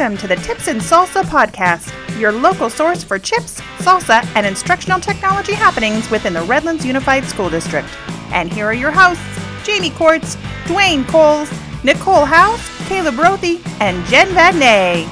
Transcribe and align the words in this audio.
Welcome 0.00 0.16
to 0.16 0.28
the 0.28 0.36
Tips 0.36 0.66
and 0.66 0.80
Salsa 0.80 1.22
podcast, 1.24 1.92
your 2.18 2.32
local 2.32 2.70
source 2.70 3.04
for 3.04 3.18
chips, 3.18 3.60
salsa, 3.80 4.24
and 4.34 4.46
instructional 4.46 4.98
technology 4.98 5.52
happenings 5.52 6.10
within 6.10 6.32
the 6.32 6.40
Redlands 6.40 6.86
Unified 6.86 7.22
School 7.26 7.50
District. 7.50 7.86
And 8.32 8.50
here 8.50 8.64
are 8.64 8.72
your 8.72 8.92
hosts 8.92 9.22
Jamie 9.62 9.90
Courts, 9.90 10.36
Dwayne 10.64 11.06
Coles, 11.06 11.52
Nicole 11.84 12.24
House, 12.24 12.66
Caleb 12.88 13.16
Rothy, 13.16 13.60
and 13.78 14.02
Jen 14.06 14.28
Vadney. 14.28 15.04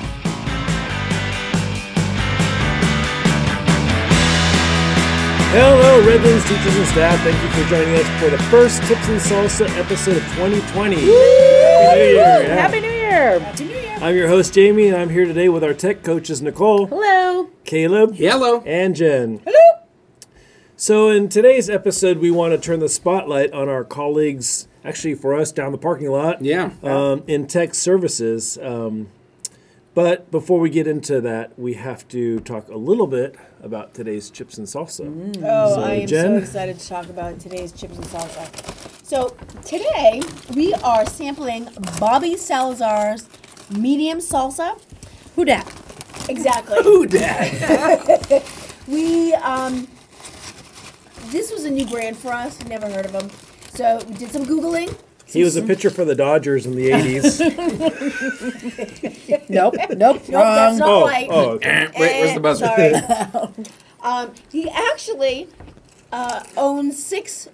Hello, 5.52 6.00
Redlands 6.06 6.48
teachers 6.48 6.76
and 6.76 6.86
staff. 6.86 7.20
Thank 7.20 7.36
you 7.42 7.62
for 7.62 7.68
joining 7.68 7.94
us 7.94 8.20
for 8.22 8.30
the 8.30 8.42
first 8.44 8.82
Tips 8.84 9.06
and 9.08 9.20
Salsa 9.20 9.68
episode 9.76 10.16
of 10.16 10.22
2020. 10.36 10.96
Happy 10.96 11.04
New 11.04 11.12
Year! 11.12 12.42
yeah. 12.42 12.54
Happy 12.54 12.80
New 12.80 13.68
Year! 13.68 13.87
I'm 14.00 14.14
your 14.14 14.28
host, 14.28 14.54
Jamie, 14.54 14.88
and 14.88 14.96
I'm 14.96 15.08
here 15.10 15.24
today 15.24 15.48
with 15.48 15.64
our 15.64 15.74
tech 15.74 16.02
coaches, 16.04 16.40
Nicole, 16.40 16.86
Hello. 16.86 17.50
Caleb, 17.64 18.14
Hello. 18.14 18.62
and 18.64 18.94
Jen. 18.94 19.40
Hello! 19.44 19.82
So, 20.76 21.08
in 21.08 21.28
today's 21.28 21.68
episode, 21.68 22.18
we 22.18 22.30
want 22.30 22.52
to 22.52 22.58
turn 22.58 22.78
the 22.78 22.88
spotlight 22.88 23.52
on 23.52 23.68
our 23.68 23.82
colleagues, 23.84 24.68
actually, 24.84 25.14
for 25.16 25.34
us 25.34 25.50
down 25.50 25.72
the 25.72 25.78
parking 25.78 26.10
lot. 26.10 26.42
Yeah. 26.42 26.70
um, 26.84 27.24
in 27.26 27.46
tech 27.48 27.74
services. 27.74 28.56
Um, 28.62 29.08
but 29.94 30.30
before 30.30 30.60
we 30.60 30.70
get 30.70 30.86
into 30.86 31.20
that, 31.22 31.58
we 31.58 31.74
have 31.74 32.06
to 32.08 32.38
talk 32.40 32.68
a 32.68 32.76
little 32.76 33.08
bit 33.08 33.34
about 33.62 33.94
today's 33.94 34.30
chips 34.30 34.56
and 34.58 34.66
salsa. 34.68 35.34
Oh, 35.42 35.74
So, 35.74 35.82
I 35.82 35.92
am 35.94 36.06
Jen? 36.06 36.24
so 36.26 36.36
excited 36.44 36.78
to 36.78 36.88
talk 36.88 37.08
about 37.08 37.40
today's 37.40 37.72
chips 37.72 37.96
and 37.96 38.04
salsa. 38.06 39.04
So 39.04 39.30
today 39.64 40.22
we 40.54 40.72
are 40.74 41.04
sampling 41.06 41.66
Bobby 41.98 42.36
Salazar's 42.36 43.26
medium 43.70 44.18
salsa. 44.18 44.78
Who 45.36 45.44
dat? 45.44 45.66
Exactly. 46.28 46.82
Who 46.82 47.06
dat? 47.06 48.42
we 48.88 49.34
um, 49.34 49.88
this 51.26 51.52
was 51.52 51.64
a 51.64 51.70
new 51.70 51.86
brand 51.86 52.16
for 52.16 52.32
us. 52.32 52.58
Never 52.64 52.88
heard 52.88 53.06
of 53.06 53.12
them. 53.12 53.30
So 53.74 54.00
we 54.08 54.14
did 54.14 54.32
some 54.32 54.44
googling. 54.44 54.96
He 55.26 55.44
was 55.44 55.56
a 55.56 55.62
pitcher 55.62 55.90
for 55.90 56.06
the 56.06 56.14
Dodgers 56.14 56.64
in 56.64 56.74
the 56.74 56.90
80s. 56.90 57.38
Nope, 59.50 59.74
nope, 59.76 59.98
Nope, 59.98 60.22
that's 60.28 60.78
not 60.78 60.88
oh, 60.88 61.06
right. 61.06 61.28
oh, 61.30 61.50
okay. 61.50 61.86
Wait, 61.98 62.20
where's 62.20 62.34
the 62.34 62.40
buzzer? 62.40 62.66
Sorry. 62.66 62.94
um, 64.02 64.32
he 64.50 64.68
actually 64.70 65.48
uh, 66.12 66.44
owns 66.56 67.02
six 67.02 67.48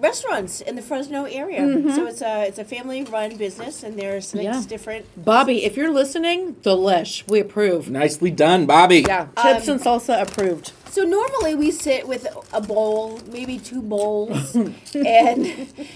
restaurants 0.00 0.60
in 0.60 0.76
the 0.76 0.82
Fresno 0.82 1.24
area. 1.24 1.60
So 1.94 2.06
it's 2.06 2.22
a 2.22 2.46
it's 2.46 2.58
a 2.58 2.64
family 2.64 3.02
run 3.04 3.36
business, 3.36 3.82
and 3.82 3.98
there's 3.98 4.28
six 4.28 4.42
Yeah. 4.44 4.62
different. 4.68 5.06
Bobby, 5.16 5.64
if 5.64 5.76
you're 5.76 5.90
listening, 5.92 6.54
delish. 6.62 7.22
We 7.28 7.40
approve. 7.40 7.90
Nicely 7.90 8.30
done, 8.30 8.66
Bobby. 8.66 9.04
Yeah, 9.06 9.28
chips 9.40 9.68
and 9.68 9.80
salsa 9.80 10.20
approved. 10.22 10.72
So 10.90 11.02
normally 11.04 11.54
we 11.54 11.70
sit 11.70 12.08
with 12.08 12.26
a 12.52 12.60
bowl, 12.60 13.20
maybe 13.30 13.58
two 13.58 13.80
bowls, 13.80 14.56
and 14.94 15.46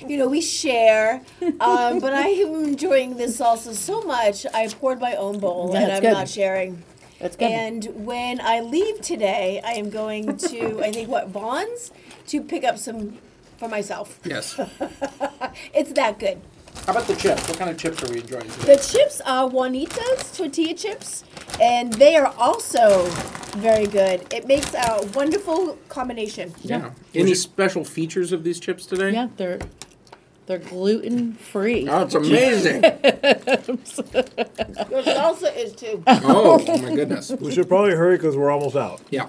you 0.06 0.16
know 0.18 0.28
we 0.28 0.40
share. 0.40 1.20
Um, 1.60 1.98
but 1.98 2.12
I 2.14 2.28
am 2.28 2.64
enjoying 2.64 3.16
this 3.16 3.38
salsa 3.40 3.74
so 3.74 4.02
much, 4.02 4.46
I 4.54 4.68
poured 4.68 5.00
my 5.00 5.14
own 5.16 5.38
bowl, 5.40 5.74
and 5.74 5.90
I'm 5.92 6.00
good. 6.00 6.12
not 6.12 6.28
sharing. 6.28 6.82
That's 7.20 7.36
good. 7.36 7.50
And 7.50 7.84
when 8.06 8.40
I 8.40 8.60
leave 8.60 9.00
today, 9.00 9.60
I 9.64 9.72
am 9.72 9.88
going 9.88 10.36
to, 10.36 10.82
I 10.84 10.90
think, 10.92 11.08
what, 11.08 11.28
Vons 11.28 11.90
to 12.26 12.40
pick 12.42 12.64
up 12.64 12.76
some 12.76 13.18
for 13.56 13.68
myself. 13.68 14.20
Yes. 14.24 14.58
It's 15.72 15.92
that 15.92 16.18
good. 16.18 16.40
How 16.86 16.92
about 16.92 17.06
the 17.06 17.14
chips? 17.14 17.48
What 17.48 17.58
kind 17.58 17.70
of 17.70 17.78
chips 17.78 18.02
are 18.02 18.10
we 18.12 18.20
enjoying 18.20 18.48
today? 18.50 18.74
The 18.74 18.82
chips 18.82 19.20
are 19.24 19.48
Juanitas 19.48 20.36
tortilla 20.36 20.74
chips, 20.74 21.24
and 21.60 21.92
they 21.94 22.16
are 22.16 22.34
also 22.36 23.06
very 23.56 23.86
good. 23.86 24.26
It 24.34 24.46
makes 24.46 24.74
a 24.74 25.08
wonderful 25.14 25.78
combination. 25.88 26.52
Yeah. 26.62 26.90
Any 27.14 27.34
special 27.34 27.84
features 27.84 28.32
of 28.32 28.42
these 28.44 28.58
chips 28.58 28.84
today? 28.84 29.12
yeah, 29.12 29.28
they're 29.36 29.60
they're 30.46 30.58
gluten 30.58 31.34
free. 31.34 31.88
Oh, 31.88 32.02
it's 32.02 32.14
amazing. 32.14 32.82
Your 32.82 32.92
salsa 35.02 35.56
is 35.56 35.72
too. 35.74 36.02
oh, 36.06 36.58
my 36.82 36.94
goodness. 36.94 37.30
We 37.30 37.50
should 37.50 37.66
probably 37.66 37.94
hurry 37.94 38.18
because 38.18 38.36
we're 38.36 38.50
almost 38.50 38.76
out. 38.76 39.00
Yeah. 39.08 39.24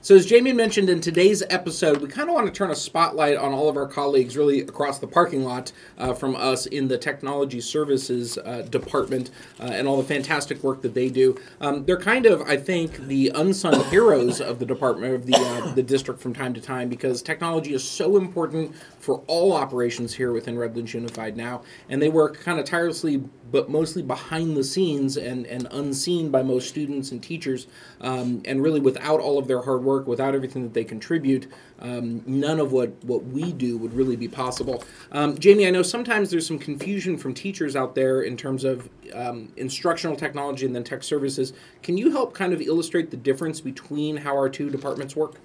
So, 0.00 0.14
as 0.14 0.26
Jamie 0.26 0.52
mentioned 0.52 0.88
in 0.88 1.00
today's 1.00 1.42
episode, 1.50 2.00
we 2.00 2.08
kind 2.08 2.28
of 2.28 2.34
want 2.34 2.46
to 2.46 2.52
turn 2.52 2.70
a 2.70 2.74
spotlight 2.74 3.36
on 3.36 3.52
all 3.52 3.68
of 3.68 3.76
our 3.76 3.86
colleagues 3.86 4.36
really 4.36 4.60
across 4.60 4.98
the 4.98 5.06
parking 5.06 5.44
lot 5.44 5.72
uh, 5.98 6.14
from 6.14 6.36
us 6.36 6.66
in 6.66 6.86
the 6.86 6.96
technology 6.96 7.60
services 7.60 8.38
uh, 8.38 8.62
department 8.70 9.30
uh, 9.60 9.64
and 9.64 9.88
all 9.88 9.96
the 9.96 10.04
fantastic 10.04 10.62
work 10.62 10.82
that 10.82 10.94
they 10.94 11.08
do. 11.08 11.36
Um, 11.60 11.84
they're 11.84 12.00
kind 12.00 12.26
of, 12.26 12.42
I 12.42 12.56
think, 12.56 12.96
the 13.08 13.32
unsung 13.34 13.82
heroes 13.90 14.40
of 14.40 14.60
the 14.60 14.66
department 14.66 15.14
of 15.14 15.26
the 15.26 15.36
uh, 15.36 15.74
the 15.74 15.82
district 15.82 16.20
from 16.20 16.32
time 16.32 16.54
to 16.54 16.60
time 16.60 16.88
because 16.88 17.20
technology 17.20 17.74
is 17.74 17.82
so 17.82 18.16
important 18.16 18.74
for 19.00 19.22
all 19.26 19.52
operations 19.52 20.14
here 20.14 20.32
within 20.32 20.56
Redlands 20.56 20.94
Unified 20.94 21.36
now, 21.36 21.62
and 21.88 22.00
they 22.00 22.08
work 22.08 22.40
kind 22.40 22.60
of 22.60 22.64
tirelessly 22.64 23.22
but 23.50 23.70
mostly 23.70 24.02
behind 24.02 24.56
the 24.56 24.64
scenes 24.64 25.16
and, 25.16 25.46
and 25.46 25.66
unseen 25.70 26.30
by 26.30 26.42
most 26.42 26.68
students 26.68 27.12
and 27.12 27.22
teachers. 27.22 27.66
Um, 28.00 28.42
and 28.44 28.62
really, 28.62 28.80
without 28.80 29.20
all 29.20 29.38
of 29.38 29.48
their 29.48 29.62
hard 29.62 29.82
work, 29.82 29.97
without 30.06 30.34
everything 30.34 30.62
that 30.62 30.74
they 30.74 30.84
contribute, 30.84 31.46
um, 31.80 32.22
none 32.26 32.60
of 32.60 32.72
what, 32.72 32.90
what 33.04 33.24
we 33.24 33.52
do 33.52 33.76
would 33.78 33.92
really 33.94 34.16
be 34.16 34.28
possible. 34.28 34.84
Um, 35.12 35.36
Jamie, 35.38 35.66
I 35.66 35.70
know 35.70 35.82
sometimes 35.82 36.30
there's 36.30 36.46
some 36.46 36.58
confusion 36.58 37.16
from 37.16 37.34
teachers 37.34 37.74
out 37.76 37.94
there 37.94 38.22
in 38.22 38.36
terms 38.36 38.64
of 38.64 38.88
um, 39.14 39.52
instructional 39.56 40.16
technology 40.16 40.66
and 40.66 40.74
then 40.74 40.84
tech 40.84 41.02
services. 41.02 41.52
Can 41.82 41.96
you 41.96 42.10
help 42.10 42.34
kind 42.34 42.52
of 42.52 42.60
illustrate 42.60 43.10
the 43.10 43.16
difference 43.16 43.60
between 43.60 44.16
how 44.16 44.36
our 44.36 44.48
two 44.48 44.70
departments 44.70 45.16
work? 45.16 45.36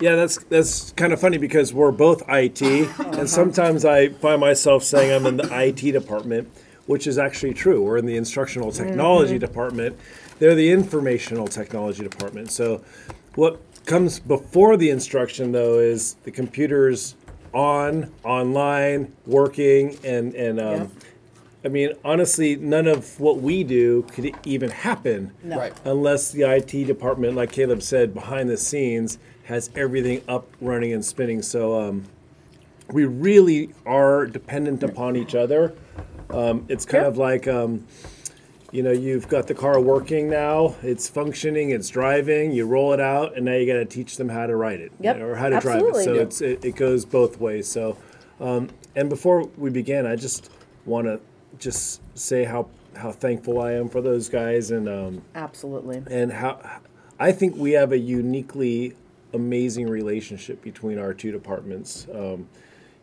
Yeah, 0.00 0.16
that's 0.16 0.38
that's 0.44 0.92
kind 0.92 1.12
of 1.12 1.20
funny 1.20 1.36
because 1.36 1.74
we're 1.74 1.92
both 1.92 2.22
IT, 2.26 2.62
and 2.98 3.28
sometimes 3.28 3.84
I 3.84 4.08
find 4.08 4.40
myself 4.40 4.82
saying 4.82 5.12
I'm 5.12 5.26
in 5.26 5.36
the 5.36 5.62
IT 5.62 5.92
department, 5.92 6.50
which 6.86 7.06
is 7.06 7.18
actually 7.18 7.52
true. 7.52 7.82
We're 7.82 7.98
in 7.98 8.06
the 8.06 8.16
instructional 8.16 8.72
technology 8.72 9.38
department. 9.38 9.98
They're 10.38 10.54
the 10.54 10.70
informational 10.70 11.48
technology 11.48 12.02
department. 12.02 12.50
So, 12.50 12.82
what 13.34 13.60
comes 13.86 14.18
before 14.20 14.76
the 14.76 14.90
instruction 14.90 15.52
though 15.52 15.78
is 15.78 16.14
the 16.24 16.30
computers 16.30 17.14
on, 17.52 18.12
online, 18.24 19.12
working, 19.26 19.96
and 20.04 20.34
and 20.34 20.60
um, 20.60 20.92
I 21.64 21.68
mean 21.68 21.92
honestly, 22.04 22.56
none 22.56 22.86
of 22.86 23.18
what 23.18 23.38
we 23.40 23.64
do 23.64 24.02
could 24.12 24.34
even 24.44 24.70
happen 24.70 25.32
Right. 25.44 25.72
unless 25.84 26.30
the 26.32 26.42
IT 26.42 26.86
department, 26.86 27.34
like 27.34 27.52
Caleb 27.52 27.82
said, 27.82 28.14
behind 28.14 28.48
the 28.48 28.56
scenes 28.56 29.18
has 29.44 29.68
everything 29.74 30.22
up, 30.28 30.46
running, 30.60 30.92
and 30.92 31.04
spinning. 31.04 31.42
So 31.42 31.80
um, 31.80 32.04
we 32.92 33.04
really 33.04 33.70
are 33.84 34.26
dependent 34.26 34.82
upon 34.84 35.16
each 35.16 35.34
other. 35.34 35.74
Um, 36.30 36.64
it's 36.68 36.84
kind 36.84 37.04
of 37.04 37.18
like, 37.18 37.48
um, 37.48 37.84
you 38.72 38.82
know, 38.82 38.92
you've 38.92 39.28
got 39.28 39.46
the 39.46 39.54
car 39.54 39.80
working 39.80 40.28
now, 40.30 40.76
it's 40.82 41.08
functioning, 41.08 41.70
it's 41.70 41.88
driving, 41.88 42.52
you 42.52 42.66
roll 42.66 42.92
it 42.92 43.00
out, 43.00 43.36
and 43.36 43.44
now 43.44 43.54
you 43.54 43.66
got 43.66 43.78
to 43.78 43.84
teach 43.84 44.16
them 44.16 44.28
how 44.28 44.46
to 44.46 44.54
ride 44.56 44.80
it 44.80 44.92
Yep, 45.00 45.20
or 45.20 45.34
how 45.34 45.48
to 45.48 45.56
absolutely. 45.56 45.90
drive 45.92 46.00
it. 46.00 46.04
So 46.04 46.12
Yep. 46.14 46.22
it's, 46.26 46.40
it, 46.40 46.64
it 46.64 46.76
goes 46.76 47.04
both 47.04 47.40
ways. 47.40 47.66
So, 47.66 47.96
um, 48.40 48.68
and 48.94 49.08
before 49.08 49.44
we 49.56 49.70
begin, 49.70 50.06
I 50.06 50.16
just 50.16 50.50
want 50.86 51.06
to 51.06 51.20
just 51.58 52.00
say 52.16 52.44
how 52.44 52.68
how 52.96 53.12
thankful 53.12 53.60
I 53.60 53.72
am 53.72 53.88
for 53.88 54.00
those 54.00 54.28
guys 54.28 54.70
and 54.72 54.88
um, 54.88 55.22
Absolutely. 55.34 56.02
and 56.10 56.32
how 56.32 56.58
I 57.18 57.32
think 57.32 57.56
we 57.56 57.72
have 57.72 57.92
a 57.92 57.98
uniquely 57.98 58.94
amazing 59.32 59.88
relationship 59.88 60.60
between 60.62 60.98
our 60.98 61.14
two 61.14 61.30
departments. 61.30 62.06
Um, 62.12 62.48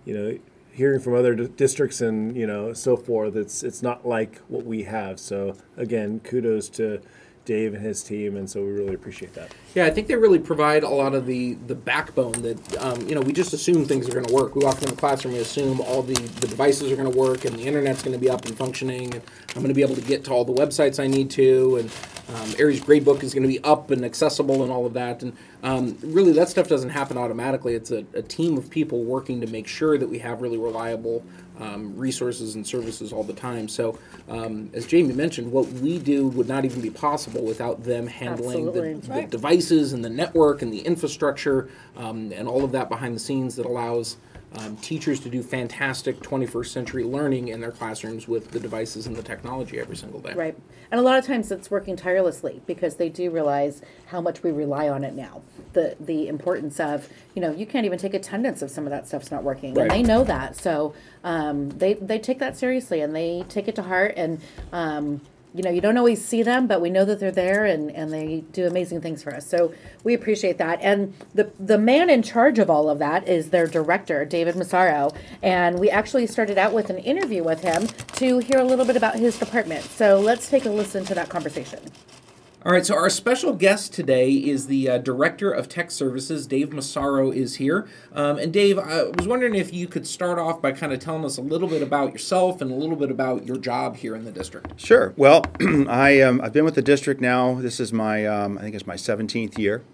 you 0.05 0.13
know, 0.13 0.39
hearing 0.77 0.99
from 0.99 1.15
other 1.15 1.33
d- 1.33 1.47
districts 1.55 2.01
and 2.01 2.37
you 2.37 2.45
know 2.45 2.71
so 2.71 2.95
forth, 2.95 3.35
it's 3.35 3.63
it's 3.63 3.81
not 3.81 4.07
like 4.07 4.37
what 4.47 4.63
we 4.63 4.83
have. 4.83 5.19
So 5.19 5.55
again, 5.75 6.19
kudos 6.19 6.69
to 6.69 7.01
Dave 7.45 7.73
and 7.73 7.83
his 7.83 8.03
team, 8.03 8.35
and 8.35 8.47
so 8.47 8.61
we 8.61 8.71
really 8.71 8.93
appreciate 8.93 9.33
that. 9.33 9.53
Yeah, 9.73 9.85
I 9.85 9.89
think 9.89 10.07
they 10.07 10.15
really 10.15 10.37
provide 10.37 10.83
a 10.83 10.89
lot 10.89 11.15
of 11.15 11.25
the 11.25 11.55
the 11.65 11.75
backbone 11.75 12.43
that 12.43 12.77
um, 12.77 13.07
you 13.07 13.15
know 13.15 13.21
we 13.21 13.33
just 13.33 13.53
assume 13.53 13.85
things 13.85 14.07
are 14.07 14.11
going 14.11 14.25
to 14.25 14.33
work. 14.33 14.55
We 14.55 14.63
walk 14.63 14.75
into 14.75 14.93
the 14.93 14.99
classroom, 14.99 15.33
we 15.33 15.39
assume 15.39 15.81
all 15.81 16.03
the, 16.03 16.13
the 16.13 16.47
devices 16.47 16.91
are 16.91 16.95
going 16.95 17.11
to 17.11 17.17
work 17.17 17.45
and 17.45 17.57
the 17.57 17.63
internet's 17.63 18.03
going 18.03 18.13
to 18.13 18.19
be 18.19 18.29
up 18.29 18.45
and 18.45 18.55
functioning, 18.55 19.13
and 19.15 19.23
I'm 19.55 19.61
going 19.63 19.69
to 19.69 19.73
be 19.73 19.81
able 19.81 19.95
to 19.95 20.01
get 20.01 20.25
to 20.25 20.31
all 20.31 20.45
the 20.45 20.53
websites 20.53 21.01
I 21.01 21.07
need 21.07 21.31
to, 21.31 21.77
and 21.77 21.91
um, 22.35 22.53
Aeries 22.59 22.81
gradebook 22.81 23.23
is 23.23 23.33
going 23.33 23.43
to 23.43 23.49
be 23.49 23.63
up 23.63 23.89
and 23.89 24.03
accessible 24.03 24.61
and 24.61 24.71
all 24.71 24.85
of 24.85 24.93
that. 24.93 25.23
And 25.23 25.35
um, 25.63 25.97
really, 26.01 26.31
that 26.33 26.49
stuff 26.49 26.67
doesn't 26.67 26.89
happen 26.89 27.17
automatically. 27.17 27.73
It's 27.73 27.91
a, 27.91 28.05
a 28.13 28.21
team 28.21 28.57
of 28.57 28.69
people 28.69 29.03
working 29.03 29.41
to 29.41 29.47
make 29.47 29.67
sure 29.67 29.97
that 29.97 30.07
we 30.07 30.19
have 30.19 30.41
really 30.41 30.57
reliable 30.57 31.23
um, 31.59 31.97
resources 31.97 32.55
and 32.55 32.65
services 32.65 33.11
all 33.11 33.23
the 33.23 33.33
time. 33.33 33.67
So, 33.67 33.97
um, 34.29 34.69
as 34.73 34.85
Jamie 34.85 35.13
mentioned, 35.13 35.51
what 35.51 35.67
we 35.67 35.97
do 35.97 36.27
would 36.27 36.47
not 36.47 36.65
even 36.65 36.81
be 36.81 36.91
possible 36.91 37.41
without 37.43 37.83
them 37.83 38.05
handling 38.05 38.71
the, 38.71 38.91
Absolutely. 38.91 39.21
the 39.21 39.27
devices 39.27 39.93
and 39.93 40.05
the 40.05 40.09
network 40.09 40.61
and 40.61 40.71
the 40.71 40.81
infrastructure 40.81 41.69
um, 41.95 42.31
and 42.31 42.47
all 42.47 42.63
of 42.63 42.71
that 42.73 42.89
behind 42.89 43.15
the 43.15 43.19
scenes 43.19 43.55
that 43.55 43.65
allows 43.65 44.17
um, 44.57 44.75
teachers 44.77 45.19
to 45.21 45.29
do 45.29 45.43
fantastic 45.43 46.19
21st 46.19 46.67
century 46.67 47.03
learning 47.03 47.49
in 47.49 47.61
their 47.61 47.71
classrooms 47.71 48.27
with 48.27 48.51
the 48.51 48.59
devices 48.59 49.07
and 49.07 49.15
the 49.15 49.23
technology 49.23 49.79
every 49.79 49.95
single 49.95 50.19
day. 50.19 50.33
Right. 50.33 50.57
And 50.89 50.99
a 50.99 51.03
lot 51.03 51.19
of 51.19 51.25
times 51.25 51.51
it's 51.51 51.69
working 51.69 51.95
tirelessly 51.95 52.61
because 52.65 52.95
they 52.95 53.09
do 53.09 53.29
realize 53.29 53.81
how 54.07 54.21
much 54.21 54.41
we 54.41 54.51
rely 54.51 54.89
on 54.89 55.03
it 55.03 55.13
now. 55.13 55.41
The 55.73 55.95
the 55.99 56.27
importance 56.27 56.79
of, 56.79 57.09
you 57.35 57.41
know, 57.41 57.51
you 57.51 57.65
can't 57.65 57.85
even 57.85 57.99
take 57.99 58.13
attendance 58.13 58.61
if 58.61 58.71
some 58.71 58.85
of 58.85 58.91
that 58.91 59.07
stuff's 59.07 59.31
not 59.31 59.43
working. 59.43 59.73
Right. 59.73 59.83
And 59.83 59.91
they 59.91 60.03
know 60.03 60.23
that. 60.23 60.55
So 60.55 60.93
um, 61.23 61.69
they, 61.69 61.95
they 61.95 62.19
take 62.19 62.39
that 62.39 62.57
seriously 62.57 63.01
and 63.01 63.15
they 63.15 63.43
take 63.49 63.67
it 63.67 63.75
to 63.75 63.83
heart. 63.83 64.13
And, 64.15 64.41
um, 64.71 65.21
you 65.53 65.63
know, 65.63 65.69
you 65.69 65.81
don't 65.81 65.97
always 65.97 66.23
see 66.23 66.43
them, 66.43 66.67
but 66.67 66.81
we 66.81 66.89
know 66.89 67.05
that 67.05 67.19
they're 67.19 67.31
there 67.31 67.65
and, 67.65 67.89
and 67.91 68.11
they 68.11 68.43
do 68.51 68.67
amazing 68.67 69.01
things 69.01 69.23
for 69.23 69.33
us. 69.33 69.47
So 69.47 69.73
we 70.03 70.13
appreciate 70.13 70.57
that. 70.57 70.79
And 70.81 71.13
the 71.33 71.51
the 71.59 71.77
man 71.77 72.09
in 72.09 72.21
charge 72.21 72.59
of 72.59 72.69
all 72.69 72.89
of 72.89 72.99
that 72.99 73.27
is 73.27 73.49
their 73.49 73.67
director, 73.67 74.25
David 74.25 74.55
Massaro. 74.55 75.11
And 75.41 75.79
we 75.79 75.89
actually 75.89 76.27
started 76.27 76.57
out 76.57 76.73
with 76.73 76.89
an 76.89 76.97
interview 76.99 77.43
with 77.43 77.61
him 77.61 77.87
to 78.13 78.39
hear 78.39 78.59
a 78.59 78.63
little 78.63 78.85
bit 78.85 78.97
about 78.97 79.15
his 79.15 79.37
department. 79.39 79.83
So 79.85 80.19
let's 80.19 80.49
take 80.49 80.65
a 80.65 80.69
listen 80.69 81.05
to 81.05 81.15
that 81.15 81.29
conversation. 81.29 81.79
All 82.67 82.73
right, 82.73 82.85
so 82.85 82.95
our 82.95 83.09
special 83.09 83.53
guest 83.53 83.93
today 83.93 84.29
is 84.29 84.67
the 84.67 84.89
uh, 84.89 84.97
Director 84.97 85.49
of 85.49 85.69
Tech 85.69 85.89
Services, 85.89 86.45
Dave 86.45 86.73
Massaro, 86.73 87.31
is 87.31 87.55
here. 87.55 87.87
Um, 88.11 88.37
and 88.37 88.51
Dave, 88.51 88.77
I 88.77 89.03
was 89.03 89.25
wondering 89.25 89.55
if 89.55 89.73
you 89.73 89.87
could 89.87 90.05
start 90.05 90.37
off 90.37 90.61
by 90.61 90.73
kind 90.73 90.91
of 90.91 90.99
telling 90.99 91.23
us 91.23 91.37
a 91.37 91.41
little 91.41 91.69
bit 91.69 91.81
about 91.81 92.11
yourself 92.11 92.59
and 92.59 92.69
a 92.69 92.75
little 92.75 92.97
bit 92.97 93.09
about 93.09 93.45
your 93.45 93.55
job 93.55 93.95
here 93.95 94.17
in 94.17 94.25
the 94.25 94.33
district. 94.33 94.77
Sure. 94.81 95.13
Well, 95.15 95.45
I 95.87 96.19
um, 96.19 96.41
I've 96.41 96.51
been 96.51 96.65
with 96.65 96.75
the 96.75 96.81
district 96.81 97.21
now. 97.21 97.53
This 97.53 97.79
is 97.79 97.93
my 97.93 98.25
um, 98.25 98.57
I 98.57 98.63
think 98.63 98.75
it's 98.75 98.85
my 98.85 98.95
17th 98.95 99.57
year. 99.57 99.85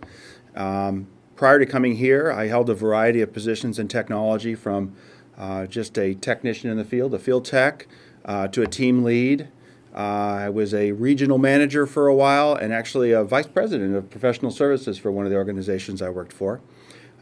Um, 0.55 1.05
prior 1.35 1.59
to 1.59 1.67
coming 1.67 1.97
here, 1.97 2.31
I 2.31 2.47
held 2.47 2.71
a 2.71 2.73
variety 2.73 3.21
of 3.21 3.31
positions 3.31 3.77
in 3.77 3.87
technology, 3.87 4.55
from 4.55 4.95
uh, 5.37 5.67
just 5.67 5.95
a 5.99 6.15
technician 6.15 6.71
in 6.71 6.77
the 6.77 6.85
field, 6.85 7.13
a 7.13 7.19
field 7.19 7.45
tech, 7.45 7.85
uh, 8.25 8.47
to 8.47 8.63
a 8.63 8.67
team 8.67 9.03
lead. 9.03 9.49
Uh, 9.93 9.97
I 9.97 10.49
was 10.49 10.73
a 10.73 10.91
regional 10.93 11.37
manager 11.37 11.85
for 11.85 12.07
a 12.07 12.15
while, 12.15 12.55
and 12.55 12.73
actually 12.73 13.11
a 13.11 13.23
vice 13.23 13.45
president 13.47 13.95
of 13.95 14.09
professional 14.09 14.51
services 14.51 14.97
for 14.97 15.11
one 15.11 15.25
of 15.25 15.31
the 15.31 15.37
organizations 15.37 16.01
I 16.01 16.09
worked 16.09 16.33
for. 16.33 16.61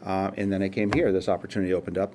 Uh, 0.04 0.30
and 0.36 0.50
then 0.52 0.62
I 0.62 0.68
came 0.68 0.92
here. 0.92 1.12
This 1.12 1.28
opportunity 1.28 1.72
opened 1.72 1.98
up, 1.98 2.14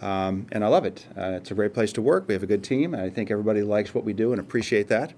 um, 0.00 0.46
and 0.52 0.62
I 0.62 0.68
love 0.68 0.84
it. 0.84 1.06
Uh, 1.16 1.30
it's 1.32 1.50
a 1.50 1.54
great 1.54 1.72
place 1.74 1.92
to 1.94 2.02
work. 2.02 2.28
We 2.28 2.34
have 2.34 2.42
a 2.42 2.46
good 2.46 2.62
team, 2.62 2.94
and 2.94 3.02
I 3.02 3.08
think 3.10 3.30
everybody 3.30 3.62
likes 3.62 3.94
what 3.94 4.04
we 4.04 4.12
do 4.12 4.32
and 4.32 4.40
appreciate 4.40 4.88
that. 4.88 5.14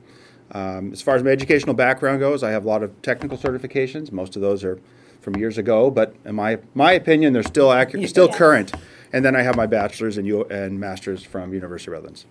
Um, 0.52 0.92
as 0.92 1.02
far 1.02 1.16
as 1.16 1.24
my 1.24 1.30
educational 1.30 1.74
background 1.74 2.20
goes, 2.20 2.42
I 2.44 2.50
have 2.50 2.64
a 2.64 2.68
lot 2.68 2.82
of 2.82 3.02
technical 3.02 3.36
certifications. 3.36 4.12
Most 4.12 4.36
of 4.36 4.42
those 4.42 4.62
are 4.62 4.80
from 5.20 5.36
years 5.36 5.58
ago, 5.58 5.90
but 5.90 6.14
in 6.24 6.36
my 6.36 6.58
my 6.74 6.92
opinion, 6.92 7.32
they're 7.32 7.42
still 7.42 7.72
accurate, 7.72 8.08
still 8.08 8.28
current. 8.28 8.72
And 9.12 9.24
then 9.24 9.34
I 9.34 9.42
have 9.42 9.56
my 9.56 9.66
bachelor's 9.66 10.18
and, 10.18 10.26
U- 10.26 10.44
and 10.44 10.78
master's 10.78 11.24
from 11.24 11.52
University 11.52 11.90
of 11.90 11.94
Redlands. 11.94 12.26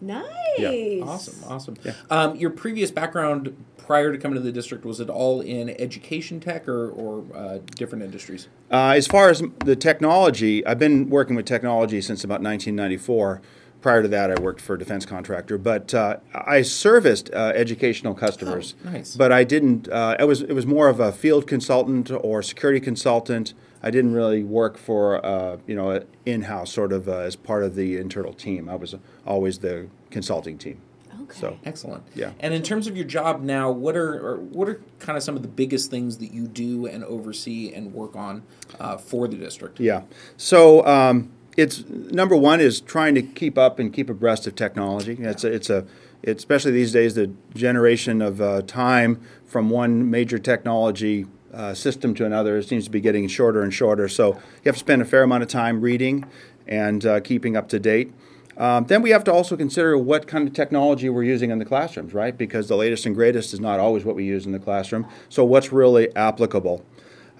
Nice. 0.00 1.02
Awesome, 1.02 1.44
awesome. 1.48 1.76
Um, 2.10 2.36
your 2.36 2.50
previous 2.50 2.90
background 2.90 3.56
prior 3.86 4.12
to 4.12 4.18
coming 4.18 4.34
to 4.34 4.40
the 4.40 4.52
district, 4.52 4.84
was 4.84 5.00
it 5.00 5.08
all 5.08 5.40
in 5.40 5.70
education 5.80 6.40
tech 6.40 6.66
or, 6.68 6.90
or 6.90 7.24
uh, 7.34 7.58
different 7.76 8.02
industries? 8.02 8.48
Uh, 8.70 8.94
as 8.96 9.06
far 9.06 9.30
as 9.30 9.42
the 9.64 9.76
technology, 9.76 10.66
I've 10.66 10.78
been 10.78 11.08
working 11.08 11.36
with 11.36 11.46
technology 11.46 12.00
since 12.00 12.24
about 12.24 12.42
1994. 12.42 13.40
Prior 13.80 14.02
to 14.02 14.08
that, 14.08 14.36
I 14.36 14.40
worked 14.40 14.60
for 14.60 14.74
a 14.74 14.78
defense 14.78 15.06
contractor, 15.06 15.58
but 15.58 15.94
uh, 15.94 16.16
I 16.34 16.62
serviced 16.62 17.30
uh, 17.32 17.52
educational 17.54 18.14
customers. 18.14 18.74
Oh, 18.84 18.90
nice. 18.90 19.14
But 19.14 19.30
I 19.30 19.44
didn't. 19.44 19.88
Uh, 19.88 20.16
it 20.18 20.24
was 20.24 20.42
it 20.42 20.54
was 20.54 20.66
more 20.66 20.88
of 20.88 20.98
a 20.98 21.12
field 21.12 21.46
consultant 21.46 22.10
or 22.10 22.42
security 22.42 22.80
consultant. 22.80 23.54
I 23.82 23.90
didn't 23.90 24.14
really 24.14 24.42
work 24.42 24.78
for 24.78 25.24
uh, 25.24 25.58
you 25.66 25.74
know 25.74 26.04
in-house 26.24 26.72
sort 26.72 26.92
of 26.92 27.08
uh, 27.08 27.18
as 27.18 27.36
part 27.36 27.64
of 27.64 27.74
the 27.74 27.96
internal 27.98 28.32
team. 28.32 28.68
I 28.68 28.76
was 28.76 28.94
always 29.26 29.58
the 29.58 29.88
consulting 30.10 30.58
team. 30.58 30.80
Okay. 31.22 31.40
So 31.40 31.58
Excellent. 31.64 32.04
Yeah. 32.14 32.32
And 32.40 32.54
in 32.54 32.62
terms 32.62 32.86
of 32.86 32.96
your 32.96 33.06
job 33.06 33.42
now, 33.42 33.70
what 33.70 33.96
are 33.96 34.14
or 34.14 34.36
what 34.38 34.68
are 34.68 34.80
kind 34.98 35.16
of 35.16 35.22
some 35.22 35.36
of 35.36 35.42
the 35.42 35.48
biggest 35.48 35.90
things 35.90 36.18
that 36.18 36.32
you 36.32 36.46
do 36.46 36.86
and 36.86 37.04
oversee 37.04 37.72
and 37.74 37.92
work 37.92 38.14
on 38.14 38.42
uh, 38.78 38.96
for 38.96 39.26
the 39.26 39.36
district? 39.36 39.80
Yeah. 39.80 40.02
So 40.36 40.86
um, 40.86 41.32
it's 41.56 41.84
number 41.88 42.36
one 42.36 42.60
is 42.60 42.80
trying 42.80 43.14
to 43.16 43.22
keep 43.22 43.58
up 43.58 43.78
and 43.78 43.92
keep 43.92 44.08
abreast 44.08 44.46
of 44.46 44.54
technology. 44.54 45.16
It's 45.18 45.44
a, 45.44 45.52
it's 45.52 45.70
a 45.70 45.86
it's, 46.22 46.42
especially 46.42 46.72
these 46.72 46.92
days 46.92 47.14
the 47.14 47.32
generation 47.54 48.22
of 48.22 48.40
uh, 48.40 48.62
time 48.62 49.20
from 49.46 49.70
one 49.70 50.10
major 50.10 50.38
technology 50.38 51.26
uh, 51.56 51.74
system 51.74 52.14
to 52.14 52.24
another 52.24 52.58
it 52.58 52.68
seems 52.68 52.84
to 52.84 52.90
be 52.90 53.00
getting 53.00 53.26
shorter 53.26 53.62
and 53.62 53.72
shorter. 53.72 54.08
So 54.08 54.34
you 54.34 54.66
have 54.66 54.74
to 54.74 54.80
spend 54.80 55.02
a 55.02 55.06
fair 55.06 55.22
amount 55.22 55.42
of 55.42 55.48
time 55.48 55.80
reading 55.80 56.26
and 56.66 57.04
uh, 57.04 57.20
keeping 57.20 57.56
up 57.56 57.68
to 57.70 57.78
date. 57.80 58.12
Um, 58.56 58.84
then 58.86 59.02
we 59.02 59.10
have 59.10 59.24
to 59.24 59.32
also 59.32 59.56
consider 59.56 59.98
what 59.98 60.26
kind 60.26 60.48
of 60.48 60.54
technology 60.54 61.10
we're 61.10 61.24
using 61.24 61.50
in 61.50 61.58
the 61.58 61.64
classrooms, 61.64 62.14
right? 62.14 62.36
Because 62.36 62.68
the 62.68 62.76
latest 62.76 63.04
and 63.04 63.14
greatest 63.14 63.52
is 63.52 63.60
not 63.60 63.80
always 63.80 64.04
what 64.04 64.16
we 64.16 64.24
use 64.24 64.46
in 64.46 64.52
the 64.52 64.58
classroom. 64.58 65.06
So 65.28 65.44
what's 65.44 65.72
really 65.72 66.14
applicable? 66.16 66.84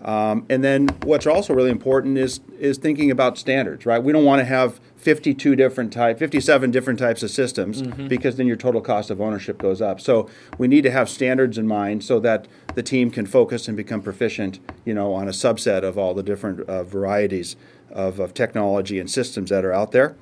Um, 0.02 0.44
and 0.50 0.62
then 0.62 0.88
what's 1.04 1.26
also 1.26 1.54
really 1.54 1.70
important 1.70 2.18
is 2.18 2.40
is 2.58 2.76
thinking 2.76 3.10
about 3.10 3.38
standards, 3.38 3.86
right? 3.86 4.02
We 4.02 4.12
don't 4.12 4.24
want 4.24 4.40
to 4.40 4.44
have 4.44 4.78
52 5.06 5.54
different 5.54 5.92
type, 5.92 6.18
57 6.18 6.72
different 6.72 6.98
types 6.98 7.22
of 7.22 7.30
systems 7.30 7.80
because 8.08 8.34
then 8.34 8.48
your 8.48 8.56
total 8.56 8.80
cost 8.80 9.08
of 9.08 9.20
ownership 9.20 9.56
goes 9.56 9.80
up. 9.80 10.00
So 10.00 10.28
we 10.58 10.66
need 10.66 10.82
to 10.82 10.90
have 10.90 11.08
standards 11.08 11.58
in 11.58 11.68
mind 11.68 12.02
so 12.02 12.18
that 12.18 12.48
the 12.74 12.82
team 12.82 13.12
can 13.12 13.24
focus 13.24 13.68
and 13.68 13.76
become 13.76 14.02
proficient, 14.02 14.58
you 14.84 14.92
know, 14.92 15.14
on 15.14 15.28
a 15.28 15.30
subset 15.30 15.84
of 15.84 15.96
all 15.96 16.12
the 16.12 16.24
different 16.24 16.68
uh, 16.68 16.82
varieties 16.82 17.54
of, 17.88 18.18
of 18.18 18.34
technology 18.34 18.98
and 18.98 19.08
systems 19.08 19.50
that 19.50 19.64
are 19.64 19.72
out 19.72 19.92
there. 19.92 20.16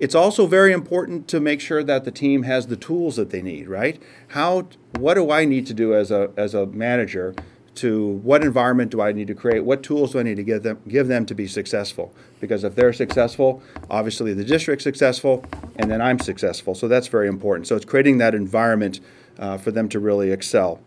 It's 0.00 0.14
also 0.14 0.46
very 0.46 0.74
important 0.74 1.28
to 1.28 1.40
make 1.40 1.62
sure 1.62 1.82
that 1.82 2.04
the 2.04 2.10
team 2.10 2.42
has 2.42 2.66
the 2.66 2.76
tools 2.76 3.16
that 3.16 3.30
they 3.30 3.40
need, 3.40 3.68
right? 3.68 4.02
How 4.28 4.68
what 4.98 5.14
do 5.14 5.30
I 5.30 5.46
need 5.46 5.66
to 5.68 5.72
do 5.72 5.94
as 5.94 6.10
a 6.10 6.30
as 6.36 6.52
a 6.52 6.66
manager 6.66 7.34
to 7.76 8.06
what 8.22 8.42
environment 8.42 8.90
do 8.90 9.00
I 9.00 9.12
need 9.12 9.28
to 9.28 9.34
create? 9.34 9.64
What 9.64 9.82
tools 9.82 10.12
do 10.12 10.18
I 10.18 10.22
need 10.22 10.36
to 10.36 10.42
give 10.42 10.62
them 10.62 10.80
give 10.88 11.08
them 11.08 11.24
to 11.26 11.34
be 11.34 11.46
successful? 11.46 12.14
Because 12.40 12.64
if 12.64 12.74
they're 12.74 12.92
successful, 12.92 13.62
obviously 13.90 14.34
the 14.34 14.44
district's 14.44 14.84
successful, 14.84 15.44
and 15.76 15.90
then 15.90 16.02
I'm 16.02 16.18
successful. 16.18 16.74
So 16.74 16.86
that's 16.88 17.08
very 17.08 17.28
important. 17.28 17.66
So 17.66 17.76
it's 17.76 17.84
creating 17.84 18.18
that 18.18 18.34
environment 18.34 19.00
uh, 19.38 19.56
for 19.58 19.70
them 19.70 19.88
to 19.90 19.98
really 19.98 20.30
excel, 20.30 20.80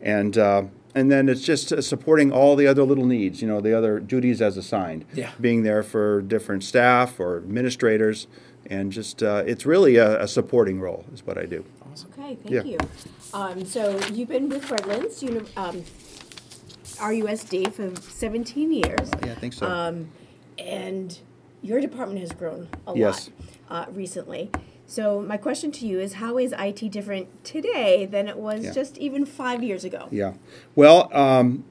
and 0.00 0.36
uh, 0.36 0.64
and 0.94 1.10
then 1.10 1.28
it's 1.28 1.42
just 1.42 1.72
uh, 1.72 1.80
supporting 1.80 2.32
all 2.32 2.56
the 2.56 2.66
other 2.66 2.82
little 2.82 3.06
needs. 3.06 3.40
You 3.40 3.48
know, 3.48 3.60
the 3.60 3.76
other 3.76 4.00
duties 4.00 4.42
as 4.42 4.56
assigned. 4.56 5.04
Yeah. 5.14 5.30
Being 5.40 5.62
there 5.62 5.82
for 5.82 6.22
different 6.22 6.64
staff 6.64 7.20
or 7.20 7.36
administrators, 7.36 8.26
and 8.68 8.90
just 8.90 9.22
uh, 9.22 9.44
it's 9.46 9.64
really 9.66 9.96
a, 9.96 10.22
a 10.22 10.28
supporting 10.28 10.80
role 10.80 11.04
is 11.14 11.24
what 11.24 11.38
I 11.38 11.46
do. 11.46 11.64
Okay, 12.18 12.36
thank 12.42 12.50
Yeah. 12.50 12.62
you. 12.62 12.78
Um, 13.32 13.64
so 13.64 13.98
you've 14.12 14.28
been 14.28 14.48
with 14.48 14.70
Redlands, 14.70 15.22
uni- 15.22 15.46
um, 15.56 15.82
RUSD 16.98 17.72
for 17.72 17.94
17 18.00 18.72
years. 18.72 19.10
Yeah, 19.24 19.32
I 19.32 19.34
think 19.36 19.52
so. 19.54 19.66
Um, 19.66 20.08
and 20.58 21.18
your 21.62 21.80
department 21.80 22.20
has 22.20 22.32
grown 22.32 22.68
a 22.86 22.96
Yes. 22.96 23.30
lot 23.68 23.88
uh, 23.88 23.92
recently. 23.92 24.50
So 24.86 25.20
my 25.20 25.36
question 25.36 25.72
to 25.72 25.86
you 25.86 25.98
is, 25.98 26.14
how 26.14 26.38
is 26.38 26.54
IT 26.56 26.90
different 26.90 27.26
today 27.44 28.06
than 28.06 28.28
it 28.28 28.36
was 28.36 28.64
Yeah. 28.66 28.72
just 28.72 28.98
even 28.98 29.24
five 29.26 29.62
years 29.62 29.84
ago? 29.84 30.06
Yeah. 30.10 30.34
Well, 30.76 31.10
um, 31.16 31.64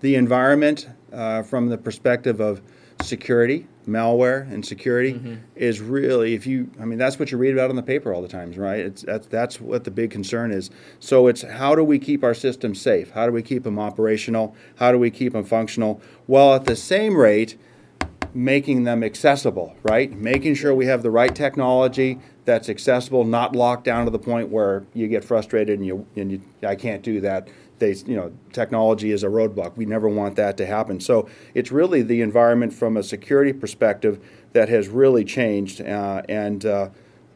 the 0.00 0.16
environment, 0.16 0.88
uh, 1.12 1.42
from 1.42 1.68
the 1.68 1.78
perspective 1.78 2.40
of 2.40 2.60
security, 3.00 3.68
malware, 3.86 4.50
and 4.52 4.66
security, 4.66 5.38
is 5.54 5.80
really, 5.80 6.34
if 6.34 6.46
you, 6.48 6.68
I 6.80 6.84
mean, 6.84 6.98
that's 6.98 7.18
what 7.18 7.30
you 7.30 7.38
read 7.38 7.52
about 7.54 7.70
in 7.70 7.76
the 7.76 7.82
paper 7.82 8.12
all 8.12 8.20
the 8.22 8.28
times, 8.28 8.58
right? 8.58 8.80
It's 8.80 9.02
that's 9.02 9.26
that's 9.28 9.60
what 9.60 9.84
the 9.84 9.90
big 9.92 10.10
concern 10.10 10.50
is. 10.50 10.68
So 10.98 11.28
it's 11.28 11.42
how 11.42 11.74
do 11.76 11.84
we 11.84 11.98
keep 12.00 12.24
our 12.24 12.34
systems 12.34 12.80
safe? 12.80 13.10
How 13.12 13.24
do 13.26 13.32
we 13.32 13.42
keep 13.42 13.62
them 13.62 13.78
operational? 13.78 14.54
How 14.76 14.90
do 14.90 14.98
we 14.98 15.10
keep 15.10 15.32
them 15.32 15.44
functional? 15.44 16.00
While 16.26 16.54
at 16.54 16.64
the 16.64 16.76
same 16.76 17.16
rate, 17.16 17.56
making 18.34 18.84
them 18.84 19.02
accessible, 19.02 19.74
right? 19.82 20.12
Making 20.12 20.54
sure 20.54 20.74
we 20.74 20.86
have 20.86 21.02
the 21.02 21.10
right 21.10 21.34
technology 21.34 22.18
that's 22.44 22.68
accessible, 22.68 23.24
not 23.24 23.54
locked 23.54 23.84
down 23.84 24.04
to 24.04 24.10
the 24.10 24.18
point 24.18 24.48
where 24.48 24.84
you 24.94 25.08
get 25.08 25.24
frustrated 25.24 25.78
and 25.78 25.86
you 25.86 26.06
and 26.16 26.32
you 26.32 26.42
I 26.66 26.76
can't 26.76 27.02
do 27.02 27.20
that. 27.20 27.48
They, 27.78 27.92
you 27.92 28.16
know, 28.16 28.32
technology 28.52 29.12
is 29.12 29.22
a 29.22 29.28
roadblock. 29.28 29.76
We 29.76 29.86
never 29.86 30.08
want 30.08 30.34
that 30.36 30.56
to 30.56 30.66
happen. 30.66 30.98
So 30.98 31.28
it's 31.54 31.70
really 31.70 32.02
the 32.02 32.22
environment 32.22 32.72
from 32.72 32.96
a 32.96 33.02
security 33.02 33.52
perspective 33.52 34.18
that 34.52 34.68
has 34.68 34.88
really 34.88 35.24
changed, 35.24 35.80
uh, 35.80 36.22
and 36.28 36.66
uh, 36.66 36.88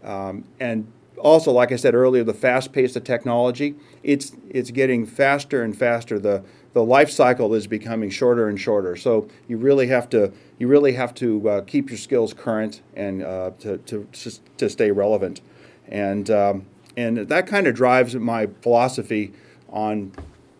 um, 0.02 0.44
and 0.58 0.90
also, 1.18 1.52
like 1.52 1.70
I 1.70 1.76
said 1.76 1.94
earlier, 1.94 2.25
the 2.25 2.34
fast 2.34 2.72
pace 2.72 2.96
of 2.96 3.04
technology, 3.04 3.76
it's 4.02 4.32
it's 4.49 4.71
getting 4.71 5.06
faster 5.06 5.62
and 5.62 5.76
faster. 5.76 6.18
The 6.18 6.42
the 6.73 6.82
life 6.82 7.11
cycle 7.11 7.54
is 7.54 7.66
becoming 7.66 8.11
shorter 8.11 8.49
and 8.49 8.59
shorter. 8.59 8.97
So 8.97 9.28
you 9.49 9.56
really 9.56 9.88
have 9.88 10.09
to 10.11 10.32
you 10.59 10.68
really 10.68 10.92
have 10.92 11.14
to 11.16 11.49
uh, 11.49 11.61
keep 11.62 11.90
your 11.90 11.99
skills 11.99 12.32
current 12.32 12.80
and 12.94 13.23
uh, 13.23 13.50
to, 13.61 13.78
to 13.78 14.06
to 14.56 14.71
stay 14.71 14.90
relevant, 14.90 15.40
and 15.88 16.30
um, 16.30 16.66
and 16.97 17.18
that 17.18 17.47
kind 17.47 17.66
of 17.66 17.75
drives 17.75 18.14
my 18.14 18.49
philosophy 18.62 19.32
on 19.68 20.12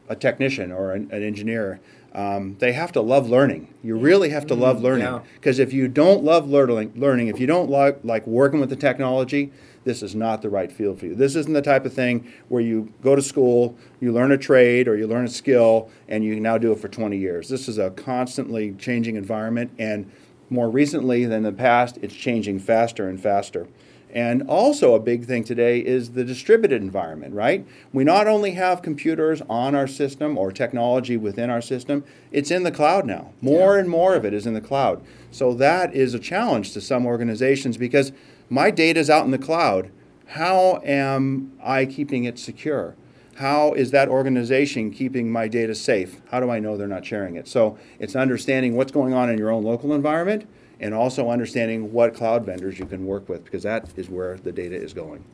a 0.09 0.17
technician 0.17 0.73
or 0.73 0.93
an, 0.93 1.09
an 1.13 1.23
engineer. 1.23 1.81
Um, 2.15 2.57
they 2.59 2.73
have 2.73 2.93
to 2.93 3.01
love 3.01 3.31
learning. 3.31 3.73
You 3.83 3.97
really 3.97 4.29
have 4.31 4.47
to 4.49 4.55
love 4.55 4.83
learning 4.83 5.07
yeah. 5.07 5.21
because 5.35 5.59
if 5.59 5.73
you 5.73 5.89
don't 5.89 6.23
love 6.23 6.47
learning, 6.47 6.93
learning, 6.95 7.29
if 7.29 7.41
you 7.41 7.47
don't 7.47 7.71
like 7.71 8.01
like 8.05 8.27
working 8.27 8.61
with 8.61 8.69
the 8.69 8.77
technology, 8.77 9.51
this 9.85 10.03
is 10.03 10.15
not 10.15 10.43
the 10.43 10.49
right 10.49 10.71
field 10.71 10.99
for 10.99 11.07
you. 11.07 11.15
This 11.15 11.35
isn't 11.35 11.53
the 11.53 11.63
type 11.63 11.85
of 11.85 11.93
thing 11.93 12.33
where 12.49 12.63
you 12.63 12.93
go 13.03 13.17
to 13.17 13.23
school, 13.23 13.77
you 14.01 14.13
learn 14.13 14.33
a 14.33 14.39
trade 14.39 14.89
or 14.89 14.97
you 14.97 15.07
learn 15.07 15.25
a 15.25 15.29
skill, 15.29 15.91
and 16.09 16.25
you 16.25 16.39
now 16.41 16.59
do 16.59 16.73
it 16.73 16.79
for 16.79 16.89
20 16.89 17.17
years. 17.17 17.49
This 17.49 17.69
is 17.69 17.79
a 17.79 17.91
constantly 17.91 18.73
changing 18.73 19.17
environment, 19.17 19.73
and 19.79 20.11
more 20.51 20.69
recently 20.69 21.25
than 21.25 21.43
the 21.43 21.53
past, 21.53 21.99
it's 22.03 22.15
changing 22.15 22.59
faster 22.59 23.09
and 23.09 23.21
faster. 23.21 23.67
And 24.15 24.43
also, 24.43 24.95
a 24.95 25.01
big 25.01 25.25
thing 25.25 25.43
today 25.43 25.79
is 25.79 26.11
the 26.11 26.23
distributed 26.23 26.83
environment, 26.83 27.35
right? 27.35 27.67
We 27.95 28.05
not 28.05 28.27
only 28.27 28.51
have 28.53 28.83
computers 28.83 29.41
on 29.49 29.75
our 29.75 29.87
system 29.87 30.37
or 30.37 30.53
technology 30.53 31.17
within 31.17 31.49
our 31.49 31.63
system, 31.63 32.05
it's 32.31 32.51
in 32.51 32.63
the 32.63 32.71
cloud 32.71 33.07
now. 33.07 33.33
More 33.41 33.79
and 33.79 33.89
more 33.89 34.15
of 34.15 34.27
it 34.27 34.35
is 34.35 34.47
in 34.47 34.53
the 34.53 34.61
cloud. 34.61 35.03
So, 35.31 35.55
that 35.55 35.95
is 35.95 36.13
a 36.13 36.19
challenge 36.19 36.73
to 36.73 36.83
some 36.83 37.07
organizations 37.07 37.79
because 37.79 38.13
my 38.49 38.71
data 38.71 39.01
is 39.01 39.11
out 39.11 39.25
in 39.25 39.31
the 39.31 39.39
cloud. 39.39 39.91
How 40.27 40.81
am 40.85 41.53
I 41.63 41.85
keeping 41.85 42.25
it 42.25 42.39
secure? 42.39 42.97
How 43.37 43.73
is 43.73 43.91
that 43.91 44.09
organization 44.09 44.91
keeping 44.91 45.31
my 45.31 45.49
data 45.49 45.75
safe? 45.75 46.21
How 46.31 46.41
do 46.41 46.51
I 46.51 46.59
know 46.59 46.77
they're 46.77 46.87
not 46.87 47.05
sharing 47.05 47.37
it? 47.37 47.49
So, 47.49 47.79
it's 47.99 48.15
understanding 48.15 48.77
what's 48.77 48.93
going 48.93 49.15
on 49.15 49.31
in 49.31 49.39
your 49.39 49.51
own 49.51 49.65
local 49.65 49.93
environment 49.95 50.47
and 50.81 50.93
also 50.95 51.31
understanding 51.31 51.93
what 51.93 52.15
cloud 52.15 52.45
vendors 52.45 52.79
you 52.79 52.87
can 52.87 53.07
work 53.07 53.29
with 53.29 53.45
because 53.45 53.63
that 53.63 53.89
is 53.97 54.11
where 54.11 54.37
the 54.37 54.53
data 54.53 54.77
is 54.77 54.93
going. 54.93 55.25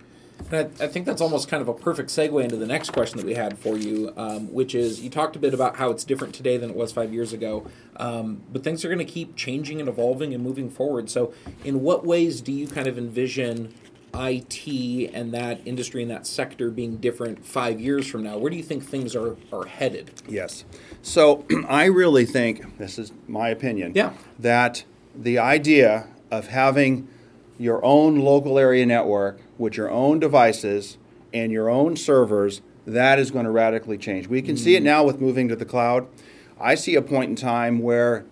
And 0.50 0.70
I, 0.80 0.84
I 0.84 0.88
think 0.88 1.06
that's 1.06 1.20
almost 1.20 1.48
kind 1.48 1.60
of 1.60 1.68
a 1.68 1.74
perfect 1.74 2.08
segue 2.10 2.42
into 2.42 2.56
the 2.56 2.66
next 2.66 2.90
question 2.90 3.18
that 3.18 3.26
we 3.26 3.34
had 3.34 3.58
for 3.58 3.76
you, 3.76 4.12
um, 4.16 4.52
which 4.52 4.74
is 4.74 5.00
you 5.00 5.10
talked 5.10 5.36
a 5.36 5.38
bit 5.38 5.52
about 5.54 5.76
how 5.76 5.90
it's 5.90 6.04
different 6.04 6.34
today 6.34 6.56
than 6.56 6.70
it 6.70 6.76
was 6.76 6.92
five 6.92 7.12
years 7.12 7.32
ago, 7.32 7.66
um, 7.96 8.42
but 8.52 8.64
things 8.64 8.84
are 8.84 8.88
going 8.88 8.98
to 8.98 9.04
keep 9.12 9.36
changing 9.36 9.80
and 9.80 9.88
evolving 9.88 10.32
and 10.32 10.42
moving 10.42 10.70
forward. 10.70 11.10
So, 11.10 11.32
in 11.64 11.82
what 11.82 12.04
ways 12.06 12.40
do 12.40 12.52
you 12.52 12.66
kind 12.66 12.86
of 12.86 12.96
envision 12.96 13.74
IT 14.14 15.10
and 15.12 15.32
that 15.34 15.60
industry 15.66 16.00
and 16.02 16.10
that 16.10 16.26
sector 16.26 16.70
being 16.70 16.96
different 16.96 17.44
five 17.44 17.78
years 17.80 18.06
from 18.06 18.22
now? 18.22 18.38
Where 18.38 18.50
do 18.50 18.56
you 18.56 18.62
think 18.62 18.84
things 18.84 19.14
are, 19.14 19.36
are 19.52 19.66
headed? 19.66 20.10
Yes. 20.26 20.64
So 21.02 21.44
I 21.68 21.84
really 21.84 22.24
think, 22.24 22.78
this 22.78 22.98
is 22.98 23.12
my 23.26 23.50
opinion, 23.50 23.92
Yeah. 23.94 24.14
that 24.38 24.84
the 25.14 25.38
idea 25.38 26.08
of 26.30 26.48
having 26.48 27.06
your 27.58 27.84
own 27.84 28.16
local 28.16 28.58
area 28.58 28.86
network 28.86 29.40
with 29.58 29.76
your 29.76 29.90
own 29.90 30.18
devices 30.18 30.96
and 31.32 31.52
your 31.52 31.68
own 31.68 31.96
servers, 31.96 32.62
that 32.86 33.18
is 33.18 33.30
going 33.30 33.44
to 33.44 33.50
radically 33.50 33.98
change. 33.98 34.28
We 34.28 34.40
can 34.40 34.56
see 34.56 34.76
it 34.76 34.80
mm. 34.80 34.86
now 34.86 35.04
with 35.04 35.20
moving 35.20 35.48
to 35.48 35.56
the 35.56 35.64
cloud. 35.64 36.06
I 36.60 36.74
see 36.74 36.94
a 36.94 37.02
point 37.02 37.30
in 37.30 37.36
time 37.36 37.80
where 37.80 38.24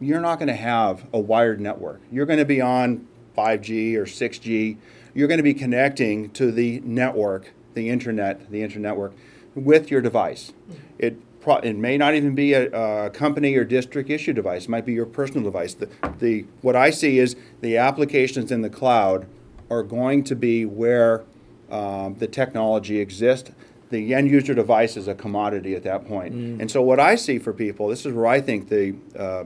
you're 0.00 0.20
not 0.20 0.38
going 0.38 0.48
to 0.48 0.54
have 0.54 1.06
a 1.12 1.18
wired 1.18 1.60
network. 1.60 2.00
You're 2.10 2.26
going 2.26 2.38
to 2.38 2.44
be 2.44 2.60
on 2.60 3.06
5G 3.36 3.96
or 3.96 4.04
6G. 4.04 4.78
You're 5.12 5.28
going 5.28 5.38
to 5.38 5.44
be 5.44 5.54
connecting 5.54 6.30
to 6.30 6.50
the 6.50 6.80
network, 6.80 7.52
the 7.74 7.90
internet, 7.90 8.50
the 8.50 8.62
internet 8.62 8.92
network, 8.92 9.12
with 9.54 9.90
your 9.90 10.00
device. 10.00 10.52
Mm. 10.70 10.76
It 10.98 11.16
pro- 11.20 11.29
it 11.46 11.76
may 11.76 11.96
not 11.96 12.14
even 12.14 12.34
be 12.34 12.52
a, 12.52 12.70
a 13.06 13.10
company 13.10 13.54
or 13.54 13.64
district 13.64 14.10
issue 14.10 14.32
device. 14.32 14.64
It 14.64 14.68
might 14.68 14.86
be 14.86 14.92
your 14.92 15.06
personal 15.06 15.42
device. 15.42 15.74
The, 15.74 15.88
the 16.18 16.44
what 16.60 16.76
I 16.76 16.90
see 16.90 17.18
is 17.18 17.36
the 17.60 17.76
applications 17.76 18.52
in 18.52 18.62
the 18.62 18.70
cloud 18.70 19.26
are 19.70 19.82
going 19.82 20.24
to 20.24 20.36
be 20.36 20.64
where 20.66 21.24
um, 21.70 22.16
the 22.18 22.26
technology 22.26 22.98
exists. 22.98 23.50
The 23.90 24.14
end 24.14 24.30
user 24.30 24.54
device 24.54 24.96
is 24.96 25.08
a 25.08 25.14
commodity 25.14 25.74
at 25.74 25.82
that 25.84 26.06
point. 26.06 26.32
And 26.60 26.70
so, 26.70 26.80
what 26.82 27.00
I 27.00 27.16
see 27.16 27.38
for 27.38 27.52
people, 27.52 27.88
this 27.88 28.06
is 28.06 28.12
where 28.12 28.26
I 28.26 28.40
think 28.40 28.68
the 28.68 28.94
uh, 29.18 29.44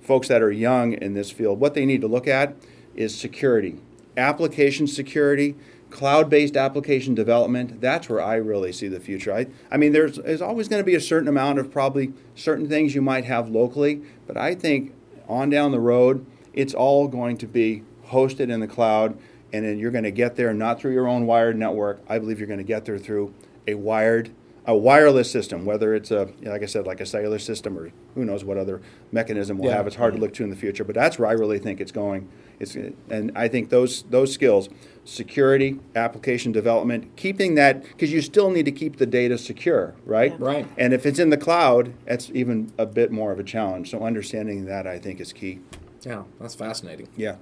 folks 0.00 0.28
that 0.28 0.42
are 0.42 0.52
young 0.52 0.94
in 0.94 1.14
this 1.14 1.30
field, 1.30 1.60
what 1.60 1.74
they 1.74 1.84
need 1.84 2.00
to 2.00 2.06
look 2.08 2.26
at 2.26 2.54
is 2.94 3.14
security, 3.18 3.78
application 4.16 4.86
security, 4.86 5.56
cloud-based 5.92 6.56
application 6.56 7.14
development. 7.14 7.80
That's 7.80 8.08
where 8.08 8.20
I 8.20 8.36
really 8.36 8.72
see 8.72 8.88
the 8.88 8.98
future. 8.98 9.32
I, 9.32 9.46
I 9.70 9.76
mean, 9.76 9.92
there's, 9.92 10.16
there's 10.16 10.42
always 10.42 10.66
going 10.66 10.80
to 10.80 10.86
be 10.86 10.94
a 10.94 11.00
certain 11.00 11.28
amount 11.28 11.58
of 11.58 11.70
probably 11.70 12.12
certain 12.34 12.68
things 12.68 12.94
you 12.94 13.02
might 13.02 13.26
have 13.26 13.48
locally, 13.48 14.02
but 14.26 14.36
I 14.36 14.54
think 14.54 14.92
on 15.28 15.50
down 15.50 15.70
the 15.70 15.80
road, 15.80 16.26
it's 16.52 16.74
all 16.74 17.08
going 17.08 17.36
to 17.38 17.46
be 17.46 17.82
hosted 18.08 18.50
in 18.50 18.60
the 18.60 18.66
cloud, 18.66 19.18
and 19.52 19.64
then 19.64 19.78
you're 19.78 19.90
going 19.90 20.04
to 20.04 20.10
get 20.10 20.36
there 20.36 20.52
not 20.52 20.80
through 20.80 20.92
your 20.92 21.06
own 21.06 21.26
wired 21.26 21.56
network. 21.56 22.00
I 22.08 22.18
believe 22.18 22.38
you're 22.38 22.48
going 22.48 22.58
to 22.58 22.64
get 22.64 22.84
there 22.84 22.98
through 22.98 23.32
a 23.66 23.74
wired 23.74 24.30
a 24.64 24.76
wireless 24.76 25.28
system, 25.30 25.64
whether 25.64 25.92
it's 25.94 26.10
a, 26.12 26.28
like 26.42 26.62
I 26.62 26.66
said, 26.66 26.86
like 26.86 27.00
a 27.00 27.06
cellular 27.06 27.38
system 27.40 27.76
or 27.76 27.90
who 28.14 28.24
knows 28.24 28.44
what 28.44 28.56
other 28.56 28.80
mechanism 29.10 29.58
we'll 29.58 29.70
Yeah. 29.70 29.78
have. 29.78 29.86
It's 29.88 29.96
hard 29.96 30.14
to 30.14 30.20
look 30.20 30.32
to 30.34 30.44
in 30.44 30.50
the 30.50 30.56
future, 30.56 30.84
but 30.84 30.94
that's 30.94 31.18
where 31.18 31.28
I 31.28 31.32
really 31.32 31.58
think 31.58 31.80
it's 31.80 31.90
going. 31.90 32.28
It's, 32.60 32.76
and 32.76 33.32
I 33.34 33.48
think 33.48 33.70
those 33.70 34.04
those 34.04 34.32
skills, 34.32 34.68
security, 35.04 35.80
application 35.96 36.52
development, 36.52 37.16
keeping 37.16 37.56
that 37.56 37.82
because 37.82 38.12
you 38.12 38.22
still 38.22 38.50
need 38.50 38.64
to 38.66 38.72
keep 38.72 38.98
the 38.98 39.06
data 39.06 39.36
secure, 39.36 39.94
right? 40.06 40.38
Right. 40.38 40.66
And 40.78 40.92
if 40.94 41.06
it's 41.06 41.18
in 41.18 41.30
the 41.30 41.36
cloud, 41.36 41.92
that's 42.06 42.30
even 42.32 42.72
a 42.78 42.86
bit 42.86 43.10
more 43.10 43.32
of 43.32 43.40
a 43.40 43.44
challenge. 43.44 43.90
So 43.90 44.04
understanding 44.04 44.66
that, 44.66 44.86
I 44.86 45.00
think, 45.00 45.20
is 45.20 45.32
key. 45.32 45.58
Yeah, 46.02 46.22
that's 46.40 46.54
fascinating. 46.54 47.08
Yeah. 47.16 47.36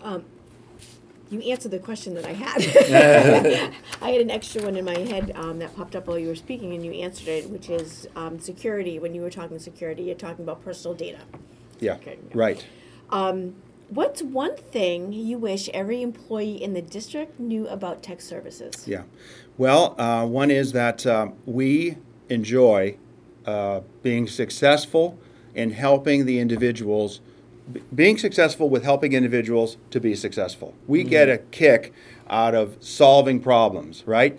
Um, 0.00 0.24
You 1.32 1.40
answered 1.50 1.70
the 1.70 1.78
question 1.78 2.14
that 2.14 2.26
I 2.26 2.32
had. 2.34 3.72
I 4.02 4.10
had 4.10 4.20
an 4.20 4.30
extra 4.30 4.62
one 4.62 4.76
in 4.76 4.84
my 4.84 4.98
head 4.98 5.32
um, 5.34 5.58
that 5.60 5.74
popped 5.74 5.96
up 5.96 6.06
while 6.06 6.18
you 6.18 6.28
were 6.28 6.36
speaking, 6.36 6.74
and 6.74 6.84
you 6.84 6.92
answered 6.92 7.28
it, 7.28 7.50
which 7.50 7.70
is 7.70 8.06
um, 8.14 8.38
security. 8.38 8.98
When 8.98 9.14
you 9.14 9.22
were 9.22 9.30
talking 9.30 9.58
security, 9.58 10.02
you're 10.04 10.14
talking 10.14 10.44
about 10.44 10.62
personal 10.62 10.94
data. 10.94 11.20
Yeah. 11.80 11.94
Okay, 11.94 12.18
yeah. 12.28 12.32
Right. 12.34 12.66
What's 13.92 14.22
one 14.22 14.56
thing 14.56 15.12
you 15.12 15.36
wish 15.36 15.68
every 15.74 16.00
employee 16.00 16.62
in 16.62 16.72
the 16.72 16.80
district 16.80 17.38
knew 17.38 17.68
about 17.68 18.02
tech 18.02 18.22
services? 18.22 18.88
Yeah. 18.88 19.02
Well, 19.58 20.00
uh, 20.00 20.24
one 20.24 20.50
is 20.50 20.72
that 20.72 21.06
um, 21.06 21.34
we 21.44 21.98
enjoy 22.30 22.96
uh, 23.44 23.80
being 24.02 24.28
successful 24.28 25.18
in 25.54 25.72
helping 25.72 26.24
the 26.24 26.38
individuals, 26.38 27.20
b- 27.70 27.82
being 27.94 28.18
successful 28.18 28.68
with 28.68 28.84
helping 28.84 29.12
individuals 29.12 29.76
to 29.90 30.00
be 30.00 30.14
successful. 30.14 30.74
We 30.86 31.04
get 31.04 31.28
a 31.28 31.38
kick 31.38 31.92
out 32.28 32.54
of 32.54 32.76
solving 32.80 33.40
problems, 33.40 34.04
right? 34.06 34.38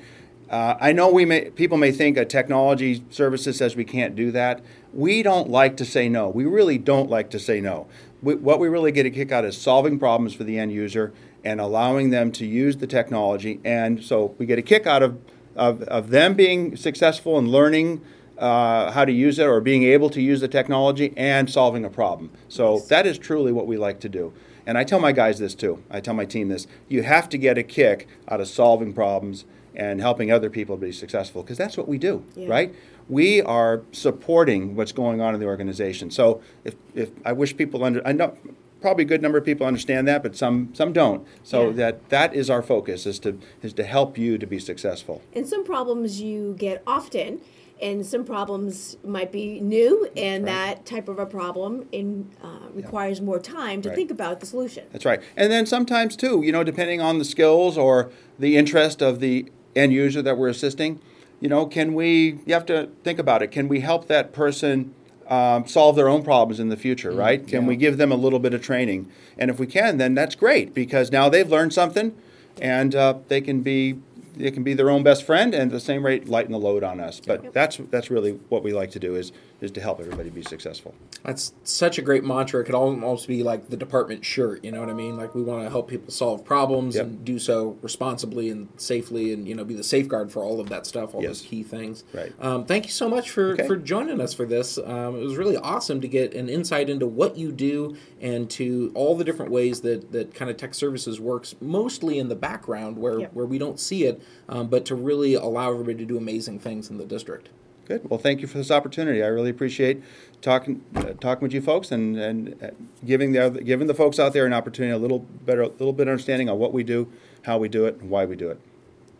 Uh, 0.49 0.75
I 0.79 0.91
know 0.91 1.09
we 1.09 1.25
may, 1.25 1.49
people 1.51 1.77
may 1.77 1.91
think 1.91 2.17
a 2.17 2.25
technology 2.25 3.03
services 3.09 3.57
says 3.57 3.75
we 3.75 3.85
can't 3.85 4.15
do 4.15 4.31
that. 4.31 4.61
We 4.93 5.23
don't 5.23 5.49
like 5.49 5.77
to 5.77 5.85
say 5.85 6.09
no. 6.09 6.29
We 6.29 6.45
really 6.45 6.77
don't 6.77 7.09
like 7.09 7.29
to 7.31 7.39
say 7.39 7.59
no. 7.59 7.87
We, 8.21 8.35
what 8.35 8.59
we 8.59 8.67
really 8.67 8.91
get 8.91 9.05
a 9.05 9.09
kick 9.09 9.31
out 9.31 9.45
is 9.45 9.59
solving 9.59 9.97
problems 9.97 10.33
for 10.33 10.43
the 10.43 10.59
end 10.59 10.71
user 10.71 11.13
and 11.43 11.59
allowing 11.59 12.09
them 12.11 12.31
to 12.33 12.45
use 12.45 12.77
the 12.77 12.87
technology. 12.87 13.59
And 13.65 14.03
so 14.03 14.35
we 14.37 14.45
get 14.45 14.59
a 14.59 14.61
kick 14.61 14.85
out 14.85 15.01
of, 15.01 15.19
of, 15.55 15.81
of 15.83 16.09
them 16.09 16.35
being 16.35 16.75
successful 16.75 17.37
and 17.37 17.47
learning 17.49 18.01
uh, 18.37 18.91
how 18.91 19.05
to 19.05 19.11
use 19.11 19.39
it 19.39 19.45
or 19.45 19.61
being 19.61 19.83
able 19.83 20.09
to 20.09 20.21
use 20.21 20.41
the 20.41 20.47
technology 20.47 21.13
and 21.15 21.49
solving 21.49 21.85
a 21.85 21.89
problem. 21.89 22.31
So 22.47 22.79
that 22.89 23.05
is 23.05 23.17
truly 23.17 23.51
what 23.51 23.67
we 23.67 23.77
like 23.77 23.99
to 24.01 24.09
do. 24.09 24.33
And 24.65 24.77
I 24.77 24.83
tell 24.83 24.99
my 24.99 25.11
guys 25.11 25.39
this 25.39 25.55
too. 25.55 25.83
I 25.91 25.99
tell 25.99 26.13
my 26.13 26.25
team 26.25 26.47
this. 26.47 26.67
You 26.87 27.03
have 27.03 27.27
to 27.29 27.37
get 27.37 27.57
a 27.57 27.63
kick 27.63 28.07
out 28.27 28.39
of 28.41 28.47
solving 28.47 28.93
problems 28.93 29.45
and 29.75 29.99
helping 30.01 30.31
other 30.31 30.49
people 30.49 30.77
to 30.77 30.81
be 30.85 30.91
successful 30.91 31.41
because 31.43 31.57
that's 31.57 31.77
what 31.77 31.87
we 31.87 31.97
do, 31.97 32.23
Yeah. 32.35 32.47
right? 32.47 32.75
We 33.09 33.41
are 33.41 33.81
supporting 33.91 34.75
what's 34.75 34.91
going 34.93 35.19
on 35.19 35.33
in 35.33 35.39
the 35.41 35.47
organization. 35.47 36.11
So 36.11 36.41
if, 36.63 36.75
if 36.95 37.09
I 37.25 37.33
wish 37.33 37.57
people 37.57 37.83
under, 37.83 38.01
I 38.07 38.13
know 38.13 38.37
probably 38.81 39.03
a 39.03 39.07
good 39.07 39.21
number 39.21 39.37
of 39.37 39.43
people 39.45 39.65
understand 39.65 40.07
that, 40.07 40.21
but 40.23 40.35
some 40.35 40.69
some 40.73 40.93
don't. 40.93 41.25
So 41.43 41.67
Yeah. 41.67 41.71
that 41.73 42.09
that 42.09 42.33
is 42.35 42.49
our 42.49 42.61
focus 42.61 43.05
is 43.05 43.19
to 43.19 43.37
is 43.61 43.73
to 43.73 43.83
help 43.83 44.17
you 44.17 44.37
to 44.37 44.45
be 44.47 44.59
successful. 44.59 45.21
And 45.35 45.47
some 45.47 45.63
problems 45.65 46.21
you 46.21 46.55
get 46.57 46.81
often, 46.87 47.41
and 47.81 48.05
some 48.05 48.23
problems 48.23 48.97
might 49.03 49.31
be 49.31 49.59
new, 49.59 50.07
and 50.15 50.47
that 50.47 50.85
type 50.85 51.09
of 51.09 51.19
a 51.19 51.25
problem 51.25 51.85
in, 51.91 52.29
uh, 52.43 52.47
requires 52.73 53.19
more 53.21 53.39
time 53.39 53.81
to 53.81 53.89
Right. 53.89 53.95
think 53.95 54.11
about 54.11 54.39
the 54.39 54.45
solution. 54.45 54.85
That's 54.91 55.05
right. 55.05 55.21
And 55.35 55.51
then 55.51 55.65
sometimes 55.65 56.15
too, 56.15 56.41
you 56.43 56.51
know, 56.51 56.63
depending 56.63 57.01
on 57.01 57.19
the 57.19 57.25
skills 57.25 57.77
or 57.77 58.09
the 58.39 58.55
interest 58.57 59.01
of 59.01 59.19
the 59.19 59.45
end 59.75 59.91
user 59.91 60.21
that 60.21 60.37
we're 60.37 60.49
assisting, 60.49 60.99
you 61.41 61.49
know, 61.49 61.65
can 61.65 61.93
we? 61.93 62.39
You 62.45 62.53
have 62.53 62.65
to 62.67 62.89
think 63.03 63.19
about 63.19 63.41
it. 63.41 63.51
Can 63.51 63.67
we 63.67 63.81
help 63.81 64.07
that 64.07 64.31
person 64.33 64.93
um, 65.27 65.65
solve 65.67 65.95
their 65.95 66.07
own 66.07 66.23
problems 66.23 66.59
in 66.59 66.69
the 66.69 66.77
future? 66.77 67.11
right? 67.11 67.45
Can 67.45 67.65
we 67.65 67.75
give 67.75 67.97
them 67.97 68.11
a 68.11 68.15
little 68.15 68.39
bit 68.39 68.53
of 68.53 68.61
training? 68.61 69.07
And 69.37 69.49
if 69.49 69.59
we 69.59 69.67
can, 69.67 69.97
then 69.97 70.13
that's 70.13 70.35
great 70.35 70.73
because 70.73 71.11
now 71.11 71.27
they've 71.27 71.49
learned 71.49 71.73
something, 71.73 72.13
and 72.61 72.93
uh, 72.95 73.15
they 73.27 73.41
can 73.41 73.61
be 73.61 73.95
they 74.35 74.51
can 74.51 74.63
be 74.63 74.73
their 74.73 74.89
own 74.89 75.03
best 75.03 75.23
friend 75.25 75.53
and 75.53 75.63
at 75.63 75.69
the 75.71 75.79
same 75.79 76.05
rate 76.05 76.27
lighten 76.27 76.51
the 76.51 76.57
load 76.59 76.83
on 76.83 76.99
us. 76.99 77.19
But 77.19 77.53
that's 77.53 77.77
that's 77.91 78.09
really 78.09 78.33
what 78.49 78.63
we 78.63 78.73
like 78.73 78.91
to 78.91 78.99
do 78.99 79.15
is 79.15 79.31
is 79.61 79.71
to 79.71 79.79
help 79.79 79.99
everybody 80.01 80.29
be 80.29 80.41
successful. 80.41 80.93
That's 81.23 81.53
such 81.63 81.97
a 81.97 82.01
great 82.01 82.25
mantra. 82.25 82.59
It 82.61 82.65
could 82.65 82.75
almost 82.75 83.29
be 83.29 83.43
like 83.43 83.69
the 83.69 83.77
department 83.77 84.25
shirt. 84.25 84.61
You 84.63 84.71
know 84.73 84.81
what 84.81 84.89
I 84.89 84.93
mean? 84.93 85.15
Like 85.15 85.33
we 85.35 85.41
want 85.41 85.63
to 85.63 85.69
help 85.69 85.87
people 85.87 86.11
solve 86.11 86.43
problems 86.43 86.95
Yep. 86.95 87.05
and 87.05 87.23
do 87.25 87.39
so 87.39 87.77
responsibly 87.81 88.49
and 88.49 88.67
safely, 88.75 89.31
and 89.31 89.47
you 89.47 89.55
know, 89.55 89.63
be 89.63 89.73
the 89.73 89.83
safeguard 89.83 90.31
for 90.31 90.43
all 90.43 90.59
of 90.59 90.67
that 90.69 90.85
stuff, 90.85 91.15
all 91.15 91.21
Yes. 91.21 91.29
those 91.29 91.41
key 91.41 91.63
things. 91.63 92.03
Right. 92.13 92.33
Um, 92.41 92.65
thank 92.65 92.85
you 92.85 92.91
so 92.91 93.07
much 93.07 93.29
for 93.29 93.53
Okay. 93.53 93.65
for 93.67 93.77
joining 93.77 94.19
us 94.19 94.33
for 94.33 94.45
this. 94.45 94.77
Um, 94.77 95.15
it 95.15 95.23
was 95.23 95.37
really 95.37 95.55
awesome 95.57 96.01
to 96.01 96.07
get 96.09 96.33
an 96.33 96.49
insight 96.49 96.89
into 96.89 97.07
what 97.07 97.37
you 97.37 97.51
do 97.53 97.95
and 98.21 98.49
to 98.51 98.91
all 98.95 99.15
the 99.15 99.23
different 99.23 99.51
ways 99.51 99.81
that 99.81 100.11
that 100.11 100.33
kind 100.33 100.51
of 100.51 100.57
tech 100.57 100.73
services 100.73 101.21
works, 101.21 101.55
mostly 101.61 102.19
in 102.19 102.27
the 102.27 102.35
background 102.35 102.97
where 102.97 103.19
Yep. 103.21 103.33
where 103.33 103.45
we 103.45 103.57
don't 103.57 103.79
see 103.79 104.03
it, 104.05 104.21
um, 104.49 104.67
but 104.67 104.85
to 104.85 104.95
really 104.95 105.33
allow 105.33 105.71
everybody 105.71 105.97
to 105.97 106.05
do 106.05 106.17
amazing 106.17 106.59
things 106.59 106.89
in 106.89 106.97
the 106.97 107.05
district. 107.05 107.49
Good. 107.85 108.09
Well, 108.09 108.19
thank 108.19 108.41
you 108.41 108.47
for 108.47 108.57
this 108.57 108.71
opportunity. 108.71 109.21
I 109.21 109.27
really 109.27 109.49
appreciate 109.49 110.01
talking 110.41 110.83
uh, 110.95 111.13
talking 111.19 111.41
with 111.41 111.53
you 111.53 111.61
folks 111.61 111.91
and 111.91 112.17
and 112.17 112.63
uh, 112.63 112.69
giving 113.05 113.33
the 113.33 113.39
other, 113.39 113.61
giving 113.61 113.87
the 113.87 113.93
folks 113.93 114.19
out 114.19 114.33
there 114.33 114.45
an 114.45 114.53
opportunity, 114.53 114.93
a 114.93 114.97
little 114.97 115.19
better, 115.19 115.63
a 115.63 115.67
little 115.67 115.93
bit 115.93 116.07
of 116.07 116.11
understanding 116.11 116.49
on 116.49 116.57
what 116.57 116.71
we 116.71 116.83
do, 116.83 117.11
how 117.43 117.57
we 117.57 117.67
do 117.67 117.85
it, 117.85 117.99
and 117.99 118.09
why 118.09 118.25
we 118.25 118.35
do 118.35 118.49
it. 118.49 118.59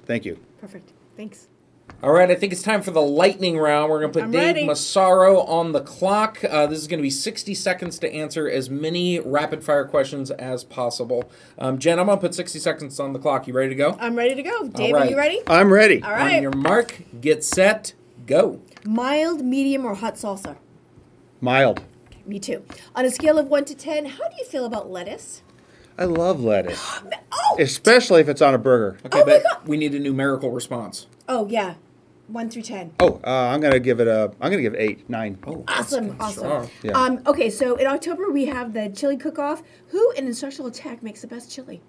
Thank 0.06 0.24
you. 0.24 0.40
Perfect. 0.62 0.94
Thanks. 1.18 1.48
All 2.02 2.12
right, 2.12 2.30
I 2.30 2.36
think 2.36 2.52
it's 2.52 2.62
time 2.62 2.82
for 2.82 2.92
the 2.92 3.02
lightning 3.02 3.58
round. 3.58 3.90
We're 3.90 4.02
going 4.02 4.12
to 4.12 4.20
put 4.20 4.26
I'm 4.26 4.32
Dave 4.32 4.42
ready. 4.42 4.66
Massaro 4.66 5.40
on 5.44 5.72
the 5.72 5.80
clock. 5.80 6.44
Uh, 6.44 6.68
this 6.68 6.80
is 6.80 6.88
going 6.88 6.98
to 7.00 7.04
be 7.04 7.10
60 7.10 7.54
seconds 7.56 7.98
to 8.00 8.14
answer 8.14 8.50
as 8.50 8.70
many 8.70 9.22
rapid 9.22 9.64
fire 9.64 9.86
questions 9.86 10.30
as 10.32 10.66
possible. 10.66 11.32
Um, 11.58 11.78
Jen, 11.80 12.00
I'm 12.00 12.08
going 12.08 12.18
to 12.18 12.22
put 12.22 12.36
60 12.36 12.60
seconds 12.60 13.00
on 13.00 13.14
the 13.14 13.20
clock. 13.20 13.48
You 13.48 13.54
ready 13.54 13.70
to 13.70 13.76
go? 13.76 13.96
I'm 14.02 14.16
ready 14.16 14.36
to 14.36 14.44
go. 14.44 14.68
Dave, 14.68 14.94
right. 14.94 15.08
are 15.08 15.10
you 15.12 15.18
ready? 15.18 15.42
I'm 15.48 15.72
ready. 15.72 16.04
All 16.04 16.12
right. 16.12 16.36
On 16.36 16.42
your 16.42 16.52
mark, 16.52 17.02
get 17.22 17.42
set, 17.42 17.94
go. 18.28 18.60
Mild, 18.86 19.42
medium, 19.46 19.86
or 19.86 19.96
hot 19.96 20.16
salsa? 20.16 20.58
Mild. 21.40 21.84
Me 22.26 22.38
too. 22.38 22.66
On 22.96 23.06
a 23.06 23.12
scale 23.12 23.38
of 23.40 23.48
1 23.48 23.64
to 23.66 23.76
10, 23.76 24.06
how 24.08 24.28
do 24.28 24.36
you 24.38 24.44
feel 24.46 24.66
about 24.66 24.90
lettuce? 24.90 25.42
I 25.98 26.04
love 26.06 26.42
lettuce, 26.44 26.84
Oh! 27.32 27.58
especially 27.60 28.20
if 28.20 28.28
it's 28.28 28.42
on 28.42 28.54
a 28.54 28.58
burger. 28.58 28.98
Okay, 29.06 29.22
Oh 29.22 29.26
my 29.26 29.32
but 29.32 29.44
God. 29.44 29.68
we 29.68 29.78
need 29.78 29.94
a 29.96 30.00
numerical 30.00 30.52
response. 30.52 31.08
Oh, 31.28 31.48
yeah. 31.48 31.76
1 32.28 32.50
through 32.50 32.62
10. 32.62 32.94
Oh, 33.00 33.20
uh, 33.24 33.30
I'm 33.30 33.60
gonna 33.60 33.80
give 33.80 34.00
it 34.00 34.08
a. 34.08 34.32
I'm 34.40 34.50
gonna 34.50 34.62
give 34.62 34.74
it 34.74 34.80
eight, 34.80 35.10
nine. 35.10 35.38
Oh, 35.46 35.64
Awesome, 35.68 36.16
awesome. 36.20 36.44
strong. 36.44 36.70
Yeah. 36.82 36.92
Um, 36.94 37.20
okay, 37.28 37.50
so 37.50 37.76
in 37.76 37.86
October 37.86 38.30
we 38.32 38.46
have 38.46 38.74
the 38.74 38.90
chili 38.90 39.18
cook-off. 39.18 39.62
Who 39.90 40.12
in 40.12 40.26
instructional 40.26 40.72
tech 40.72 41.04
makes 41.04 41.20
the 41.22 41.28
best 41.28 41.52
chili? 41.52 41.82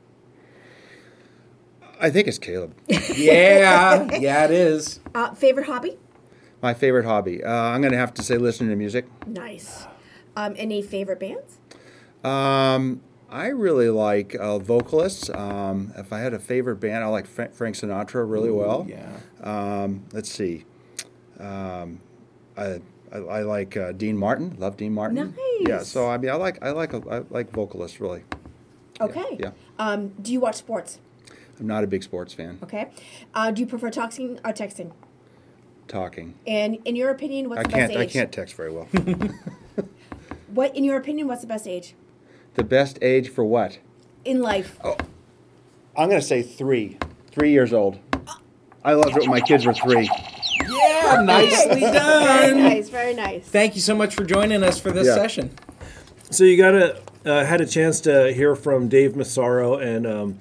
I 2.00 2.10
think 2.10 2.26
it's 2.26 2.38
Caleb. 2.38 2.74
Yeah, 3.14 4.18
yeah, 4.18 4.44
it 4.44 4.50
is. 4.50 4.98
Uh, 5.14 5.32
favorite 5.34 5.66
hobby? 5.66 5.96
My 6.60 6.74
favorite 6.74 7.04
hobby. 7.04 7.42
Uh, 7.44 7.50
I'm 7.52 7.80
gonna 7.80 7.96
have 7.96 8.12
to 8.14 8.22
say 8.22 8.36
listening 8.36 8.70
to 8.70 8.76
music. 8.76 9.06
Nice. 9.26 9.86
Um, 10.36 10.54
any 10.58 10.82
favorite 10.82 11.20
bands? 11.20 11.58
Um, 12.24 13.00
I 13.34 13.48
really 13.48 13.90
like 13.90 14.36
uh, 14.36 14.60
vocalists. 14.60 15.28
Um, 15.28 15.92
if 15.96 16.12
I 16.12 16.20
had 16.20 16.34
a 16.34 16.38
favorite 16.38 16.76
band, 16.76 17.02
I 17.02 17.08
like 17.08 17.26
Fra- 17.26 17.50
Frank 17.50 17.74
Sinatra 17.74 18.30
really 18.30 18.52
well. 18.52 18.86
Yeah. 18.88 19.10
Um, 19.42 20.04
let's 20.12 20.30
see. 20.30 20.64
Um, 21.40 21.98
I, 22.56 22.80
I, 23.12 23.18
I 23.18 23.42
like 23.42 23.76
uh, 23.76 23.90
Dean 23.90 24.16
Martin. 24.16 24.54
Love 24.60 24.76
Dean 24.76 24.94
Martin. 24.94 25.34
Nice. 25.36 25.68
Yeah. 25.68 25.82
So 25.82 26.08
I 26.08 26.16
mean, 26.16 26.30
I 26.30 26.34
like 26.34 26.62
I 26.62 26.70
like 26.70 26.94
I 26.94 27.24
like 27.28 27.50
vocalists 27.50 28.00
really. 28.00 28.22
Okay. 29.00 29.36
yeah. 29.40 29.50
Um, 29.80 30.10
do 30.22 30.32
you 30.32 30.38
watch 30.38 30.54
sports? 30.54 31.00
I'm 31.58 31.66
not 31.66 31.82
a 31.82 31.88
big 31.88 32.04
sports 32.04 32.32
fan. 32.32 32.60
Okay. 32.62 32.92
Uh, 33.34 33.50
do 33.50 33.62
you 33.62 33.66
prefer 33.66 33.90
talking 33.90 34.38
or 34.44 34.52
texting? 34.52 34.92
Talking. 35.88 36.34
And 36.46 36.78
in 36.84 36.94
your 36.94 37.10
opinion, 37.10 37.48
what's 37.48 37.58
I 37.58 37.62
the 37.64 37.68
can't 37.68 37.96
I 37.96 38.06
can't 38.06 38.30
text 38.30 38.54
very 38.54 38.70
well. 38.70 38.86
What, 40.54 40.76
in 40.76 40.84
your 40.84 40.96
opinion, 40.96 41.26
what's 41.26 41.40
the 41.40 41.48
best 41.48 41.66
age 41.66 41.96
the 42.54 42.64
best 42.64 42.98
age 43.02 43.28
for 43.28 43.44
what? 43.44 43.78
in 44.24 44.40
life? 44.40 44.78
Oh. 44.82 44.96
I'm 45.96 46.08
gonna 46.08 46.22
say 46.22 46.42
three. 46.42 46.96
Three 47.30 47.52
years 47.52 47.72
old. 47.74 47.98
I 48.82 48.94
loved 48.94 49.16
it 49.16 49.20
when 49.22 49.30
my 49.30 49.40
kids 49.40 49.66
were 49.66 49.74
three. 49.74 50.08
Yeah, 50.66 51.22
nicely 51.22 51.80
Very 51.80 51.92
done. 51.92 52.58
nice. 52.58 52.88
Very 52.88 53.14
nice. 53.14 53.44
Thank 53.46 53.74
you 53.74 53.80
so 53.82 53.94
much 53.94 54.14
for 54.14 54.24
joining 54.24 54.62
us 54.62 54.80
for 54.80 54.90
this 54.90 55.06
Yeah. 55.06 55.14
session. 55.14 55.50
So 56.30 56.44
you 56.44 56.56
got 56.56 56.74
a 56.74 57.00
uh, 57.26 57.44
had 57.44 57.60
a 57.60 57.66
chance 57.66 58.00
to 58.02 58.32
hear 58.32 58.54
from 58.54 58.88
Dave 58.88 59.14
Massaro, 59.16 59.76
and 59.76 60.06
um, 60.06 60.38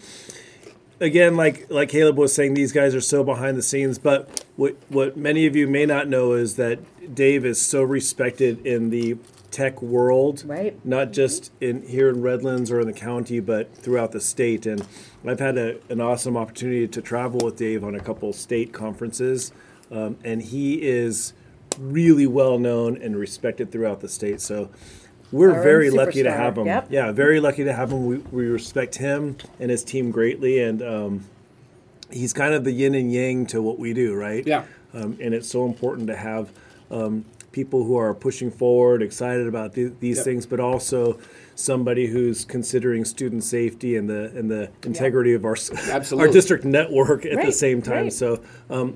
again, 1.00 1.36
like 1.36 1.70
like 1.70 1.90
Caleb 1.90 2.18
was 2.18 2.34
saying, 2.34 2.54
these 2.54 2.72
guys 2.72 2.96
are 2.96 3.02
so 3.02 3.24
behind 3.24 3.58
the 3.58 3.62
scenes. 3.62 3.98
But 4.00 4.46
what 4.56 4.76
what 4.90 5.18
many 5.18 5.46
of 5.46 5.56
you 5.56 5.68
may 5.68 5.86
not 5.86 6.08
know 6.08 6.34
is 6.34 6.56
that 6.56 6.80
Dave 7.14 7.46
is 7.46 7.62
so 7.62 7.84
respected 7.84 8.66
in 8.66 8.90
the 8.92 9.18
tech 9.54 9.82
world, 9.82 10.44
Right. 10.46 10.78
Not 10.84 11.14
just 11.14 11.52
in 11.62 11.84
here 11.84 12.10
in 12.10 12.22
Redlands 12.22 12.72
or 12.72 12.82
in 12.82 12.88
the 12.88 12.94
county, 12.94 13.40
but 13.40 13.74
throughout 13.76 14.12
the 14.12 14.20
state. 14.20 14.66
And 14.66 14.86
I've 15.26 15.40
had 15.40 15.58
a, 15.58 15.78
an 15.90 16.02
awesome 16.02 16.36
opportunity 16.36 16.88
to 16.88 17.02
travel 17.02 17.40
with 17.46 17.56
Dave 17.56 17.84
on 17.84 17.96
a 17.96 18.00
couple 18.00 18.34
state 18.34 18.74
conferences, 18.74 19.54
um, 19.92 20.18
and 20.24 20.42
he 20.42 20.82
is 20.82 21.34
really 21.80 22.28
well 22.28 22.58
known 22.58 22.98
and 22.98 23.16
respected 23.16 23.72
throughout 23.72 24.02
the 24.02 24.10
state. 24.10 24.42
So. 24.42 24.70
We're 25.32 25.56
Our 25.56 25.64
very 25.64 25.90
lucky 25.90 26.22
to 26.22 26.32
have 26.32 26.60
him. 26.60 26.68
Yep. 26.68 26.88
Yeah, 26.92 27.12
very 27.12 27.40
lucky 27.40 27.64
to 27.64 27.74
have 27.74 27.92
him. 27.92 28.06
We, 28.06 28.18
we 28.18 28.46
respect 28.46 28.98
him 28.98 29.36
and 29.60 29.72
his 29.72 29.84
team 29.84 30.12
greatly, 30.12 30.60
and 30.60 30.84
um, 30.84 31.26
he's 32.12 32.34
kind 32.34 32.54
of 32.54 32.64
the 32.64 32.72
yin 32.72 32.94
and 32.94 33.12
yang 33.12 33.48
to 33.48 33.60
what 33.60 33.80
we 33.80 33.94
do, 33.94 34.14
right? 34.14 34.46
Yeah. 34.46 34.66
Um, 34.94 35.18
and 35.20 35.34
it's 35.34 35.50
so 35.50 35.66
important 35.66 36.06
to 36.06 36.16
have 36.16 36.52
um, 36.92 37.26
people 37.54 37.86
who 37.86 37.96
are 37.96 38.14
pushing 38.14 38.52
forward, 38.52 39.02
excited 39.02 39.48
about 39.48 39.74
th- 39.74 39.94
these 40.02 40.18
Yep. 40.18 40.26
things, 40.26 40.46
but 40.46 40.60
also 40.60 41.18
somebody 41.56 42.08
who's 42.08 42.44
considering 42.44 43.06
student 43.06 43.44
safety 43.46 43.96
and 43.96 44.10
the 44.10 44.32
and 44.36 44.52
the 44.52 44.70
integrity 44.84 45.34
of 45.34 45.46
our 45.46 45.54
s- 45.56 45.72
our 46.12 46.28
district 46.28 46.66
network 46.66 47.26
at 47.26 47.46
the 47.46 47.52
same 47.54 47.82
time. 47.82 48.04
right. 48.04 48.14
So. 48.14 48.42
Um, 48.70 48.96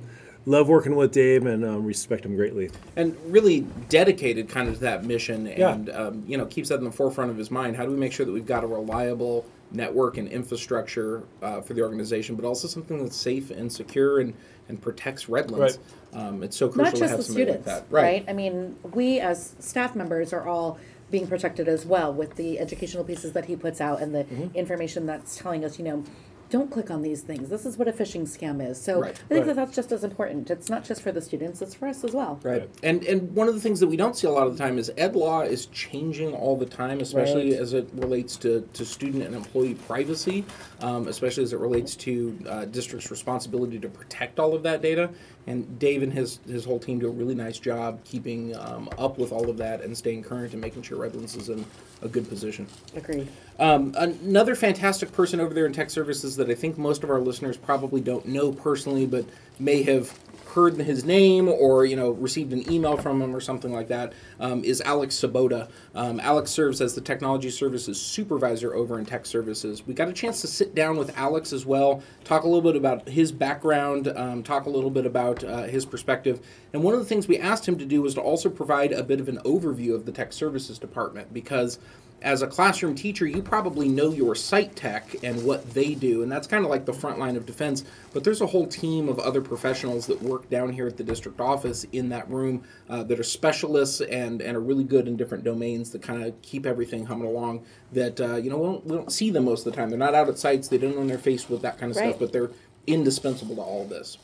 Love 0.49 0.69
working 0.69 0.95
with 0.95 1.11
Dave 1.11 1.45
and 1.45 1.65
um, 1.65 1.83
respect 1.83 2.23
him 2.25 2.37
greatly. 2.37 2.69
and 2.95 3.17
really 3.27 3.67
dedicated 3.89 4.47
kind 4.47 4.69
of 4.69 4.75
to 4.75 4.79
that 4.79 5.03
mission 5.03 5.45
Yeah. 5.45 5.73
and 5.73 5.89
um, 5.89 6.23
you 6.25 6.37
know 6.37 6.45
keeps 6.45 6.69
that 6.69 6.75
in 6.79 6.85
the 6.85 6.91
forefront 6.91 7.29
of 7.31 7.35
his 7.37 7.51
mind 7.51 7.75
how 7.75 7.83
do 7.83 7.91
we 7.91 7.97
make 7.97 8.13
sure 8.13 8.25
that 8.25 8.31
we've 8.31 8.45
got 8.45 8.63
a 8.63 8.67
reliable 8.67 9.45
network 9.71 10.17
and 10.17 10.27
infrastructure 10.29 11.23
uh, 11.41 11.61
for 11.61 11.73
the 11.73 11.81
organization 11.81 12.35
but 12.35 12.45
also 12.45 12.67
something 12.67 13.03
that's 13.03 13.17
safe 13.17 13.51
and 13.51 13.71
secure 13.71 14.19
and, 14.19 14.33
and 14.69 14.81
protects 14.81 15.27
redlands 15.27 15.79
um, 16.13 16.41
it's 16.41 16.55
so 16.55 16.69
crucial 16.69 16.83
not 16.83 16.95
to 16.95 17.07
have 17.07 17.17
the 17.17 17.23
somebody 17.23 17.45
students, 17.45 17.67
like 17.67 17.89
that 17.89 17.91
right. 17.93 18.25
I 18.27 18.33
mean, 18.33 18.77
we 18.93 19.19
as 19.19 19.55
staff 19.59 19.95
members 19.95 20.33
are 20.33 20.47
all 20.47 20.79
being 21.11 21.27
protected 21.27 21.67
as 21.67 21.85
well 21.85 22.13
with 22.13 22.35
the 22.35 22.59
educational 22.59 23.03
pieces 23.03 23.33
that 23.33 23.45
he 23.45 23.55
puts 23.55 23.79
out 23.81 24.01
and 24.01 24.13
the 24.15 24.23
Mm-hmm. 24.23 24.55
information 24.55 25.05
that's 25.05 25.37
telling 25.37 25.63
us, 25.63 25.77
you 25.77 25.85
know, 25.85 26.03
don't 26.49 26.71
click 26.71 26.89
on 26.89 27.01
these 27.01 27.21
things. 27.21 27.49
This 27.49 27.65
is 27.65 27.77
what 27.77 27.87
a 27.87 27.91
phishing 27.91 28.21
scam 28.23 28.65
is. 28.65 28.79
So 28.79 29.01
Right. 29.01 29.11
I 29.11 29.13
think 29.13 29.29
Right. 29.29 29.45
that 29.47 29.55
that's 29.55 29.75
just 29.75 29.91
as 29.91 30.03
important. 30.03 30.49
It's 30.49 30.69
not 30.69 30.83
just 30.85 31.01
for 31.01 31.11
the 31.11 31.21
students; 31.21 31.61
it's 31.61 31.73
for 31.75 31.87
us 31.87 32.03
as 32.03 32.11
well. 32.13 32.39
Right. 32.43 32.69
And 32.83 33.03
and 33.03 33.33
one 33.35 33.47
of 33.47 33.53
the 33.53 33.59
things 33.61 33.79
that 33.81 33.87
we 33.87 33.97
don't 33.97 34.15
see 34.15 34.27
a 34.27 34.31
lot 34.31 34.47
of 34.47 34.57
the 34.57 34.63
time 34.63 34.77
is 34.77 34.91
ed 34.97 35.15
law 35.15 35.41
is 35.41 35.65
changing 35.67 36.33
all 36.33 36.55
the 36.55 36.65
time, 36.65 36.99
especially 36.99 37.51
Right. 37.51 37.59
as 37.61 37.73
it 37.73 37.89
relates 37.95 38.35
to, 38.37 38.67
to 38.73 38.85
student 38.85 39.23
and 39.23 39.35
employee 39.35 39.75
privacy, 39.87 40.45
um, 40.81 41.07
especially 41.07 41.43
as 41.43 41.53
it 41.53 41.59
relates 41.59 41.95
to 41.97 42.37
uh, 42.47 42.65
district's 42.65 43.11
responsibility 43.11 43.79
to 43.79 43.89
protect 43.89 44.39
all 44.39 44.53
of 44.55 44.63
that 44.63 44.81
data. 44.81 45.09
And 45.47 45.79
Dave 45.79 46.03
and 46.03 46.11
his 46.13 46.39
his 46.47 46.65
whole 46.65 46.79
team 46.79 46.99
do 46.99 47.07
a 47.07 47.11
really 47.11 47.35
nice 47.35 47.57
job 47.59 48.03
keeping 48.03 48.55
um, 48.55 48.89
up 48.97 49.17
with 49.17 49.31
all 49.31 49.49
of 49.49 49.57
that 49.57 49.81
and 49.81 49.97
staying 49.97 50.23
current 50.23 50.51
and 50.53 50.61
making 50.61 50.81
sure 50.83 50.97
Redlands 50.97 51.35
is 51.35 51.49
in 51.49 51.65
a 52.01 52.07
good 52.07 52.27
position. 52.29 52.67
Agreed. 52.95 53.27
Um, 53.59 53.93
another 53.97 54.55
fantastic 54.55 55.11
person 55.11 55.39
over 55.39 55.53
there 55.53 55.65
in 55.65 55.73
tech 55.73 55.89
services 55.89 56.35
that 56.35 56.49
I 56.49 56.55
think 56.55 56.77
most 56.77 57.03
of 57.03 57.09
our 57.09 57.19
listeners 57.19 57.57
probably 57.57 58.01
don't 58.01 58.25
know 58.27 58.51
personally, 58.51 59.05
but 59.05 59.25
may 59.59 59.83
have 59.83 60.17
heard 60.49 60.77
his 60.77 61.03
name 61.03 61.47
or 61.47 61.85
you 61.85 61.95
know 61.95 62.11
received 62.11 62.53
an 62.53 62.69
email 62.71 62.97
from 62.97 63.21
him 63.21 63.35
or 63.35 63.39
something 63.39 63.71
like 63.73 63.87
that 63.87 64.13
um, 64.39 64.63
is 64.63 64.81
Alex 64.81 65.15
Sabota. 65.15 65.69
Um, 65.95 66.19
Alex 66.19 66.51
serves 66.51 66.81
as 66.81 66.95
the 66.95 67.01
technology 67.01 67.49
services 67.49 67.99
supervisor 67.99 68.73
over 68.73 68.99
in 68.99 69.05
tech 69.05 69.25
services. 69.25 69.85
We 69.85 69.93
got 69.93 70.07
a 70.07 70.13
chance 70.13 70.41
to 70.41 70.47
sit 70.47 70.75
down 70.75 70.97
with 70.97 71.15
Alex 71.17 71.53
as 71.53 71.65
well, 71.65 72.03
talk 72.23 72.43
a 72.43 72.47
little 72.47 72.61
bit 72.61 72.75
about 72.75 73.07
his 73.07 73.31
background, 73.31 74.07
um, 74.15 74.43
talk 74.43 74.65
a 74.65 74.69
little 74.69 74.91
bit 74.91 75.05
about 75.05 75.43
uh, 75.43 75.63
his 75.63 75.85
perspective, 75.85 76.39
and 76.73 76.83
one 76.83 76.93
of 76.93 76.99
the 76.99 77.05
things 77.05 77.27
we 77.27 77.37
asked 77.37 77.67
him 77.67 77.77
to 77.77 77.85
do 77.85 78.01
was 78.01 78.13
to 78.15 78.21
also 78.21 78.49
provide 78.49 78.91
a 78.91 79.03
bit 79.03 79.19
of 79.19 79.29
an 79.29 79.37
overview 79.39 79.93
of 79.93 80.05
the 80.05 80.11
tech 80.11 80.33
services 80.33 80.79
department 80.79 81.33
because 81.33 81.79
as 82.21 82.41
a 82.41 82.47
classroom 82.47 82.95
teacher, 82.95 83.27
you 83.27 83.43
probably 83.43 83.87
know 83.87 84.11
your 84.11 84.33
site 84.33 84.75
tech 84.75 85.15
and 85.23 85.43
what 85.45 85.73
they 85.73 85.93
do, 85.93 86.23
and 86.23 86.31
that's 86.31 86.47
kind 86.47 86.63
of 86.63 86.71
like 86.71 86.85
the 86.85 86.93
front 86.93 87.19
line 87.19 87.35
of 87.35 87.45
defense. 87.45 87.83
But 88.11 88.23
there's 88.23 88.41
a 88.41 88.47
whole 88.47 88.65
team 88.65 89.07
of 89.07 89.19
other 89.19 89.39
professionals 89.41 90.07
that 90.07 90.19
work 90.21 90.49
down 90.49 90.71
here 90.73 90.87
at 90.87 90.97
the 90.97 91.03
district 91.03 91.39
office 91.39 91.85
in 91.91 92.09
that 92.09 92.27
room 92.29 92.63
uh, 92.89 93.03
that 93.03 93.19
are 93.19 93.23
specialists 93.23 94.01
and, 94.01 94.41
and 94.41 94.57
are 94.57 94.61
really 94.61 94.83
good 94.83 95.07
in 95.07 95.15
different 95.15 95.43
domains 95.43 95.91
that 95.91 96.01
kind 96.01 96.23
of 96.23 96.41
keep 96.41 96.65
everything 96.65 97.05
humming 97.05 97.27
along. 97.27 97.63
That 97.91 98.19
uh, 98.19 98.35
you 98.37 98.49
know 98.49 98.57
we 98.57 98.65
don't, 98.67 98.85
we 98.85 98.95
don't 98.97 99.11
see 99.11 99.29
them 99.29 99.45
most 99.45 99.65
of 99.67 99.71
the 99.73 99.77
time. 99.77 99.89
They're 99.89 99.99
not 99.99 100.15
out 100.15 100.27
at 100.27 100.39
sites. 100.39 100.67
They 100.67 100.79
don't 100.79 100.93
know 100.93 100.99
when 100.99 101.07
they're 101.07 101.17
faced 101.19 101.49
with 101.49 101.61
that 101.61 101.77
kind 101.77 101.91
of 101.91 101.97
Right. 101.97 102.09
stuff, 102.09 102.19
but 102.19 102.31
they're 102.33 102.51
indispensable 102.87 103.55
to 103.55 103.61
all 103.61 103.83
of 103.83 103.89
this. 103.89 104.17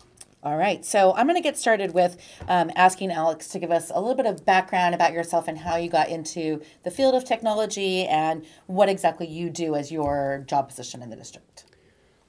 All 0.44 0.58
right, 0.58 0.84
so 0.84 1.14
I'm 1.16 1.26
going 1.26 1.38
to 1.38 1.42
get 1.42 1.58
started 1.58 1.94
with 1.94 2.18
um, 2.50 2.70
asking 2.76 3.12
Alex 3.12 3.48
to 3.50 3.60
give 3.60 3.72
us 3.72 3.92
a 3.96 4.00
little 4.02 4.14
bit 4.14 4.26
of 4.26 4.46
background 4.46 4.94
about 4.94 5.14
yourself 5.14 5.48
and 5.48 5.58
how 5.58 5.78
you 5.78 5.90
got 5.90 6.10
into 6.10 6.62
the 6.84 6.92
field 6.92 7.16
of 7.16 7.24
technology 7.24 8.06
and 8.06 8.46
what 8.68 8.90
exactly 8.90 9.26
you 9.26 9.50
do 9.50 9.74
as 9.76 9.90
your 9.90 10.44
job 10.46 10.68
position 10.68 11.02
in 11.02 11.10
the 11.10 11.16
district. 11.16 11.64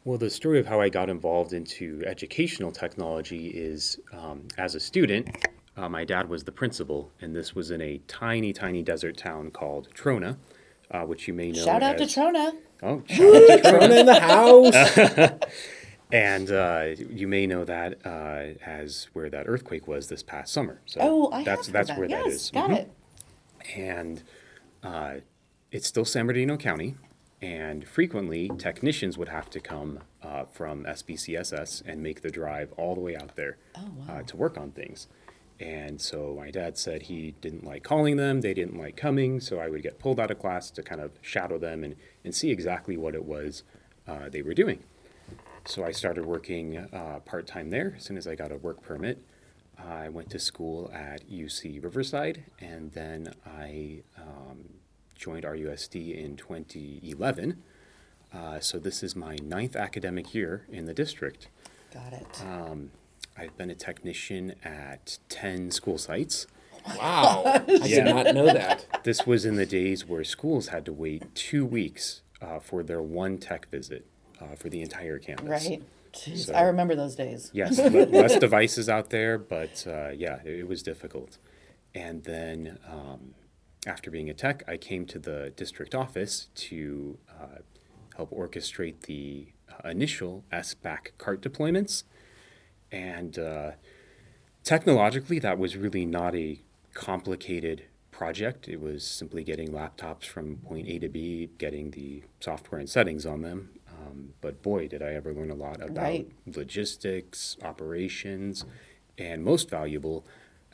Well, 0.05 0.17
the 0.17 0.31
story 0.31 0.61
of 0.61 0.67
how 0.67 0.81
I 0.81 0.91
got 0.91 1.11
involved 1.11 1.53
into 1.53 2.05
educational 2.07 2.71
technology 2.71 3.49
is 3.49 3.99
um, 4.13 4.47
as 4.59 4.77
a 4.77 4.81
student, 4.81 5.49
uh, 5.77 5.89
my 5.89 6.05
dad 6.05 6.29
was 6.29 6.45
the 6.45 6.53
principal, 6.53 7.11
and 7.21 7.35
this 7.35 7.57
was 7.57 7.73
in 7.73 7.81
a 7.81 7.99
tiny, 8.07 8.53
tiny 8.53 8.85
desert 8.85 9.17
town 9.17 9.51
called 9.51 9.89
Trona, 9.93 10.37
uh, 10.93 11.01
which 11.01 11.27
you 11.27 11.35
may 11.35 11.51
know. 11.51 11.65
Shout 11.65 11.83
out 11.83 11.99
to 11.99 12.05
Trona. 12.05 12.53
Oh, 12.81 13.03
shout 13.09 13.35
out 13.35 13.63
to 13.65 13.73
Trona. 13.73 13.99
in 13.99 14.07
the 14.07 14.21
house. 14.21 15.39
And 16.13 16.51
uh, 16.51 16.95
you 17.11 17.27
may 17.27 17.47
know 17.47 17.65
that 17.65 17.99
uh, 18.07 18.59
as 18.65 19.09
where 19.15 19.29
that 19.31 19.47
earthquake 19.49 19.89
was 19.89 20.09
this 20.09 20.23
past 20.23 20.53
summer. 20.53 20.81
So 20.87 21.01
Oh, 21.03 21.31
I 21.33 21.43
that's 21.45 21.67
have 21.67 21.73
that's 21.73 21.91
heard 21.91 21.99
where 21.99 22.09
that. 22.09 22.25
that 22.25 22.27
yes, 22.31 22.35
is. 22.35 22.51
Got 22.51 22.71
Mhm. 22.71 22.77
it. 22.79 22.91
and 23.77 24.23
uh, 24.83 25.15
it's 25.73 25.87
still 25.89 26.05
San 26.05 26.27
Bernardino 26.27 26.57
County. 26.57 26.95
And 27.43 27.87
frequently, 27.87 28.51
technicians 28.57 29.19
would 29.19 29.29
have 29.29 29.51
to 29.51 29.61
come 29.61 30.01
uh, 30.23 30.45
from 30.45 30.85
SBCSS 30.85 31.83
and 31.87 32.03
make 32.03 32.23
the 32.23 32.31
drive 32.31 32.73
all 32.79 32.95
the 32.95 33.01
way 33.03 33.17
out 33.17 33.37
there 33.37 33.59
oh, 33.77 33.83
uh, 34.09 34.23
to 34.23 34.37
work 34.37 34.57
on 34.57 34.71
things. 34.71 35.09
And 35.61 36.01
so 36.01 36.35
my 36.39 36.51
dad 36.51 36.79
said 36.79 37.03
he 37.03 37.35
didn't 37.43 37.65
like 37.65 37.83
calling 37.83 38.17
them, 38.17 38.41
they 38.41 38.55
didn't 38.55 38.79
like 38.79 38.97
coming, 38.97 39.41
so 39.41 39.59
I 39.59 39.69
would 39.69 39.83
get 39.83 39.99
pulled 39.99 40.19
out 40.19 40.31
of 40.31 40.39
class 40.39 40.71
to 40.71 40.83
kind 40.83 41.01
of 41.03 41.13
shadow 41.21 41.59
them 41.59 41.85
and, 41.85 41.97
and 42.25 42.35
see 42.35 42.51
exactly 42.51 42.97
what 42.97 43.15
it 43.15 43.25
was 43.25 43.63
uh, 44.09 44.29
they 44.31 44.41
were 44.43 44.55
doing. 44.55 44.83
So 45.67 45.83
I 45.83 45.93
started 45.93 46.27
working 46.27 46.77
uh, 46.77 47.21
part 47.25 47.47
time 47.47 47.71
there 47.71 47.95
as 47.97 48.05
soon 48.05 48.19
as 48.19 48.27
I 48.27 48.35
got 48.35 48.53
a 48.53 48.57
work 48.57 48.83
permit. 48.83 49.23
I 49.79 50.09
went 50.09 50.31
to 50.31 50.39
school 50.39 50.91
at 50.95 51.29
UC 51.29 51.83
Riverside, 51.83 52.45
and 52.61 52.93
then 52.93 53.35
I 53.47 54.03
um, 54.19 54.65
joined 55.15 55.45
RUSD 55.45 56.17
in 56.17 56.37
2011. 56.37 57.63
Uh, 58.33 58.61
so 58.61 58.79
this 58.79 59.03
is 59.03 59.17
my 59.17 59.37
ninth 59.43 59.75
academic 59.75 60.35
year 60.35 60.67
in 60.71 60.85
the 60.87 60.95
district. 60.95 61.49
Got 61.93 62.13
it. 62.13 62.43
Um, 62.43 62.91
I've 63.37 63.57
been 63.57 63.71
a 63.71 63.75
technician 63.75 64.55
at 64.65 65.19
10 65.29 65.71
school 65.71 65.99
sites. 65.99 66.47
Wow, 66.99 67.43
I 67.69 67.89
did 67.89 68.05
not 68.05 68.35
know 68.35 68.47
that. 68.47 69.03
This 69.05 69.27
was 69.27 69.45
in 69.47 69.57
the 69.57 69.67
days 69.67 70.07
where 70.07 70.25
schools 70.25 70.69
had 70.69 70.85
to 70.85 70.93
wait 70.93 71.35
two 71.35 71.65
weeks 71.65 72.21
uh, 72.43 72.59
for 72.59 72.83
their 72.83 73.01
one 73.01 73.39
tech 73.39 73.71
visit 73.71 74.07
uh, 74.41 74.55
for 74.57 74.69
the 74.69 74.83
entire 74.83 75.19
campus. 75.19 75.47
right. 75.69 75.83
Jeez, 76.13 76.47
So- 76.47 76.55
I 76.55 76.63
remember 76.63 76.95
those 76.95 77.17
days. 77.17 77.51
Yes, 77.53 77.77
le- 77.93 78.07
less 78.07 78.39
devices 78.39 78.89
out 78.89 79.11
there, 79.11 79.37
but 79.39 79.85
uh, 79.87 80.11
yeah, 80.11 80.39
it, 80.45 80.61
it 80.61 80.69
was 80.69 80.83
difficult. 80.83 81.39
And 81.95 82.23
then 82.25 82.79
um, 82.89 83.35
after 83.87 84.11
being 84.13 84.31
a 84.31 84.35
tech, 84.35 84.63
I 84.69 84.77
came 84.77 85.07
to 85.07 85.19
the 85.19 85.53
district 85.57 85.95
office 85.95 86.49
to 86.55 87.19
uh, 87.29 87.59
help 88.17 88.31
orchestrate 88.31 89.03
the 89.03 89.49
uh, 89.69 89.89
initial 89.89 90.45
SBAC 90.53 91.19
cart 91.19 91.41
deployments. 91.43 92.05
And 92.93 93.37
uh, 93.39 93.73
technologically, 94.63 95.39
that 95.41 95.59
was 95.59 95.77
really 95.77 96.07
not 96.07 96.35
a 96.37 96.61
complicated 96.95 97.85
project. 98.13 98.69
It 98.69 98.81
was 98.81 99.05
simply 99.05 99.43
getting 99.43 99.71
laptops 99.71 100.25
from 100.27 100.57
point 100.59 100.87
A 100.89 101.01
to 101.01 101.09
B, 101.09 101.51
getting 101.59 101.91
the 101.91 102.23
software 102.41 102.79
and 102.81 102.89
settings 102.89 103.27
on 103.27 103.43
them. 103.43 103.71
Um, 104.15 104.35
but 104.41 104.63
boy, 104.63 104.89
did 104.89 105.03
I 105.03 105.15
ever 105.15 105.33
learn 105.33 105.51
a 105.51 105.55
lot 105.55 105.77
about 105.83 105.97
Right. 105.97 106.29
logistics, 106.47 107.57
operations, 107.63 108.65
and 109.19 109.43
most 109.45 109.69
valuable, 109.71 110.25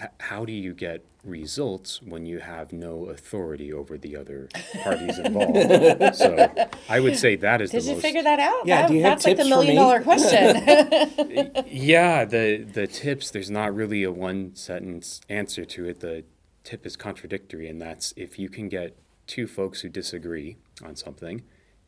h- 0.00 0.08
how 0.18 0.44
do 0.44 0.52
you 0.52 0.74
get 0.74 1.04
results 1.22 2.00
when 2.02 2.24
you 2.24 2.38
have 2.38 2.72
no 2.72 3.06
authority 3.06 3.70
over 3.72 3.98
the 3.98 4.16
other 4.16 4.48
parties 4.82 5.18
involved? 5.24 6.16
so 6.16 6.48
I 6.88 7.00
would 7.00 7.16
say 7.16 7.36
that 7.36 7.60
is 7.60 7.70
Did 7.70 7.82
the 7.82 7.86
you 7.88 7.92
most. 7.94 8.02
figure 8.02 8.22
that 8.22 8.40
out? 8.40 8.66
Yeah, 8.66 8.82
That- 8.82 8.88
do 8.88 8.94
you 8.94 9.02
have 9.02 9.22
that's 9.22 9.26
like 9.26 9.36
the 9.36 9.42
tips 9.44 9.48
for 9.48 9.56
million 9.56 9.74
me? 9.74 9.80
dollar 9.80 10.00
question. 10.02 11.64
Yeah, 11.70 12.24
the 12.24 12.58
the 12.72 12.86
tips. 12.86 13.30
There's 13.30 13.50
not 13.50 13.74
really 13.74 14.02
a 14.02 14.10
one 14.12 14.54
sentence 14.54 15.20
answer 15.28 15.64
to 15.64 15.88
it. 15.88 16.00
The 16.00 16.24
tip 16.64 16.84
is 16.86 16.96
contradictory, 16.96 17.68
and 17.68 17.80
that's 17.80 18.12
if 18.16 18.38
you 18.38 18.48
can 18.48 18.68
get 18.68 18.96
two 19.26 19.46
folks 19.46 19.80
who 19.82 19.88
disagree 19.88 20.56
on 20.84 20.96
something, 20.96 21.42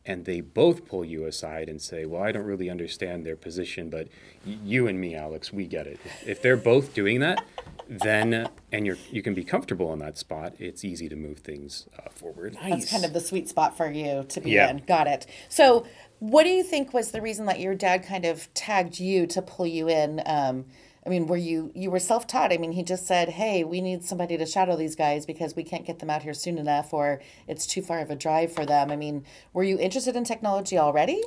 and 0.05 0.25
they 0.25 0.41
both 0.41 0.85
pull 0.85 1.05
you 1.05 1.25
aside 1.25 1.69
and 1.69 1.81
say, 1.81 2.05
"Well, 2.05 2.21
I 2.21 2.31
don't 2.31 2.43
really 2.45 2.69
understand 2.69 3.25
their 3.25 3.35
position, 3.35 3.89
but 3.89 4.07
you 4.45 4.87
and 4.87 4.99
me, 4.99 5.15
Alex, 5.15 5.53
we 5.53 5.65
get 5.65 5.87
it." 5.87 5.99
If, 6.03 6.27
if 6.27 6.41
they're 6.41 6.57
both 6.57 6.93
doing 6.93 7.19
that, 7.21 7.43
then 7.87 8.49
and 8.71 8.85
you're 8.85 8.97
you 9.11 9.21
can 9.21 9.33
be 9.33 9.43
comfortable 9.43 9.93
in 9.93 9.99
that 9.99 10.17
spot. 10.17 10.53
It's 10.59 10.83
easy 10.83 11.07
to 11.09 11.15
move 11.15 11.39
things 11.39 11.87
uh, 11.97 12.09
forward. 12.09 12.57
That's 12.61 12.89
kind 12.89 13.05
of 13.05 13.13
the 13.13 13.21
sweet 13.21 13.47
spot 13.49 13.77
for 13.77 13.89
you 13.91 14.25
to 14.27 14.41
be 14.41 14.51
Yeah. 14.51 14.69
in. 14.69 14.77
Got 14.87 15.07
it. 15.07 15.25
So, 15.49 15.85
what 16.19 16.43
do 16.43 16.49
you 16.49 16.63
think 16.63 16.93
was 16.93 17.11
the 17.11 17.21
reason 17.21 17.45
that 17.45 17.59
your 17.59 17.75
dad 17.75 18.03
kind 18.03 18.25
of 18.25 18.53
tagged 18.53 18.99
you 18.99 19.25
to 19.27 19.41
pull 19.41 19.67
you 19.67 19.89
in? 19.89 20.21
Um, 20.25 20.65
I 21.05 21.09
mean, 21.09 21.27
were 21.27 21.37
you 21.37 21.71
you 21.75 21.91
were 21.91 21.99
self 21.99 22.27
taught? 22.27 22.53
I 22.53 22.57
mean, 22.57 22.71
he 22.71 22.83
just 22.83 23.05
said, 23.05 23.29
"Hey, 23.29 23.63
we 23.63 23.81
need 23.81 24.03
somebody 24.03 24.37
to 24.37 24.45
shadow 24.45 24.75
these 24.75 24.95
guys 24.95 25.25
because 25.25 25.55
we 25.55 25.63
can't 25.63 25.85
get 25.85 25.99
them 25.99 26.09
out 26.09 26.23
here 26.23 26.33
soon 26.33 26.57
enough, 26.57 26.93
or 26.93 27.21
it's 27.47 27.67
too 27.67 27.81
far 27.81 27.99
of 27.99 28.09
a 28.09 28.15
drive 28.15 28.51
for 28.53 28.65
them." 28.65 28.89
I 28.91 28.95
mean, 28.95 29.25
were 29.51 29.63
you 29.63 29.77
interested 29.77 30.15
in 30.15 30.23
technology 30.23 30.77
already? 30.77 31.21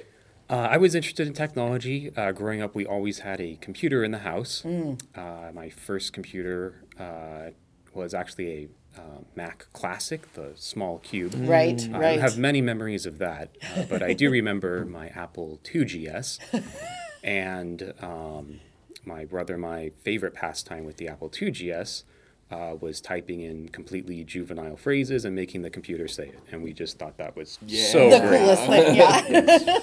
Uh, 0.48 0.68
I 0.70 0.76
was 0.76 0.94
interested 0.94 1.26
in 1.26 1.34
technology. 1.34 2.10
Uh, 2.16 2.32
growing 2.32 2.62
up, 2.62 2.74
we 2.74 2.86
always 2.86 3.20
had 3.20 3.40
a 3.40 3.56
computer 3.60 4.04
in 4.04 4.12
the 4.12 4.18
house. 4.18 4.64
Uh, 4.64 5.50
my 5.52 5.68
first 5.70 6.12
computer 6.12 6.84
uh, 6.98 7.50
was 7.92 8.14
actually 8.14 8.50
a 8.52 8.68
uh, 9.00 9.20
Mac 9.34 9.66
Classic, 9.72 10.32
the 10.34 10.52
small 10.54 10.98
cube. 10.98 11.34
Right, 11.36 11.82
I 11.92 11.98
right. 11.98 12.10
don't 12.12 12.20
have 12.20 12.38
many 12.38 12.62
memories 12.62 13.04
of 13.06 13.18
that, 13.18 13.56
uh, 13.76 13.82
but 13.90 14.02
I 14.02 14.12
do 14.14 14.30
remember 14.30 14.84
my 14.84 15.08
Apple 15.08 15.60
IIGS. 15.64 16.38
and 17.24 17.92
um, 18.00 18.60
my 19.06 19.24
brother, 19.24 19.56
my 19.56 19.92
favorite 20.02 20.34
pastime 20.34 20.84
with 20.84 20.96
the 20.96 21.08
Apple 21.08 21.30
IIGS 21.30 22.04
uh, 22.50 22.74
was 22.80 23.00
typing 23.00 23.40
in 23.40 23.68
completely 23.68 24.22
juvenile 24.24 24.76
phrases 24.76 25.24
and 25.24 25.34
making 25.34 25.62
the 25.62 25.70
computer 25.70 26.06
say 26.08 26.28
it. 26.28 26.40
And 26.52 26.62
we 26.62 26.72
just 26.72 26.98
thought 26.98 27.16
that 27.18 27.36
was 27.36 27.58
so 27.68 28.10
the 28.10 28.20
great. 28.20 28.40
coolest 28.40 28.66
thing, 28.66 28.96
yeah. 28.96 29.78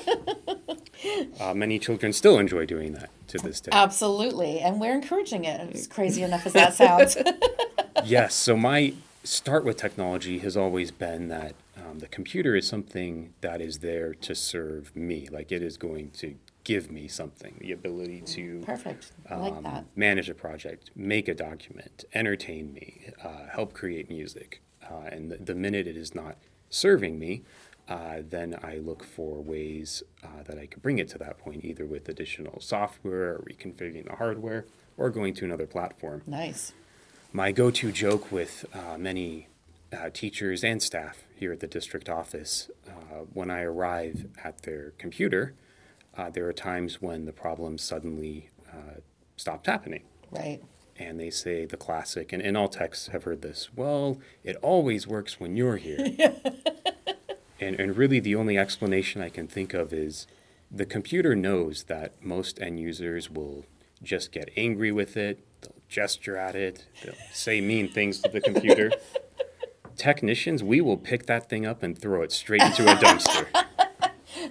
Uh, 1.40 1.54
many 1.54 1.80
children 1.80 2.14
still 2.14 2.40
enjoy 2.40 2.66
doing 2.66 2.94
that 2.94 3.10
to 3.28 3.38
this 3.40 3.60
day. 3.60 3.72
Absolutely, 3.74 4.60
and 4.60 4.80
we're 4.80 4.94
encouraging 4.94 5.44
it. 5.46 5.76
As 5.76 5.88
crazy 5.88 6.24
enough 6.24 6.46
as 6.46 6.54
that 6.54 6.74
sounds. 6.76 7.18
yes. 8.06 8.34
So 8.36 8.56
my 8.56 8.94
start 9.24 9.66
with 9.66 9.78
technology 9.78 10.40
has 10.40 10.56
always 10.56 10.92
been 10.92 11.28
that 11.30 11.56
um, 11.78 12.00
the 12.00 12.08
computer 12.08 12.56
is 12.56 12.68
something 12.68 13.34
that 13.42 13.62
is 13.62 13.80
there 13.80 14.14
to 14.14 14.36
serve 14.36 14.96
me. 14.96 15.28
Like 15.30 15.52
it 15.52 15.62
is 15.62 15.78
going 15.78 16.12
to 16.12 16.36
give 16.64 16.90
me 16.92 17.08
something, 17.08 17.56
the 17.60 17.72
ability 17.72 18.22
to 18.22 18.64
like 18.68 19.54
um, 19.54 19.64
that. 19.64 19.86
manage 19.96 20.30
a 20.30 20.34
project, 20.34 20.92
make 20.96 21.28
a 21.28 21.34
document, 21.34 22.06
entertain 22.14 22.74
me, 22.74 23.10
uh, 23.24 23.48
help 23.52 23.74
create 23.74 24.10
music. 24.10 24.62
Uh, 24.90 25.08
and 25.12 25.32
the, 25.32 25.38
the 25.38 25.56
minute 25.56 25.88
it 25.88 25.98
is 25.98 26.14
not 26.14 26.38
serving 26.70 27.20
me, 27.20 27.44
uh, 27.90 28.18
then 28.30 28.58
I 28.64 28.78
look 28.78 29.04
for 29.04 29.42
ways 29.42 30.04
uh, 30.24 30.44
that 30.46 30.58
I 30.58 30.66
could 30.66 30.82
bring 30.82 31.00
it 31.00 31.10
to 31.10 31.18
that 31.20 31.38
point, 31.38 31.66
either 31.66 31.86
with 31.86 32.08
additional 32.08 32.60
software, 32.62 33.36
or 33.36 33.46
reconfiguring 33.50 34.08
the 34.08 34.16
hardware, 34.16 34.66
or 34.98 35.10
going 35.10 35.34
to 35.36 35.46
another 35.46 35.68
platform. 35.68 36.22
Nice. 36.26 36.72
My 37.34 37.52
go 37.52 37.72
to 37.72 37.92
joke 37.92 38.32
with 38.32 38.66
uh, 38.74 38.98
many 38.98 39.48
uh, 39.92 40.10
teachers 40.14 40.64
and 40.64 40.82
staff 40.82 41.24
here 41.36 41.52
at 41.52 41.60
the 41.60 41.68
district 41.68 42.10
office 42.10 42.70
uh, 42.88 43.26
when 43.34 43.50
I 43.50 43.62
arrive 43.62 44.28
at 44.44 44.64
their 44.64 44.92
computer, 44.98 45.54
uh, 46.18 46.30
there 46.30 46.48
are 46.48 46.54
times 46.54 47.02
when 47.02 47.26
the 47.26 47.32
problems 47.32 47.82
suddenly 47.82 48.50
uh, 48.72 49.00
stopped 49.36 49.68
happening. 49.68 50.04
Right. 50.32 50.62
And 50.98 51.20
they 51.20 51.30
say 51.30 51.66
the 51.66 51.78
classic, 51.78 52.32
and, 52.32 52.42
and 52.42 52.56
all 52.56 52.70
texts 52.70 53.08
have 53.08 53.24
heard 53.24 53.42
this 53.42 53.70
well, 53.76 54.20
it 54.44 54.56
always 54.58 55.08
works 55.08 55.40
when 55.40 55.58
you're 55.58 55.78
here. 55.78 55.98
and, 57.60 57.80
and 57.80 57.98
really, 57.98 58.20
the 58.20 58.36
only 58.36 58.58
explanation 58.58 59.22
I 59.22 59.30
can 59.30 59.48
think 59.48 59.74
of 59.74 59.92
is 59.92 60.28
the 60.70 60.86
computer 60.86 61.36
knows 61.36 61.84
that 61.84 62.14
most 62.24 62.62
end 62.62 62.80
users 62.80 63.30
will 63.30 63.66
just 64.04 64.32
get 64.32 64.50
angry 64.56 64.92
with 64.92 65.18
it, 65.18 65.40
they'll 65.62 65.74
gesture 65.88 66.38
at 66.38 66.56
it, 66.56 66.86
they'll 67.04 67.16
say 67.32 67.60
mean 67.62 67.88
things 67.92 68.20
to 68.20 68.30
the 68.30 68.42
computer. 68.42 68.92
Technicians, 69.96 70.64
we 70.64 70.82
will 70.82 70.98
pick 70.98 71.28
that 71.28 71.50
thing 71.50 71.66
up 71.66 71.84
and 71.84 71.98
throw 71.98 72.24
it 72.24 72.32
straight 72.32 72.62
into 72.62 72.84
a 72.92 72.96
dumpster. 72.96 73.48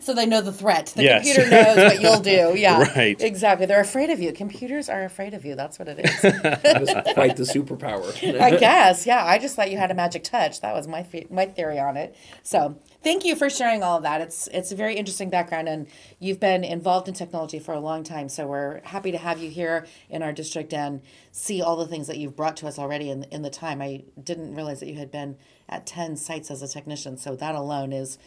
so 0.03 0.12
they 0.15 0.27
know 0.27 0.41
the 0.41 0.53
threat. 0.53 0.87
The 0.97 1.03
Yes. 1.05 1.25
computer 1.25 1.51
knows 1.51 1.77
what 1.77 2.01
you'll 2.03 2.21
do. 2.21 2.53
Yeah, 2.62 2.83
Right. 2.95 3.21
Exactly. 3.21 3.67
They're 3.67 3.81
afraid 3.81 4.11
of 4.11 4.21
you. 4.21 4.33
Computers 4.33 4.88
are 4.88 5.05
afraid 5.05 5.33
of 5.35 5.45
you. 5.45 5.55
That's 5.55 5.79
what 5.79 5.88
it 5.88 6.01
is. 6.01 6.21
That 6.23 6.83
is 6.83 7.15
quite 7.15 7.37
the 7.37 7.45
superpower. 7.45 8.12
I 8.41 8.57
guess. 8.57 9.07
Yeah. 9.07 9.25
I 9.25 9.38
just 9.38 9.57
thought 9.57 9.71
you 9.71 9.79
had 9.79 9.91
a 9.91 9.95
magic 9.95 10.25
touch. 10.25 10.61
That 10.61 10.75
was 10.75 10.87
my 10.88 11.03
the- 11.03 11.27
my 11.31 11.47
theory 11.47 11.79
on 11.79 11.97
it. 11.97 12.15
So 12.43 12.77
thank 13.03 13.25
you 13.25 13.35
for 13.37 13.49
sharing 13.49 13.83
all 13.83 13.97
of 13.97 14.03
that. 14.03 14.21
It's 14.21 14.49
it's 14.49 14.73
a 14.73 14.77
very 14.77 14.97
interesting 14.97 15.31
background, 15.31 15.69
and 15.69 15.87
you've 16.19 16.41
been 16.41 16.65
involved 16.65 17.09
in 17.09 17.15
technology 17.15 17.59
for 17.59 17.73
a 17.73 17.81
long 17.81 18.03
time. 18.05 18.29
So 18.29 18.47
we're 18.47 18.81
happy 18.85 19.12
to 19.12 19.19
have 19.19 19.38
you 19.41 19.51
here 19.51 19.87
in 20.11 20.23
our 20.23 20.33
district 20.33 20.75
and 20.75 21.01
see 21.31 21.62
all 21.62 21.77
the 21.77 21.87
things 21.87 22.07
that 22.09 22.19
you've 22.19 22.37
brought 22.37 22.57
to 22.59 22.67
us 22.67 22.79
already 22.79 23.09
in 23.11 23.25
in 23.31 23.43
the 23.43 23.51
time. 23.51 23.81
I 23.81 24.03
didn't 24.23 24.55
realize 24.55 24.81
that 24.81 24.88
you 24.88 24.97
had 24.99 25.11
been 25.11 25.37
at 25.69 25.87
ten 25.87 26.17
sites 26.17 26.51
as 26.51 26.61
a 26.62 26.69
technician. 26.69 27.17
So 27.17 27.35
that 27.37 27.55
alone 27.55 27.93
is 27.93 28.19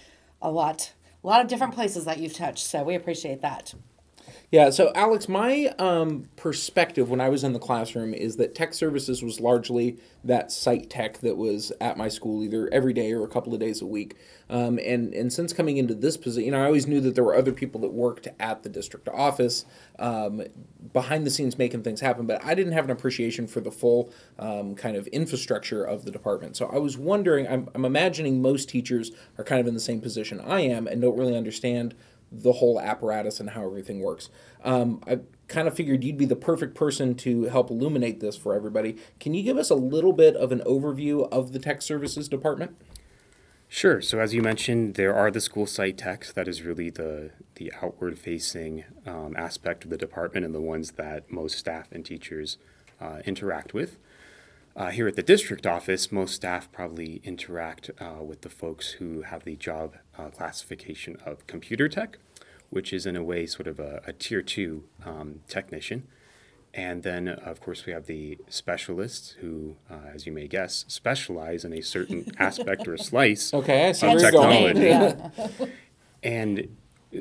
a 0.41 0.49
lot. 0.51 0.93
A 1.25 1.27
lot 1.27 1.41
of 1.41 1.47
different 1.47 1.73
places 1.73 2.05
that 2.05 2.19
you've 2.19 2.35
touched. 2.35 2.67
So 2.67 2.83
we 2.83 2.93
appreciate 2.93 3.41
that. 3.41 3.73
Yeah, 4.51 4.69
so 4.69 4.91
Alex, 4.93 5.27
my 5.27 5.73
um, 5.79 6.29
perspective 6.35 7.09
when 7.09 7.19
I 7.19 7.29
was 7.29 7.43
in 7.43 7.53
the 7.53 7.59
classroom 7.59 8.13
is 8.13 8.37
that 8.37 8.53
tech 8.53 8.73
services 8.73 9.23
was 9.23 9.39
largely 9.39 9.97
that 10.23 10.51
site 10.51 10.89
tech 10.89 11.17
that 11.19 11.35
was 11.35 11.71
at 11.81 11.97
my 11.97 12.09
school 12.09 12.43
either 12.43 12.69
every 12.71 12.93
day 12.93 13.11
or 13.11 13.23
a 13.23 13.27
couple 13.27 13.53
of 13.53 13.59
days 13.59 13.81
a 13.81 13.85
week. 13.85 14.15
Um, 14.47 14.79
and 14.85 15.13
and 15.15 15.33
since 15.33 15.53
coming 15.53 15.77
into 15.77 15.95
this 15.95 16.17
position, 16.17 16.45
you 16.45 16.51
know, 16.51 16.61
I 16.61 16.65
always 16.65 16.85
knew 16.85 17.01
that 17.01 17.15
there 17.15 17.23
were 17.23 17.35
other 17.35 17.51
people 17.51 17.81
that 17.81 17.91
worked 17.91 18.27
at 18.39 18.61
the 18.61 18.69
district 18.69 19.09
office 19.09 19.65
um, 19.97 20.43
behind 20.93 21.25
the 21.25 21.31
scenes 21.31 21.57
making 21.57 21.81
things 21.81 21.99
happen, 21.99 22.27
but 22.27 22.43
I 22.45 22.53
didn't 22.53 22.73
have 22.73 22.85
an 22.85 22.91
appreciation 22.91 23.47
for 23.47 23.61
the 23.61 23.71
full 23.71 24.13
um, 24.37 24.75
kind 24.75 24.95
of 24.95 25.07
infrastructure 25.07 25.83
of 25.83 26.05
the 26.05 26.11
department. 26.11 26.55
So 26.55 26.67
I 26.67 26.77
was 26.77 26.97
wondering, 26.97 27.47
I'm, 27.47 27.69
I'm 27.73 27.85
imagining 27.85 28.41
most 28.41 28.69
teachers 28.69 29.11
are 29.39 29.43
kind 29.43 29.59
of 29.59 29.65
in 29.67 29.73
the 29.73 29.79
same 29.79 30.01
position 30.01 30.39
I 30.39 30.61
am 30.61 30.85
and 30.85 31.01
don't 31.01 31.17
really 31.17 31.35
understand 31.35 31.95
the 32.31 32.53
whole 32.53 32.79
apparatus 32.79 33.39
and 33.39 33.51
how 33.51 33.65
everything 33.65 34.01
works. 34.01 34.29
Um, 34.63 35.01
I 35.07 35.19
kind 35.47 35.67
of 35.67 35.75
figured 35.75 36.03
you'd 36.03 36.17
be 36.17 36.25
the 36.25 36.35
perfect 36.35 36.75
person 36.75 37.15
to 37.15 37.43
help 37.43 37.69
illuminate 37.69 38.19
this 38.19 38.35
for 38.35 38.53
everybody. 38.53 38.97
Can 39.19 39.33
you 39.33 39.43
give 39.43 39.57
us 39.57 39.69
a 39.69 39.75
little 39.75 40.13
bit 40.13 40.35
of 40.35 40.51
an 40.51 40.59
overview 40.61 41.29
of 41.31 41.53
the 41.53 41.59
tech 41.59 41.81
services 41.81 42.27
department? 42.27 42.75
Sure. 43.67 44.01
So 44.01 44.19
as 44.19 44.33
you 44.33 44.41
mentioned, 44.41 44.95
there 44.95 45.15
are 45.15 45.31
the 45.31 45.41
school 45.41 45.65
site 45.65 45.97
techs. 45.97 46.31
That 46.31 46.47
is 46.47 46.61
really 46.61 46.89
the 46.89 47.31
the 47.55 47.73
outward 47.81 48.19
facing 48.19 48.83
um, 49.05 49.33
aspect 49.37 49.85
of 49.85 49.89
the 49.89 49.97
department 49.97 50.45
and 50.45 50.53
the 50.53 50.61
ones 50.61 50.91
that 50.91 51.31
most 51.31 51.57
staff 51.57 51.87
and 51.91 52.05
teachers 52.05 52.57
uh, 53.01 53.21
interact 53.25 53.73
with. 53.73 53.97
Uh, 54.75 54.89
here 54.89 55.07
at 55.07 55.15
the 55.15 55.23
district 55.23 55.65
office, 55.65 56.11
most 56.11 56.35
staff 56.35 56.69
probably 56.71 57.21
interact 57.23 57.89
uh, 57.99 58.21
with 58.21 58.41
the 58.41 58.49
folks 58.49 58.91
who 58.91 59.21
have 59.21 59.45
the 59.45 59.55
job 59.55 59.95
uh, 60.17 60.29
classification 60.29 61.17
of 61.25 61.45
computer 61.47 61.87
tech, 61.87 62.17
which 62.69 62.91
is 62.93 63.05
in 63.05 63.15
a 63.15 63.23
way 63.23 63.45
sort 63.45 63.67
of 63.67 63.79
a, 63.79 64.01
a 64.05 64.13
tier 64.13 64.41
two 64.41 64.83
um, 65.05 65.41
technician. 65.47 66.07
And 66.73 67.03
then, 67.03 67.29
of 67.29 67.61
course, 67.61 67.85
we 67.85 67.93
have 67.93 68.05
the 68.05 68.37
specialists 68.49 69.35
who, 69.39 69.77
uh, 69.89 70.09
as 70.13 70.25
you 70.25 70.33
may 70.33 70.47
guess, 70.47 70.83
specialize 70.89 71.63
in 71.63 71.71
a 71.71 71.81
certain 71.81 72.29
aspect 72.37 72.85
or 72.85 72.97
slice 72.97 73.53
Okay, 73.53 73.89
I 73.89 73.91
see 73.93 74.07
of 74.07 74.13
where 74.13 74.21
you're 74.21 74.31
technology. 74.31 75.71
And 76.21 76.75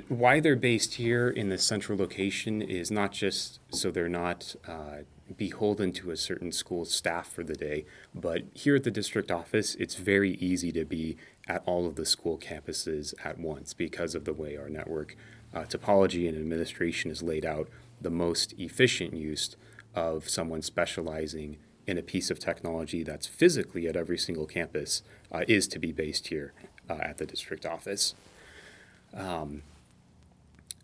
why 0.08 0.40
they're 0.40 0.56
based 0.56 0.94
here 0.94 1.28
in 1.28 1.48
the 1.48 1.58
central 1.58 1.98
location 1.98 2.62
is 2.62 2.90
not 2.90 3.12
just 3.12 3.60
so 3.70 3.90
they're 3.90 4.08
not 4.08 4.56
uh, 4.66 5.02
beholden 5.36 5.92
to 5.92 6.10
a 6.10 6.16
certain 6.16 6.52
school 6.52 6.84
staff 6.84 7.30
for 7.30 7.42
the 7.42 7.54
day, 7.54 7.84
but 8.14 8.42
here 8.52 8.76
at 8.76 8.84
the 8.84 8.90
district 8.90 9.30
office, 9.30 9.74
it's 9.76 9.94
very 9.94 10.32
easy 10.34 10.72
to 10.72 10.84
be 10.84 11.16
at 11.46 11.62
all 11.66 11.86
of 11.86 11.96
the 11.96 12.06
school 12.06 12.38
campuses 12.38 13.14
at 13.24 13.38
once 13.38 13.74
because 13.74 14.14
of 14.14 14.24
the 14.24 14.32
way 14.32 14.56
our 14.56 14.68
network 14.68 15.16
uh, 15.54 15.62
topology 15.62 16.28
and 16.28 16.36
administration 16.36 17.10
is 17.10 17.22
laid 17.22 17.44
out. 17.44 17.68
The 18.00 18.10
most 18.10 18.54
efficient 18.58 19.14
use 19.14 19.56
of 19.94 20.28
someone 20.28 20.62
specializing 20.62 21.58
in 21.86 21.98
a 21.98 22.02
piece 22.02 22.30
of 22.30 22.38
technology 22.38 23.02
that's 23.02 23.26
physically 23.26 23.86
at 23.86 23.96
every 23.96 24.18
single 24.18 24.46
campus 24.46 25.02
uh, 25.30 25.44
is 25.46 25.68
to 25.68 25.78
be 25.78 25.92
based 25.92 26.28
here 26.28 26.52
uh, 26.88 26.94
at 26.94 27.18
the 27.18 27.26
district 27.26 27.64
office 27.64 28.14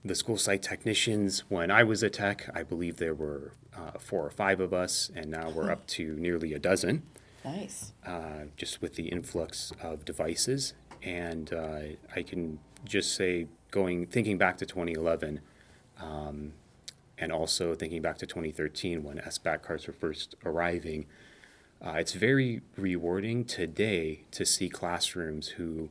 the 0.04 0.14
school 0.14 0.36
site 0.36 0.62
technicians, 0.62 1.40
when 1.48 1.70
I 1.70 1.82
was 1.84 2.02
a 2.02 2.10
tech, 2.10 2.48
I 2.54 2.62
believe 2.62 2.96
there 2.96 3.14
were 3.14 3.52
uh, 3.76 3.98
four 3.98 4.24
or 4.24 4.30
five 4.30 4.60
of 4.60 4.72
us, 4.72 5.10
and 5.14 5.30
now 5.30 5.50
we're 5.50 5.70
up 5.70 5.86
to 5.88 6.14
nearly 6.16 6.52
a 6.54 6.58
dozen, 6.58 7.02
Nice. 7.44 7.92
uh, 8.06 8.44
just 8.56 8.80
with 8.80 8.94
the 8.94 9.08
influx 9.08 9.72
of 9.82 10.04
devices. 10.04 10.74
And 11.02 11.52
uh, 11.52 11.80
I 12.14 12.22
can 12.22 12.58
just 12.84 13.14
say, 13.14 13.46
going 13.70 14.06
thinking 14.06 14.38
back 14.38 14.58
to 14.58 14.66
2011, 14.66 15.40
um, 16.00 16.52
and 17.18 17.30
also 17.30 17.74
thinking 17.74 18.00
back 18.00 18.16
to 18.18 18.26
2013 18.26 19.02
when 19.02 19.18
SBAC 19.18 19.62
cards 19.62 19.86
were 19.86 19.92
first 19.92 20.34
arriving, 20.44 21.06
uh, 21.84 21.92
it's 21.92 22.12
very 22.14 22.62
rewarding 22.76 23.44
today 23.44 24.24
to 24.30 24.44
see 24.46 24.68
classrooms 24.68 25.48
who, 25.48 25.90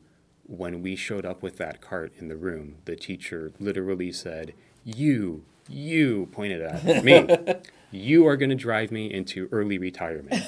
when 0.49 0.81
we 0.81 0.95
showed 0.95 1.25
up 1.25 1.43
with 1.43 1.57
that 1.57 1.79
cart 1.79 2.11
in 2.17 2.27
the 2.27 2.35
room, 2.35 2.77
the 2.85 2.95
teacher 2.95 3.51
literally 3.59 4.11
said, 4.11 4.53
You, 4.83 5.43
you 5.67 6.27
pointed 6.31 6.61
at 6.61 7.03
me, 7.05 7.27
you 7.91 8.25
are 8.27 8.35
going 8.35 8.49
to 8.49 8.55
drive 8.55 8.91
me 8.91 9.13
into 9.13 9.47
early 9.51 9.77
retirement. 9.77 10.43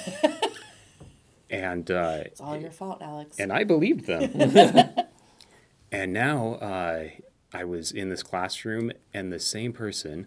and 1.50 1.88
uh, 1.90 2.22
It's 2.26 2.40
all 2.40 2.56
your 2.60 2.72
fault, 2.72 3.00
Alex. 3.00 3.38
and 3.38 3.52
I 3.52 3.62
believed 3.62 4.06
them. 4.06 4.32
and 5.92 6.12
now 6.12 6.54
uh, 6.54 7.04
I 7.54 7.64
was 7.64 7.92
in 7.92 8.08
this 8.08 8.24
classroom, 8.24 8.90
and 9.14 9.32
the 9.32 9.38
same 9.38 9.72
person, 9.72 10.26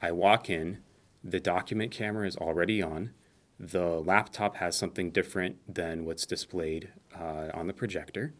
I 0.00 0.12
walk 0.12 0.48
in, 0.48 0.78
the 1.24 1.40
document 1.40 1.90
camera 1.90 2.26
is 2.26 2.36
already 2.36 2.80
on, 2.80 3.10
the 3.58 3.86
laptop 4.00 4.56
has 4.56 4.76
something 4.76 5.10
different 5.10 5.56
than 5.74 6.04
what's 6.04 6.24
displayed 6.24 6.90
uh, 7.18 7.48
on 7.52 7.66
the 7.66 7.72
projector. 7.72 8.32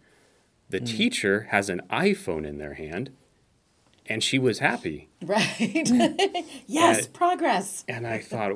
The 0.71 0.81
teacher 0.81 1.49
has 1.51 1.69
an 1.71 1.81
iPhone 1.91 2.47
in 2.47 2.59
their 2.59 2.75
hand, 2.75 3.11
and 4.07 4.23
she 4.23 4.39
was 4.39 4.59
happy. 4.59 5.09
right. 5.23 5.57
yes, 6.67 7.07
Uh, 7.07 7.09
progress. 7.13 7.85
And 7.89 8.07
I 8.07 8.19
thought, 8.19 8.53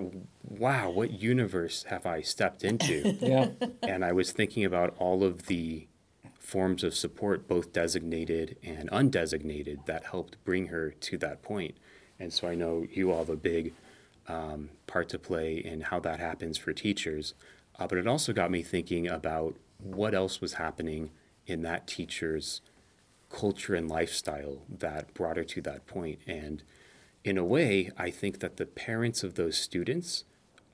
wow, 0.47 0.91
what 0.91 1.11
universe 1.13 1.85
have 1.89 2.05
I 2.07 2.21
stepped 2.23 2.65
into? 2.65 3.17
Yeah. 3.21 3.49
and 3.83 4.05
I 4.05 4.13
was 4.13 4.33
thinking 4.33 4.65
about 4.65 4.95
all 4.99 5.25
of 5.25 5.47
the 5.47 5.87
forms 6.39 6.85
of 6.85 6.95
support, 6.95 7.49
both 7.49 7.73
designated 7.73 8.57
and 8.63 8.91
undesignated, 8.91 9.87
that 9.87 10.05
helped 10.05 10.37
bring 10.45 10.67
her 10.67 10.91
to 10.91 11.17
that 11.19 11.43
point. 11.43 11.77
And 12.21 12.33
so 12.33 12.47
I 12.49 12.55
know 12.55 12.87
you 12.93 13.11
all 13.11 13.19
have 13.21 13.31
a 13.31 13.37
big 13.37 13.73
um, 14.29 14.69
part 14.87 15.09
to 15.11 15.19
play 15.19 15.57
in 15.57 15.81
how 15.83 15.99
that 16.01 16.21
happens 16.21 16.59
for 16.59 16.73
teachers. 16.75 17.33
Uh, 17.79 17.87
but 17.87 17.97
it 17.99 18.07
also 18.07 18.33
got 18.35 18.51
me 18.51 18.63
thinking 18.63 19.09
about 19.09 19.55
what 19.79 20.15
else 20.15 20.41
was 20.43 20.55
happening 20.55 21.11
in 21.53 21.63
that 21.63 21.87
teacher's 21.87 22.63
culture 23.31 23.75
and 23.75 23.89
lifestyle 23.89 24.63
that 24.69 25.15
brought 25.15 25.37
her 25.37 25.45
to 25.45 25.61
that 25.63 25.87
point. 25.87 26.19
And 26.27 26.63
in 27.25 27.39
a 27.39 27.45
way, 27.45 27.91
I 27.97 28.11
think 28.11 28.41
that 28.41 28.57
the 28.57 28.67
parents 28.67 29.23
of 29.23 29.35
those 29.35 29.57
students 29.57 30.25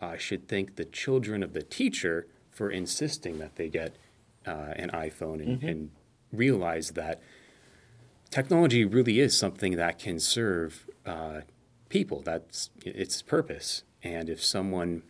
uh, 0.01 0.17
should 0.17 0.49
thank 0.49 0.77
the 0.77 0.85
children 0.85 1.43
of 1.43 1.53
the 1.53 1.63
teacher 1.63 2.27
for 2.51 2.71
insisting 2.71 3.39
that 3.39 3.57
they 3.57 3.69
get 3.69 3.97
uh, 4.47 4.73
an 4.77 4.91
iPhone 4.91 5.41
and, 5.41 5.63
and 5.63 5.91
realize 6.33 6.93
that 6.93 7.21
technology 8.31 8.85
really 8.85 9.21
is 9.21 9.37
something 9.37 9.77
that 9.77 9.99
can 9.99 10.19
serve 10.19 10.89
uh, 11.05 11.41
people. 11.89 12.23
That's 12.23 12.71
its 12.85 13.23
purpose. 13.23 13.83
And 14.03 14.29
if 14.29 14.43
someone 14.43 15.03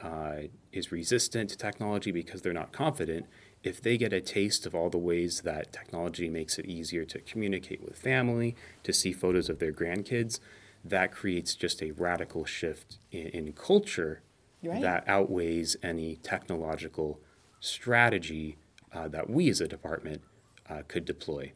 uh, 0.00 0.48
is 0.72 0.90
resistant 0.92 1.50
to 1.50 1.56
technology 1.56 2.10
because 2.10 2.42
they're 2.42 2.52
not 2.52 2.72
confident, 2.72 3.26
if 3.62 3.80
they 3.80 3.98
get 3.98 4.12
a 4.12 4.20
taste 4.20 4.64
of 4.66 4.74
all 4.74 4.88
the 4.88 4.98
ways 4.98 5.42
that 5.42 5.72
technology 5.72 6.28
makes 6.28 6.58
it 6.58 6.66
easier 6.66 7.04
to 7.04 7.20
communicate 7.20 7.82
with 7.82 7.98
family, 7.98 8.56
to 8.82 8.92
see 8.92 9.12
photos 9.12 9.48
of 9.48 9.58
their 9.58 9.72
grandkids, 9.72 10.40
that 10.84 11.12
creates 11.12 11.54
just 11.54 11.82
a 11.82 11.90
radical 11.92 12.44
shift 12.44 12.98
in, 13.12 13.26
in 13.28 13.52
culture 13.52 14.22
Right. 14.62 14.82
that 14.82 15.04
outweighs 15.08 15.76
any 15.82 16.16
technological 16.16 17.18
strategy 17.60 18.56
uh, 18.92 19.08
that 19.08 19.30
we 19.30 19.48
as 19.48 19.60
a 19.60 19.68
department 19.68 20.20
uh, 20.68 20.82
could 20.86 21.04
deploy. 21.06 21.52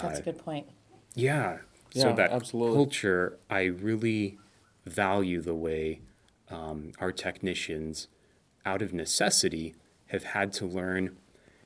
That's 0.00 0.20
a 0.20 0.22
good 0.22 0.38
point. 0.38 0.68
Yeah. 1.14 1.58
yeah 1.92 2.02
So 2.02 2.12
that 2.12 2.30
absolutely. 2.30 2.76
culture, 2.76 3.38
I 3.50 3.64
really 3.64 4.38
value 4.86 5.40
the 5.40 5.54
way 5.54 6.00
um, 6.50 6.92
our 7.00 7.10
technicians, 7.10 8.06
out 8.64 8.80
of 8.80 8.92
necessity, 8.92 9.74
have 10.08 10.24
had 10.24 10.52
to 10.54 10.66
learn 10.66 11.16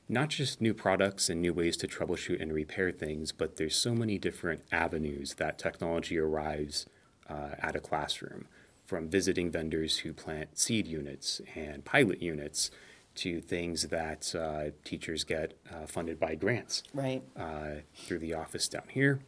not 0.09 0.29
just 0.29 0.61
new 0.61 0.73
products 0.73 1.29
and 1.29 1.41
new 1.41 1.53
ways 1.53 1.77
to 1.77 1.87
troubleshoot 1.87 2.41
and 2.41 2.53
repair 2.53 2.91
things, 2.91 3.31
but 3.31 3.55
there's 3.57 3.75
so 3.75 3.93
many 3.93 4.17
different 4.17 4.61
avenues 4.71 5.35
that 5.35 5.57
technology 5.57 6.17
arrives 6.17 6.85
uh, 7.29 7.55
at 7.59 7.75
a 7.75 7.79
classroom, 7.79 8.45
from 8.85 9.09
visiting 9.09 9.49
vendors 9.49 9.99
who 9.99 10.13
plant 10.13 10.57
seed 10.59 10.85
units 10.85 11.41
and 11.55 11.85
pilot 11.85 12.21
units 12.21 12.69
to 13.15 13.39
things 13.39 13.87
that 13.87 14.35
uh, 14.35 14.71
teachers 14.83 15.23
get 15.23 15.53
uh, 15.71 15.85
funded 15.85 16.19
by 16.19 16.35
grants 16.35 16.83
Right. 16.93 17.23
uh, 17.37 17.81
through 17.95 18.19
the 18.19 18.33
office 18.33 18.67
down 18.67 18.83
here, 18.89 19.19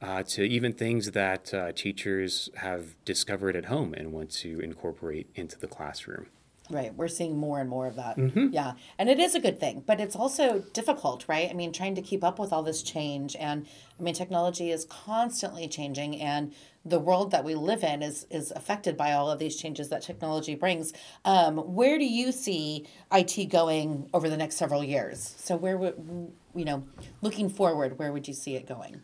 uh, 0.00 0.22
to 0.22 0.44
even 0.44 0.72
things 0.72 1.10
that 1.10 1.52
uh, 1.52 1.72
teachers 1.72 2.48
have 2.56 3.02
discovered 3.04 3.56
at 3.56 3.66
home 3.66 3.92
and 3.94 4.12
want 4.12 4.30
to 4.30 4.60
incorporate 4.60 5.28
into 5.34 5.58
the 5.58 5.66
classroom. 5.66 6.26
Right. 6.70 6.94
We're 6.94 7.08
seeing 7.08 7.36
more 7.36 7.60
and 7.60 7.68
more 7.68 7.86
of 7.86 7.96
that. 7.96 8.16
Mm-hmm. 8.16 8.48
Yeah. 8.52 8.72
And 8.98 9.08
it 9.08 9.18
is 9.18 9.34
a 9.34 9.40
good 9.40 9.58
thing, 9.58 9.82
but 9.86 10.00
it's 10.00 10.14
also 10.14 10.60
difficult, 10.72 11.24
right? 11.28 11.50
I 11.50 11.52
mean, 11.52 11.72
trying 11.72 11.94
to 11.96 12.02
keep 12.02 12.22
up 12.22 12.38
with 12.38 12.52
all 12.52 12.62
this 12.62 12.82
change. 12.82 13.34
And 13.36 13.66
I 13.98 14.02
mean, 14.02 14.14
technology 14.14 14.70
is 14.70 14.84
constantly 14.86 15.68
changing, 15.68 16.20
and 16.20 16.54
the 16.84 16.98
world 16.98 17.30
that 17.32 17.44
we 17.44 17.54
live 17.54 17.84
in 17.84 18.02
is, 18.02 18.26
is 18.30 18.50
affected 18.52 18.96
by 18.96 19.12
all 19.12 19.30
of 19.30 19.38
these 19.38 19.56
changes 19.56 19.90
that 19.90 20.00
technology 20.00 20.54
brings. 20.54 20.94
Um, 21.24 21.58
where 21.58 21.98
do 21.98 22.06
you 22.06 22.32
see 22.32 22.86
IT 23.12 23.50
going 23.50 24.08
over 24.14 24.30
the 24.30 24.36
next 24.38 24.56
several 24.56 24.82
years? 24.82 25.34
So, 25.38 25.56
where 25.56 25.76
would, 25.76 26.32
you 26.54 26.64
know, 26.64 26.84
looking 27.20 27.50
forward, 27.50 27.98
where 27.98 28.12
would 28.12 28.26
you 28.26 28.34
see 28.34 28.56
it 28.56 28.66
going? 28.66 29.02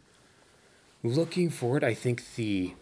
Looking 1.02 1.50
forward, 1.50 1.84
I 1.84 1.92
think 1.92 2.34
the 2.36 2.74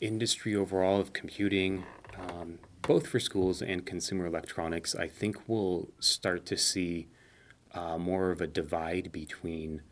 industry 0.00 0.54
overall 0.54 1.00
of 1.00 1.12
computing, 1.14 1.84
um, 2.18 2.58
both 2.86 3.06
for 3.06 3.18
schools 3.18 3.62
and 3.62 3.86
consumer 3.86 4.26
electronics, 4.26 4.94
I 4.94 5.08
think 5.08 5.36
we'll 5.46 5.88
start 5.98 6.44
to 6.46 6.56
see 6.56 7.08
uh, 7.72 7.98
more 7.98 8.30
of 8.30 8.40
a 8.40 8.46
divide 8.46 9.10
between 9.10 9.82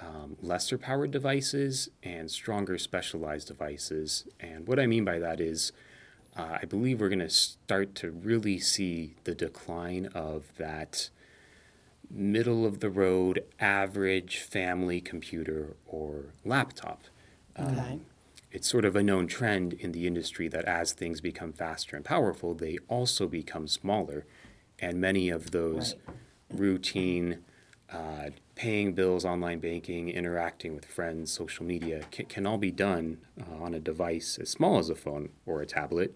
um, 0.00 0.36
lesser 0.40 0.78
powered 0.78 1.10
devices 1.10 1.90
and 2.02 2.30
stronger 2.30 2.78
specialized 2.78 3.48
devices. 3.48 4.24
And 4.38 4.66
what 4.68 4.78
I 4.78 4.86
mean 4.86 5.04
by 5.04 5.18
that 5.18 5.40
is, 5.40 5.72
uh, 6.36 6.58
I 6.62 6.64
believe 6.64 7.00
we're 7.00 7.08
going 7.08 7.18
to 7.18 7.28
start 7.28 7.96
to 7.96 8.10
really 8.12 8.60
see 8.60 9.16
the 9.24 9.34
decline 9.34 10.06
of 10.14 10.44
that 10.56 11.10
middle 12.08 12.64
of 12.64 12.78
the 12.78 12.88
road 12.88 13.44
average 13.58 14.38
family 14.38 15.00
computer 15.00 15.76
or 15.86 16.26
laptop. 16.44 17.02
Okay. 17.58 17.98
It's 18.50 18.68
sort 18.68 18.84
of 18.84 18.96
a 18.96 19.02
known 19.02 19.26
trend 19.26 19.74
in 19.74 19.92
the 19.92 20.06
industry 20.06 20.48
that 20.48 20.64
as 20.64 20.92
things 20.92 21.20
become 21.20 21.52
faster 21.52 21.96
and 21.96 22.04
powerful, 22.04 22.54
they 22.54 22.78
also 22.88 23.28
become 23.28 23.68
smaller. 23.68 24.24
And 24.78 25.00
many 25.00 25.28
of 25.28 25.50
those 25.50 25.96
routine, 26.50 27.40
uh, 27.92 28.30
paying 28.54 28.94
bills, 28.94 29.24
online 29.24 29.58
banking, 29.58 30.08
interacting 30.08 30.74
with 30.74 30.86
friends, 30.86 31.30
social 31.30 31.64
media 31.64 32.02
can, 32.10 32.26
can 32.26 32.46
all 32.46 32.58
be 32.58 32.70
done 32.70 33.18
uh, 33.40 33.62
on 33.62 33.74
a 33.74 33.80
device 33.80 34.38
as 34.40 34.48
small 34.48 34.78
as 34.78 34.88
a 34.88 34.94
phone 34.94 35.28
or 35.44 35.60
a 35.60 35.66
tablet 35.66 36.14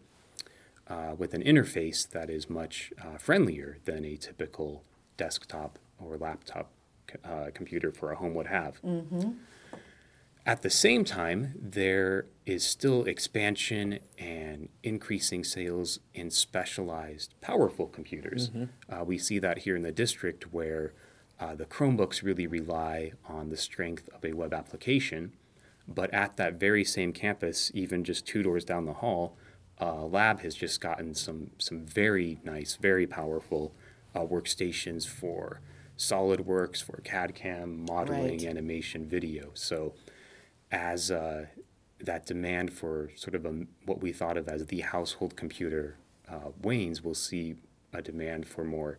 uh, 0.89 1.15
with 1.19 1.35
an 1.35 1.43
interface 1.43 2.09
that 2.09 2.31
is 2.31 2.49
much 2.49 2.93
uh, 3.03 3.19
friendlier 3.19 3.79
than 3.85 4.05
a 4.07 4.17
typical 4.17 4.85
desktop 5.19 5.79
or 6.01 6.17
laptop 6.17 6.71
c- 7.11 7.19
uh, 7.25 7.51
computer 7.53 7.93
for 7.93 8.11
a 8.11 8.17
home 8.17 8.35
would 8.35 8.47
have. 8.47 8.81
At 10.45 10.63
the 10.63 10.71
same 10.71 11.05
time, 11.05 11.55
there 11.57 12.27
is 12.47 12.65
still 12.67 13.05
expansion 13.05 14.01
and 14.19 14.69
increasing 14.83 15.45
sales 15.45 16.01
in 16.15 16.31
specialized, 16.31 17.35
powerful 17.41 17.87
computers. 17.87 18.51
Uh, 18.91 19.05
we 19.05 19.19
see 19.19 19.39
that 19.39 19.59
here 19.59 19.77
in 19.77 19.83
the 19.83 19.93
district 19.93 20.53
where 20.53 20.95
uh, 21.39 21.55
the 21.55 21.65
Chromebooks 21.65 22.23
really 22.25 22.49
rely 22.49 23.13
on 23.29 23.51
the 23.51 23.57
strength 23.57 24.09
of 24.13 24.25
a 24.25 24.33
web 24.33 24.53
application. 24.53 25.33
But 25.87 26.13
at 26.13 26.37
that 26.39 26.55
very 26.55 26.85
same 26.85 27.13
campus, 27.13 27.71
even 27.75 28.03
just 28.03 28.27
two 28.27 28.43
doors 28.43 28.65
down 28.65 28.85
the 28.87 28.95
hall, 28.95 29.37
uh, 29.81 30.05
Lab 30.05 30.41
has 30.41 30.55
just 30.57 30.81
gotten 30.81 31.15
some, 31.15 31.51
some 31.59 31.85
very 31.85 32.39
nice, 32.45 32.77
very 32.77 33.07
powerful 33.07 33.75
uh, 34.15 34.21
workstations 34.21 35.07
for 35.07 35.61
SolidWorks, 35.97 36.83
for 36.83 37.01
CAD 37.03 37.35
CAM, 37.35 37.85
modeling, 37.85 38.39
Right. 38.39 38.45
animation, 38.45 39.07
video. 39.07 39.51
So 39.55 39.95
as 40.73 41.11
uh, 41.11 41.47
that 42.01 42.27
demand 42.27 42.73
for 42.73 43.11
sort 43.15 43.35
of 43.35 43.45
a, 43.45 43.67
what 43.85 44.01
we 44.01 44.13
thought 44.13 44.37
of 44.37 44.49
as 44.49 44.67
the 44.67 44.81
household 44.81 45.37
computer 45.37 45.99
uh, 46.29 46.51
wanes, 46.61 47.03
we'll 47.03 47.15
see 47.15 47.55
a 47.93 48.03
demand 48.03 48.49
for 48.49 48.65
more 48.65 48.99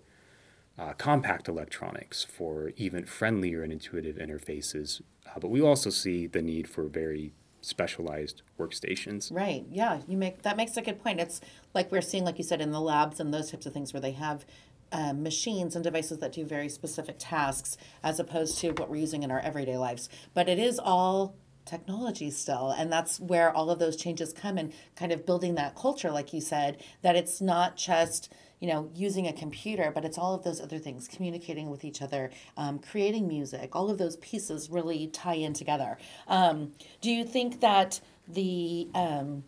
uh, 0.78 0.94
compact 0.94 1.48
electronics, 1.48 2.24
for 2.24 2.72
even 2.78 3.06
friendlier 3.06 3.64
and 3.64 3.72
intuitive 3.72 4.16
interfaces. 4.16 5.02
Uh, 5.28 5.40
but 5.40 5.50
we 5.50 5.62
also 5.62 5.90
see 5.90 6.28
the 6.28 6.42
need 6.42 6.70
for 6.70 6.84
very 6.88 7.34
specialized 7.62 8.42
workstations. 8.60 9.32
Right. 9.32 9.66
Yeah. 9.70 10.02
You 10.08 10.18
make 10.18 10.42
that 10.44 10.58
makes 10.58 10.76
a 10.78 10.82
good 10.82 11.02
point. 11.02 11.20
It's 11.20 11.42
like 11.74 11.92
we're 11.92 12.02
seeing, 12.02 12.26
like 12.26 12.38
you 12.38 12.44
said, 12.44 12.62
in 12.62 12.72
the 12.72 12.82
labs 12.82 13.20
and 13.20 13.34
those 13.34 13.52
types 13.52 13.66
of 13.66 13.74
things 13.74 13.94
where 13.94 14.02
they 14.02 14.12
have 14.12 14.46
um, 14.92 15.24
machines 15.24 15.76
and 15.76 15.84
devices 15.84 16.20
that 16.20 16.34
do 16.34 16.46
very 16.46 16.70
specific 16.70 17.16
tasks, 17.18 17.78
as 18.04 18.20
opposed 18.20 18.60
to 18.60 18.72
what 18.72 18.90
we're 18.90 18.98
using 18.98 19.24
in 19.24 19.32
our 19.32 19.40
everyday 19.40 19.78
lives. 19.78 20.10
But 20.34 20.48
it 20.48 20.60
is 20.60 20.80
all 20.80 21.36
technology 21.66 22.30
still, 22.32 22.72
and 22.72 22.92
that's 22.92 23.20
where 23.20 23.52
all 23.52 23.70
of 23.70 23.80
those 23.80 23.96
changes 23.96 24.34
come 24.34 24.58
and 24.58 24.74
kind 24.96 25.12
of 25.12 25.26
building 25.26 25.56
that 25.56 25.76
culture, 25.76 26.12
like 26.12 26.34
you 26.34 26.42
said, 26.42 26.82
that 27.02 27.16
it's 27.16 27.42
not 27.42 27.76
just 27.76 28.32
you 28.60 28.68
know 28.68 28.90
using 28.96 29.28
a 29.28 29.34
computer, 29.34 29.92
but 29.94 30.06
it's 30.06 30.18
all 30.18 30.34
of 30.34 30.44
those 30.44 30.62
other 30.62 30.80
things, 30.80 31.08
communicating 31.08 31.70
with 31.70 31.84
each 31.84 32.02
other, 32.02 32.32
um, 32.58 32.80
creating 32.80 33.28
music. 33.28 33.76
All 33.76 33.90
of 33.90 33.98
those 33.98 34.18
pieces 34.18 34.70
really 34.70 35.08
tie 35.08 35.36
in 35.36 35.54
together. 35.54 35.98
Um, 36.28 36.74
do 37.02 37.12
you 37.12 37.26
think 37.26 37.62
that 37.62 38.00
the 38.28 38.88
um, 38.94 39.44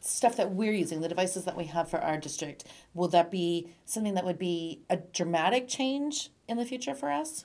stuff 0.00 0.36
that 0.36 0.52
we're 0.52 0.72
using, 0.72 1.00
the 1.00 1.08
devices 1.08 1.44
that 1.44 1.56
we 1.56 1.64
have 1.64 1.88
for 1.88 1.98
our 1.98 2.18
district, 2.18 2.64
will 2.94 3.08
that 3.08 3.30
be 3.30 3.68
something 3.84 4.14
that 4.14 4.24
would 4.24 4.38
be 4.38 4.80
a 4.88 4.96
dramatic 4.96 5.68
change 5.68 6.30
in 6.48 6.56
the 6.56 6.64
future 6.64 6.94
for 6.94 7.10
us? 7.10 7.44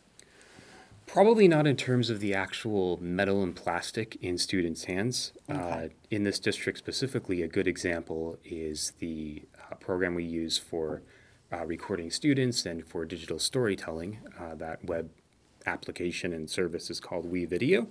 Probably 1.11 1.47
not 1.47 1.65
in 1.65 1.75
terms 1.75 2.11
of 2.11 2.19
the 2.19 2.35
actual 2.35 2.99
metal 3.01 3.41
and 3.41 3.55
plastic 3.55 4.15
in 4.21 4.37
students' 4.37 4.83
hands. 4.83 5.33
Uh, 5.49 5.87
in 6.11 6.23
this 6.23 6.37
district 6.37 6.77
specifically, 6.77 7.41
a 7.41 7.47
good 7.47 7.67
example 7.67 8.37
is 8.45 8.93
the 8.99 9.41
uh, 9.59 9.73
program 9.77 10.13
we 10.13 10.23
use 10.23 10.59
for 10.59 11.01
uh, 11.51 11.65
recording 11.65 12.11
students 12.11 12.63
and 12.63 12.85
for 12.85 13.05
digital 13.05 13.39
storytelling. 13.39 14.19
Uh, 14.39 14.53
that 14.53 14.85
web 14.85 15.09
application 15.65 16.31
and 16.31 16.47
service 16.47 16.91
is 16.91 16.99
called 16.99 17.31
WeVideo. 17.31 17.87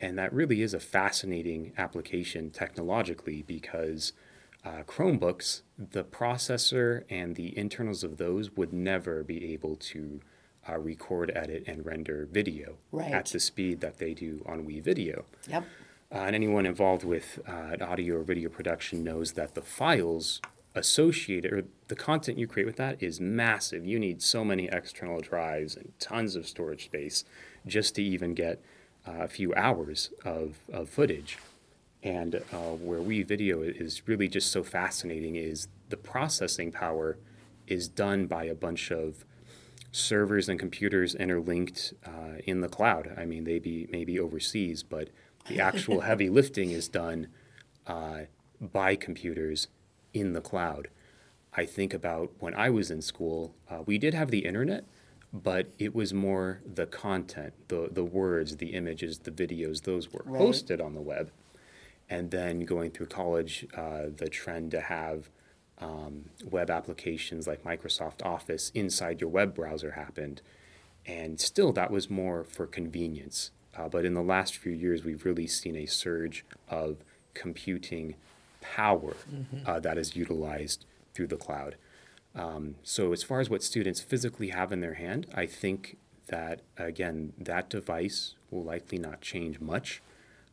And 0.00 0.16
that 0.16 0.32
really 0.32 0.62
is 0.62 0.72
a 0.72 0.80
fascinating 0.80 1.74
application 1.76 2.50
technologically 2.50 3.42
because 3.42 4.14
uh, 4.64 4.82
Chromebooks, 4.86 5.60
the 5.78 6.04
processor 6.04 7.04
and 7.10 7.36
the 7.36 7.56
internals 7.56 8.02
of 8.02 8.16
those 8.16 8.52
would 8.52 8.72
never 8.72 9.22
be 9.22 9.52
able 9.52 9.76
to 9.76 10.22
uh, 10.70 10.78
record, 10.78 11.32
edit, 11.34 11.64
and 11.66 11.84
render 11.84 12.28
video 12.30 12.76
Right. 12.92 13.12
at 13.12 13.26
the 13.26 13.40
speed 13.40 13.80
that 13.80 13.98
they 13.98 14.14
do 14.14 14.42
on 14.46 14.66
WeVideo. 14.66 15.24
Yep. 15.48 15.64
Uh, 16.12 16.18
and 16.18 16.34
anyone 16.34 16.66
involved 16.66 17.04
with 17.04 17.38
uh, 17.46 17.76
audio 17.80 18.16
or 18.16 18.22
video 18.22 18.48
production 18.48 19.04
knows 19.04 19.32
that 19.32 19.54
the 19.54 19.62
files 19.62 20.40
associated 20.74 21.52
or 21.52 21.64
the 21.88 21.96
content 21.96 22.38
you 22.38 22.46
create 22.46 22.66
with 22.66 22.76
that 22.76 23.02
is 23.02 23.20
massive. 23.20 23.84
You 23.84 23.98
need 23.98 24.22
so 24.22 24.44
many 24.44 24.68
external 24.68 25.20
drives 25.20 25.76
and 25.76 25.92
tons 25.98 26.36
of 26.36 26.46
storage 26.46 26.84
space 26.86 27.24
just 27.66 27.94
to 27.96 28.02
even 28.02 28.34
get 28.34 28.60
uh, 29.06 29.12
a 29.20 29.28
few 29.28 29.54
hours 29.54 30.10
of, 30.24 30.58
of 30.72 30.88
footage. 30.88 31.38
And 32.02 32.36
uh, 32.36 32.74
where 32.80 33.00
WeVideo 33.00 33.78
is 33.80 34.02
really 34.08 34.28
just 34.28 34.50
so 34.50 34.62
fascinating 34.62 35.36
is 35.36 35.68
the 35.90 35.96
processing 35.96 36.72
power 36.72 37.18
is 37.66 37.88
done 37.88 38.26
by 38.26 38.44
a 38.44 38.54
bunch 38.54 38.90
of 38.90 39.24
servers 39.92 40.48
and 40.48 40.58
computers 40.58 41.14
interlinked 41.14 41.94
uh, 42.06 42.38
in 42.46 42.60
the 42.60 42.68
cloud. 42.68 43.12
I 43.16 43.24
mean, 43.24 43.44
they 43.44 43.58
be 43.58 43.88
maybe 43.90 44.18
overseas, 44.18 44.82
but 44.82 45.08
the 45.48 45.60
actual 45.60 46.00
heavy 46.10 46.28
lifting 46.28 46.70
is 46.70 46.88
done 46.88 47.28
uh, 47.86 48.20
by 48.60 48.94
computers 48.96 49.68
in 50.14 50.32
the 50.32 50.40
cloud. 50.40 50.88
I 51.52 51.66
think 51.66 51.92
about 51.92 52.30
when 52.38 52.54
I 52.54 52.70
was 52.70 52.90
in 52.90 53.02
school, 53.02 53.54
uh, 53.68 53.82
we 53.84 53.98
did 53.98 54.14
have 54.14 54.30
the 54.30 54.44
internet, 54.46 54.84
but 55.32 55.72
it 55.78 55.94
was 55.94 56.14
more 56.14 56.60
the 56.64 56.86
content, 56.86 57.54
the 57.68 57.88
the 57.90 58.04
words, 58.04 58.56
the 58.58 58.68
images, 58.74 59.18
the 59.20 59.30
videos. 59.32 59.82
Those 59.82 60.12
were 60.12 60.22
Right. 60.24 60.42
hosted 60.42 60.84
on 60.84 60.94
the 60.94 61.00
web, 61.00 61.30
and 62.08 62.30
then 62.30 62.60
going 62.64 62.90
through 62.92 63.06
college, 63.06 63.66
uh, 63.76 64.06
the 64.16 64.28
trend 64.28 64.70
to 64.72 64.80
have 64.80 65.28
um, 65.80 66.30
web 66.44 66.70
applications 66.70 67.46
like 67.46 67.64
Microsoft 67.64 68.24
Office 68.24 68.70
inside 68.74 69.20
your 69.20 69.30
web 69.30 69.54
browser 69.54 69.92
happened. 69.92 70.42
And 71.06 71.40
still, 71.40 71.72
that 71.72 71.90
was 71.90 72.10
more 72.10 72.44
for 72.44 72.66
convenience. 72.66 73.50
Uh, 73.76 73.88
but 73.88 74.04
in 74.04 74.14
the 74.14 74.22
last 74.22 74.56
few 74.56 74.72
years, 74.72 75.04
we've 75.04 75.24
really 75.24 75.46
seen 75.46 75.76
a 75.76 75.86
surge 75.86 76.44
of 76.68 76.98
computing 77.34 78.14
power 78.60 79.16
uh, 79.66 79.80
that 79.80 79.96
is 79.96 80.16
utilized 80.16 80.84
through 81.14 81.28
the 81.28 81.36
cloud. 81.36 81.76
Um, 82.34 82.76
so, 82.82 83.12
as 83.12 83.22
far 83.22 83.40
as 83.40 83.48
what 83.48 83.62
students 83.62 84.00
physically 84.00 84.48
have 84.48 84.72
in 84.72 84.80
their 84.80 84.94
hand, 84.94 85.26
I 85.34 85.46
think 85.46 85.96
that, 86.28 86.60
again, 86.76 87.32
that 87.38 87.68
device 87.70 88.34
will 88.50 88.62
likely 88.62 88.98
not 88.98 89.20
change 89.20 89.60
much, 89.60 90.00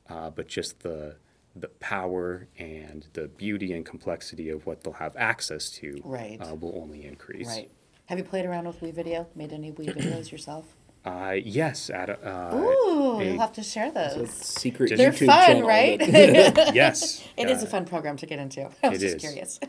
uh, 0.10 0.30
but 0.30 0.48
just 0.48 0.80
the 0.80 1.18
the 1.62 1.68
power 1.80 2.48
and 2.58 3.08
the 3.14 3.28
beauty 3.28 3.74
and 3.74 3.86
complexity 3.86 4.50
of 4.50 4.66
what 4.66 4.84
they'll 4.84 4.94
have 4.94 5.16
access 5.18 5.70
to 5.72 6.02
Right. 6.04 6.40
uh, 6.42 6.56
will 6.56 6.78
only 6.82 7.06
increase. 7.06 7.48
Right. 7.48 7.70
Have 8.08 8.18
you 8.18 8.24
played 8.24 8.46
around 8.46 8.68
with 8.68 8.80
WeVideo? 8.82 9.28
Made 9.36 9.52
any 9.54 9.72
Wii 9.72 9.94
videos 9.96 10.32
yourself? 10.32 10.66
Uh, 11.06 11.38
yes, 11.42 11.90
at 11.90 12.10
a, 12.10 12.20
uh, 12.22 12.54
Ooh, 12.58 13.20
a- 13.22 13.24
you'll 13.24 13.40
have 13.40 13.54
to 13.54 13.64
share 13.64 13.90
those. 13.92 14.30
Secret 14.30 14.92
They're 14.98 15.12
YouTube 15.14 15.28
fun, 15.28 15.46
channel 15.46 15.68
right? 15.68 15.98
that- 16.00 16.76
yes, 16.76 17.24
It 17.38 17.50
is 17.50 17.64
a 17.64 17.68
fun 17.68 17.86
program 17.86 18.18
to 18.18 18.26
get 18.26 18.40
into. 18.40 18.70
I 18.84 18.90
was 18.90 19.02
It 19.02 19.06
just 19.12 19.16
is. 19.16 19.22
curious. 19.22 19.60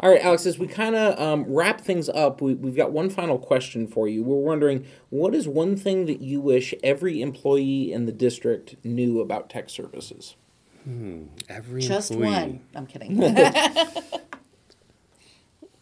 All 0.00 0.08
right, 0.10 0.22
Alex, 0.22 0.46
as 0.46 0.58
we 0.58 0.66
kind 0.66 0.94
of 0.94 1.20
um, 1.20 1.44
wrap 1.52 1.80
things 1.82 2.08
up, 2.08 2.40
we, 2.40 2.54
we've 2.54 2.76
got 2.76 2.90
one 2.92 3.10
final 3.10 3.36
question 3.38 3.86
for 3.86 4.08
you. 4.08 4.22
We're 4.22 4.36
wondering 4.36 4.86
what 5.10 5.34
is 5.34 5.46
one 5.46 5.76
thing 5.76 6.06
that 6.06 6.22
you 6.22 6.40
wish 6.40 6.72
every 6.82 7.20
employee 7.20 7.92
in 7.92 8.06
the 8.06 8.12
district 8.12 8.76
knew 8.84 9.20
about 9.20 9.50
tech 9.50 9.68
services? 9.68 10.36
Every 11.48 11.82
just 11.82 12.10
employee. 12.10 12.30
one. 12.32 12.60
I'm 12.74 12.86
kidding. 12.86 13.20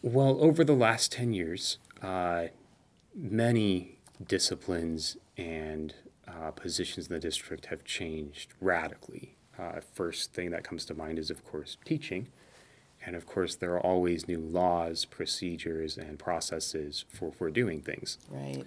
Well, 0.01 0.37
over 0.41 0.63
the 0.63 0.73
last 0.75 1.11
10 1.11 1.33
years, 1.33 1.79
uh, 2.01 2.45
many 3.13 3.97
disciplines 4.25 5.17
and 5.35 5.93
uh, 6.27 6.51
positions 6.51 7.07
in 7.07 7.13
the 7.13 7.19
district 7.19 7.65
have 7.67 7.83
changed 7.83 8.53
radically. 8.61 9.35
Uh, 9.57 9.81
first 9.93 10.33
thing 10.33 10.51
that 10.51 10.63
comes 10.63 10.85
to 10.85 10.93
mind 10.93 11.17
is, 11.19 11.29
of 11.29 11.43
course, 11.43 11.77
teaching. 11.83 12.27
And 13.05 13.15
of 13.15 13.25
course, 13.25 13.55
there 13.55 13.73
are 13.73 13.79
always 13.81 14.27
new 14.27 14.39
laws, 14.39 15.03
procedures, 15.05 15.97
and 15.97 16.19
processes 16.19 17.03
for, 17.09 17.31
for 17.31 17.49
doing 17.49 17.81
things. 17.81 18.17
right. 18.29 18.63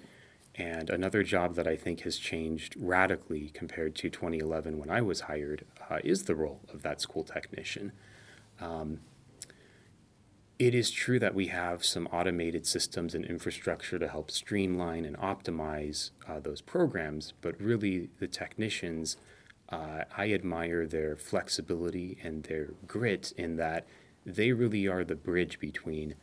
And 0.60 0.90
another 0.90 1.22
job 1.22 1.54
that 1.54 1.66
I 1.66 1.74
think 1.74 2.02
has 2.02 2.18
changed 2.18 2.74
radically 2.78 3.48
compared 3.54 3.94
to 3.96 4.10
2011 4.10 4.76
when 4.76 4.90
I 4.90 5.00
was 5.00 5.22
hired 5.22 5.64
uh, 5.88 6.00
is 6.04 6.24
the 6.24 6.34
role 6.34 6.60
of 6.70 6.82
that 6.82 7.00
school 7.00 7.24
technician. 7.24 7.92
Um, 8.60 9.00
it 10.58 10.74
is 10.74 10.90
true 10.90 11.18
that 11.18 11.34
we 11.34 11.46
have 11.46 11.82
some 11.82 12.06
automated 12.08 12.66
systems 12.66 13.14
and 13.14 13.24
infrastructure 13.24 13.98
to 13.98 14.06
help 14.06 14.30
streamline 14.30 15.06
and 15.06 15.16
optimize 15.16 16.10
uh, 16.28 16.40
those 16.40 16.60
programs, 16.60 17.32
but 17.40 17.58
really 17.58 18.10
the 18.18 18.28
technicians, 18.28 19.16
uh, 19.70 20.04
I 20.14 20.34
admire 20.34 20.86
their 20.86 21.16
flexibility 21.16 22.18
and 22.22 22.42
their 22.42 22.74
grit 22.86 23.32
in 23.38 23.56
that 23.56 23.86
they 24.26 24.52
really 24.52 24.86
are 24.86 25.04
the 25.04 25.16
bridge 25.16 25.58
between 25.58 26.16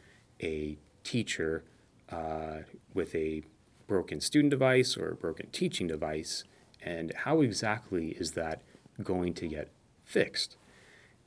a 0.43 0.77
teacher 1.03 1.63
uh, 2.11 2.57
with 2.93 3.15
a 3.15 3.41
broken 3.87 4.21
student 4.21 4.51
device 4.51 4.97
or 4.97 5.11
a 5.11 5.15
broken 5.15 5.47
teaching 5.51 5.87
device, 5.87 6.43
and 6.81 7.13
how 7.23 7.41
exactly 7.41 8.09
is 8.11 8.33
that 8.33 8.61
going 9.03 9.33
to 9.35 9.47
get 9.47 9.69
fixed? 10.05 10.57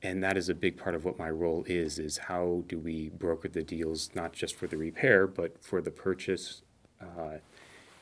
and 0.02 0.22
that 0.22 0.36
is 0.36 0.48
a 0.48 0.54
big 0.54 0.76
part 0.76 0.94
of 0.94 1.04
what 1.04 1.18
my 1.18 1.28
role 1.28 1.64
is 1.66 1.98
is 1.98 2.18
how 2.18 2.64
do 2.68 2.78
we 2.78 3.11
broker 3.11 3.48
the 3.48 3.62
deals 3.62 4.11
not 4.14 4.32
just 4.32 4.54
for 4.54 4.66
the 4.66 4.76
repair 4.76 5.26
but 5.26 5.62
for 5.62 5.80
the 5.80 5.90
purchase 5.90 6.62
uh, 7.00 7.38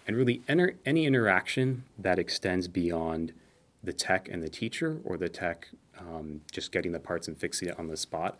and 0.06 0.16
really 0.16 0.42
enter 0.48 0.76
any 0.86 1.06
interaction 1.06 1.84
that 1.98 2.18
extends 2.18 2.68
beyond 2.68 3.32
the 3.82 3.92
tech 3.92 4.28
and 4.28 4.42
the 4.42 4.48
teacher 4.48 5.00
or 5.04 5.16
the 5.16 5.28
tech 5.28 5.68
um, 5.98 6.40
just 6.52 6.72
getting 6.72 6.92
the 6.92 7.00
parts 7.00 7.26
and 7.28 7.36
fixing 7.36 7.68
it 7.68 7.78
on 7.78 7.88
the 7.88 7.96
spot 7.96 8.38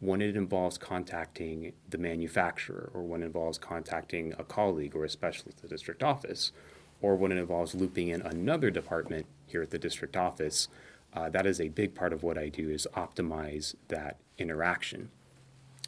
when 0.00 0.20
it 0.20 0.36
involves 0.36 0.76
contacting 0.76 1.72
the 1.88 1.98
manufacturer 1.98 2.90
or 2.92 3.02
when 3.02 3.22
it 3.22 3.26
involves 3.26 3.58
contacting 3.58 4.34
a 4.38 4.44
colleague 4.44 4.94
or 4.94 5.04
a 5.04 5.08
specialist 5.08 5.58
at 5.58 5.62
the 5.62 5.68
district 5.68 6.02
office 6.02 6.52
or 7.00 7.16
when 7.16 7.32
it 7.32 7.38
involves 7.38 7.74
looping 7.74 8.08
in 8.08 8.20
another 8.22 8.70
department 8.70 9.26
here 9.46 9.62
at 9.62 9.70
the 9.70 9.78
district 9.78 10.16
office 10.16 10.68
uh, 11.16 11.30
that 11.30 11.46
is 11.46 11.60
a 11.60 11.68
big 11.68 11.94
part 11.94 12.12
of 12.12 12.22
what 12.22 12.36
I 12.36 12.50
do 12.50 12.68
is 12.68 12.86
optimize 12.94 13.74
that 13.88 14.18
interaction. 14.36 15.10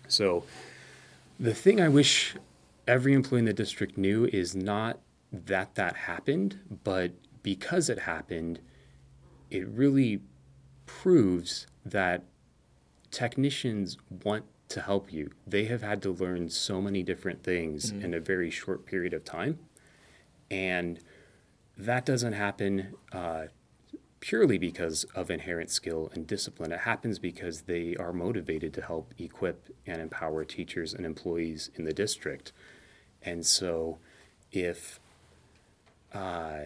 So 0.08 0.44
the 1.38 1.52
thing 1.52 1.80
I 1.80 1.88
wish 1.88 2.34
every 2.86 3.12
employee 3.12 3.40
in 3.40 3.44
the 3.44 3.52
district 3.52 3.98
knew 3.98 4.24
is 4.32 4.56
not 4.56 4.98
that 5.30 5.74
that 5.74 5.94
happened, 5.94 6.58
but 6.82 7.12
because 7.42 7.90
it 7.90 8.00
happened, 8.00 8.60
it 9.50 9.68
really 9.68 10.22
proves 10.86 11.66
that 11.84 12.24
technicians 13.10 13.96
want 14.24 14.44
to 14.68 14.80
help 14.82 15.12
you. 15.12 15.30
They 15.46 15.64
have 15.66 15.82
had 15.82 16.02
to 16.02 16.10
learn 16.10 16.50
so 16.50 16.80
many 16.80 17.02
different 17.02 17.42
things 17.42 17.90
in 17.90 18.14
a 18.14 18.20
very 18.20 18.50
short 18.50 18.84
period 18.84 19.14
of 19.14 19.24
time. 19.24 19.58
And 20.50 21.00
that 21.76 22.04
doesn't 22.04 22.34
happen 22.34 22.94
uh, 23.12 23.46
purely 24.20 24.58
because 24.58 25.04
of 25.14 25.30
inherent 25.30 25.70
skill 25.70 26.10
and 26.14 26.26
discipline. 26.26 26.72
It 26.72 26.80
happens 26.80 27.18
because 27.18 27.62
they 27.62 27.94
are 27.96 28.12
motivated 28.12 28.74
to 28.74 28.82
help 28.82 29.14
equip 29.18 29.74
and 29.86 30.02
empower 30.02 30.44
teachers 30.44 30.92
and 30.92 31.06
employees 31.06 31.70
in 31.74 31.84
the 31.84 31.92
district. 31.92 32.52
And 33.22 33.46
so, 33.46 33.98
if 34.52 35.00
uh, 36.12 36.60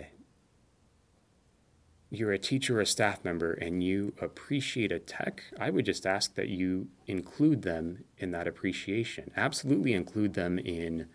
you're 2.12 2.32
a 2.32 2.38
teacher 2.38 2.76
or 2.76 2.82
a 2.82 2.86
staff 2.86 3.24
member 3.24 3.54
and 3.54 3.82
you 3.82 4.12
appreciate 4.20 4.92
a 4.92 4.98
tech, 4.98 5.44
I 5.58 5.70
would 5.70 5.86
just 5.86 6.04
ask 6.04 6.34
that 6.34 6.48
you 6.48 6.88
include 7.06 7.62
them 7.62 8.04
in 8.18 8.32
that 8.32 8.46
appreciation. 8.46 9.30
Absolutely 9.34 9.94
include 9.94 10.34
them 10.34 10.58
in 10.58 11.06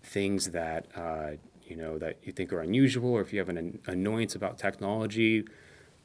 things 0.00 0.52
that 0.52 0.86
uh, 0.94 1.32
you 1.64 1.74
know 1.74 1.98
that 1.98 2.18
you 2.22 2.32
think 2.32 2.52
are 2.52 2.60
unusual, 2.60 3.10
or 3.10 3.20
if 3.20 3.32
you 3.32 3.40
have 3.40 3.48
an 3.48 3.58
an 3.58 3.80
annoyance 3.86 4.36
about 4.36 4.56
technology, 4.56 5.44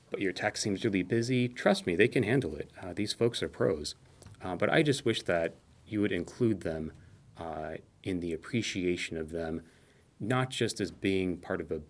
but 0.10 0.20
your 0.20 0.32
tech 0.32 0.58
seems 0.58 0.84
really 0.84 1.04
busy. 1.04 1.48
Trust 1.48 1.86
me, 1.86 1.96
they 1.96 2.08
can 2.08 2.24
handle 2.24 2.56
it. 2.56 2.72
Uh, 2.82 2.92
these 2.94 3.14
folks 3.14 3.44
are 3.44 3.50
pros. 3.50 3.94
Uh, 4.42 4.56
but 4.56 4.70
I 4.70 4.82
just 4.82 5.06
wish 5.06 5.22
that 5.24 5.56
you 5.86 6.02
would 6.02 6.12
include 6.12 6.62
them 6.62 6.92
uh, 7.38 7.74
in 8.04 8.20
the 8.20 8.34
appreciation 8.34 9.16
of 9.16 9.30
them, 9.30 9.62
not 10.20 10.50
just 10.50 10.82
as 10.82 10.90
being 10.92 11.38
part 11.38 11.62
of 11.62 11.72
a 11.72 11.82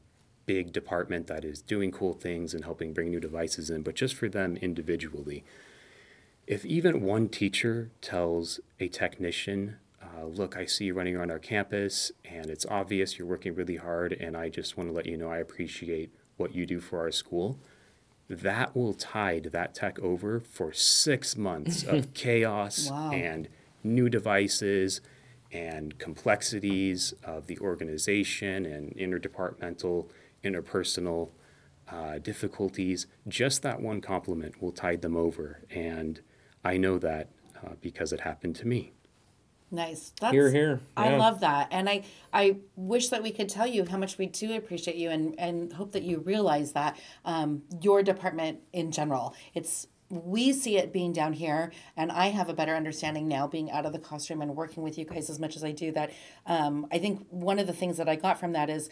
big 0.49 0.73
department 0.73 1.27
that 1.27 1.45
is 1.45 1.61
doing 1.61 1.91
cool 1.91 2.13
things 2.15 2.55
and 2.55 2.63
helping 2.63 2.91
bring 2.91 3.11
new 3.11 3.19
devices 3.19 3.69
in, 3.69 3.83
but 3.83 3.93
just 3.93 4.15
for 4.15 4.27
them 4.27 4.57
individually. 4.57 5.43
If 6.47 6.65
even 6.65 7.03
one 7.03 7.29
teacher 7.29 7.91
tells 8.01 8.59
a 8.79 8.87
technician, 8.87 9.75
uh, 10.01 10.25
look, 10.25 10.57
I 10.57 10.65
see 10.65 10.85
you 10.85 10.95
running 10.95 11.15
around 11.15 11.29
our 11.29 11.37
campus 11.37 12.11
and 12.25 12.47
it's 12.49 12.65
obvious 12.65 13.19
you're 13.19 13.27
working 13.27 13.53
really 13.53 13.75
hard, 13.75 14.11
and 14.13 14.35
I 14.35 14.49
just 14.49 14.75
want 14.75 14.89
to 14.89 14.93
let 14.93 15.05
you 15.05 15.17
know 15.17 15.29
I 15.29 15.37
appreciate 15.37 16.09
what 16.37 16.55
you 16.55 16.65
do 16.65 16.79
for 16.79 16.97
our 17.01 17.11
school, 17.11 17.59
that 18.27 18.75
will 18.75 18.95
tide 18.95 19.49
that 19.51 19.75
tech 19.75 19.99
over 19.99 20.39
for 20.39 20.73
six 20.73 21.37
months 21.37 21.83
of 21.83 22.11
chaos 22.15 22.89
Wow. 22.89 23.11
and 23.11 23.47
new 23.83 24.09
devices 24.09 25.01
and 25.51 25.97
complexities 25.99 27.13
of 27.23 27.45
the 27.45 27.57
organization 27.59 28.65
and 28.65 28.95
interdepartmental, 28.95 30.07
interpersonal 30.43 31.29
uh, 31.91 32.19
difficulties. 32.19 33.07
Just 33.27 33.61
that 33.63 33.81
one 33.81 34.01
compliment 34.01 34.61
will 34.61 34.71
tide 34.71 35.01
them 35.01 35.15
over. 35.15 35.61
And 35.69 36.21
I 36.63 36.77
know 36.77 36.99
that 36.99 37.29
uh, 37.63 37.73
because 37.81 38.13
it 38.13 38.21
happened 38.21 38.55
to 38.57 38.67
me. 38.67 38.93
Nice. 39.71 40.13
That's, 40.19 40.31
Hear, 40.31 40.49
hear. 40.49 40.81
I 40.97 41.15
love 41.15 41.41
that. 41.41 41.67
And 41.71 41.87
I, 41.87 42.03
I 42.33 42.57
wish 42.75 43.09
that 43.09 43.21
we 43.21 43.31
could 43.31 43.49
tell 43.49 43.67
you 43.67 43.85
how 43.85 43.97
much 43.97 44.17
we 44.17 44.25
do 44.25 44.55
appreciate 44.55 44.97
you 44.97 45.11
and, 45.11 45.35
and 45.39 45.73
hope 45.73 45.91
that 45.91 46.01
you 46.01 46.19
realize 46.19 46.71
that 46.71 46.97
um, 47.23 47.61
your 47.81 48.01
department 48.01 48.61
in 48.73 48.91
general. 48.91 49.35
It's 49.53 49.87
we 50.09 50.51
see 50.53 50.77
it 50.77 50.91
being 50.91 51.13
down 51.13 51.33
here 51.33 51.71
and 51.95 52.11
I 52.11 52.29
have 52.29 52.49
a 52.49 52.53
better 52.53 52.75
understanding 52.75 53.27
now 53.27 53.47
being 53.47 53.69
out 53.69 53.85
of 53.85 53.93
the 53.93 53.99
classroom 53.99 54.41
and 54.41 54.55
working 54.55 54.81
with 54.81 54.97
you 54.97 55.05
guys 55.05 55.29
as 55.29 55.39
much 55.39 55.55
as 55.55 55.63
I 55.63 55.71
do 55.71 55.91
that 55.91 56.11
um, 56.47 56.87
I 56.91 56.97
think 56.97 57.27
one 57.29 57.59
of 57.59 57.67
the 57.67 57.73
things 57.73 57.97
that 57.97 58.09
I 58.09 58.15
got 58.15 58.39
from 58.39 58.53
that 58.53 58.71
is 58.71 58.89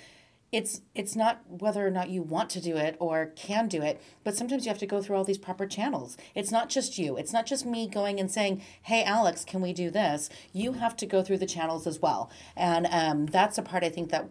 it's 0.52 0.82
it's 0.95 1.16
not 1.16 1.41
whether 1.48 1.86
or 1.86 1.91
not 1.91 2.10
you 2.10 2.22
want 2.22 2.50
to 2.50 2.62
do 2.62 2.78
it 2.78 2.95
or 3.00 3.28
can 3.36 3.68
do 3.68 3.82
it 3.82 4.02
but 4.24 4.36
sometimes 4.36 4.66
you 4.66 4.70
have 4.70 4.80
to 4.80 4.86
go 4.86 5.02
through 5.02 5.16
all 5.16 5.24
these 5.24 5.38
proper 5.38 5.66
channels. 5.66 6.18
It's 6.36 6.52
not 6.52 6.70
just 6.70 6.98
you. 6.98 7.18
It's 7.18 7.34
not 7.34 7.45
just 7.45 7.66
me 7.66 7.88
going 7.88 8.20
and 8.20 8.32
saying 8.32 8.62
hey 8.84 9.04
alex 9.04 9.43
can 9.43 9.62
we 9.62 9.74
do 9.74 9.89
this? 9.89 10.30
You 10.54 10.74
have 10.74 10.95
to 10.98 11.06
go 11.06 11.22
through 11.22 11.39
the 11.39 11.45
channels 11.45 11.86
as 11.86 12.00
well. 12.00 12.32
And 12.56 12.88
um, 12.91 13.26
that's 13.26 13.58
a 13.58 13.62
part 13.62 13.84
i 13.84 13.89
think 13.89 14.10
that 14.10 14.30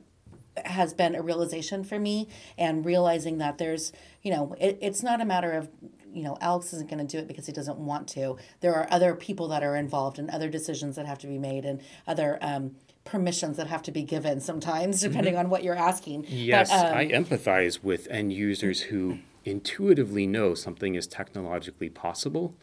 has 0.65 0.95
been 0.95 1.15
a 1.15 1.23
realization 1.23 1.85
for 1.85 1.99
me 1.99 2.29
and 2.57 2.85
realizing 2.85 3.39
that 3.39 3.59
there's 3.59 3.93
you 4.23 4.31
know 4.31 4.57
it, 4.59 4.79
it's 4.81 5.03
not 5.03 5.21
a 5.21 5.25
matter 5.25 5.53
of 5.53 5.69
you 6.13 6.23
know 6.23 6.39
alex 6.41 6.73
isn't 6.73 6.89
going 6.89 7.07
to 7.07 7.17
do 7.17 7.19
it 7.19 7.29
because 7.29 7.47
he 7.47 7.53
doesn't 7.53 7.79
want 7.79 8.09
to. 8.09 8.37
There 8.61 8.75
are 8.75 8.87
other 8.91 9.15
people 9.15 9.49
that 9.49 9.63
are 9.63 9.77
involved 9.77 10.19
and 10.19 10.31
other 10.31 10.49
decisions 10.49 10.97
that 10.97 11.05
have 11.07 11.19
to 11.19 11.27
be 11.27 11.39
made 11.39 11.65
and 11.65 11.83
other 12.07 12.39
um, 12.41 12.77
permissions 13.07 13.57
that 13.57 13.69
have 13.69 13.83
to 13.83 13.93
be 13.93 14.03
given 14.03 14.41
sometimes 14.41 15.01
depending 15.01 15.37
on 15.37 15.49
what 15.49 15.63
you're 15.65 15.75
asking. 15.75 16.27
Yes, 16.29 16.71
but, 16.71 16.87
um, 16.87 16.97
I 16.97 17.07
empathize 17.07 17.83
with 17.83 18.07
end 18.11 18.33
users 18.33 18.83
who 18.83 19.19
intuitively 19.45 20.27
know 20.27 20.55
something 20.55 20.95
is 20.95 21.07
technologically 21.07 21.89
possible, 21.89 22.55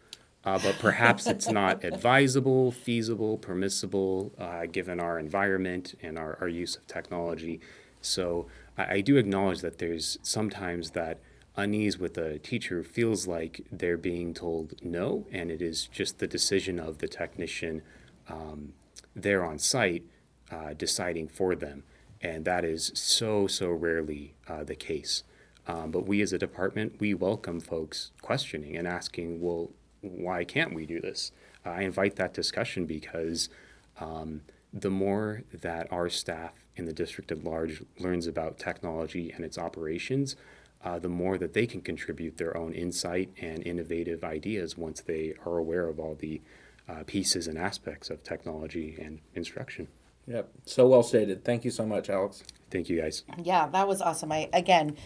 uh, 0.44 0.58
but 0.62 0.78
perhaps 0.78 1.26
it's 1.26 1.48
not 1.48 1.82
advisable, 1.92 2.70
feasible, 2.70 3.38
permissible, 3.38 4.32
uh, 4.38 4.66
given 4.66 5.00
our 5.00 5.18
environment 5.18 5.94
and 6.02 6.18
our, 6.18 6.38
our 6.40 6.48
use 6.48 6.76
of 6.76 6.86
technology. 6.86 7.60
So 8.00 8.46
I, 8.76 8.96
I 8.96 9.00
do 9.00 9.16
acknowledge 9.16 9.60
that 9.62 9.78
there's 9.78 10.18
sometimes 10.22 10.90
that 10.90 11.18
unease 11.56 11.98
with 11.98 12.18
a 12.18 12.38
teacher 12.38 12.78
who 12.78 12.82
feels 12.82 13.26
like 13.26 13.64
they're 13.70 13.96
being 13.96 14.34
told 14.34 14.74
no, 14.82 15.26
and 15.32 15.50
it 15.50 15.62
is 15.62 15.86
just 15.86 16.18
the 16.18 16.26
decision 16.26 16.78
of 16.78 16.98
the 16.98 17.08
technician 17.08 17.82
um, 18.28 18.74
there 19.14 19.44
on 19.44 19.58
site 19.58 20.02
uh, 20.54 20.72
deciding 20.74 21.28
for 21.28 21.54
them. 21.54 21.82
And 22.20 22.44
that 22.44 22.64
is 22.64 22.92
so, 22.94 23.46
so 23.46 23.70
rarely 23.70 24.34
uh, 24.48 24.64
the 24.64 24.76
case. 24.76 25.24
Um, 25.66 25.90
but 25.90 26.06
we 26.06 26.22
as 26.22 26.32
a 26.32 26.38
department, 26.38 27.00
we 27.00 27.14
welcome 27.14 27.60
folks 27.60 28.12
questioning 28.22 28.76
and 28.76 28.86
asking, 28.86 29.40
well, 29.40 29.70
why 30.00 30.44
can't 30.44 30.74
we 30.74 30.86
do 30.86 31.00
this? 31.00 31.32
I 31.64 31.82
invite 31.82 32.16
that 32.16 32.34
discussion 32.34 32.86
because 32.86 33.48
um, 33.98 34.42
the 34.72 34.90
more 34.90 35.44
that 35.52 35.90
our 35.90 36.08
staff 36.08 36.52
in 36.76 36.84
the 36.84 36.92
district 36.92 37.32
at 37.32 37.44
large 37.44 37.82
learns 37.98 38.26
about 38.26 38.58
technology 38.58 39.30
and 39.30 39.44
its 39.44 39.58
operations, 39.58 40.36
uh, 40.84 40.98
the 40.98 41.08
more 41.08 41.38
that 41.38 41.54
they 41.54 41.66
can 41.66 41.80
contribute 41.80 42.36
their 42.36 42.56
own 42.56 42.74
insight 42.74 43.30
and 43.40 43.66
innovative 43.66 44.22
ideas 44.22 44.76
once 44.76 45.00
they 45.00 45.34
are 45.46 45.56
aware 45.56 45.88
of 45.88 45.98
all 45.98 46.14
the 46.14 46.42
uh, 46.88 47.02
pieces 47.06 47.48
and 47.48 47.56
aspects 47.58 48.10
of 48.10 48.22
technology 48.22 48.96
and 49.00 49.20
instruction. 49.34 49.88
Yep. 50.26 50.50
So 50.66 50.88
well 50.88 51.02
stated. 51.02 51.44
Thank 51.44 51.64
you 51.64 51.70
so 51.70 51.86
much, 51.86 52.08
Alex. 52.08 52.42
Thank 52.70 52.88
you, 52.88 53.00
guys. 53.00 53.24
Yeah, 53.42 53.68
that 53.68 53.86
was 53.86 54.00
awesome. 54.00 54.32
I 54.32 54.48
again, 54.52 54.96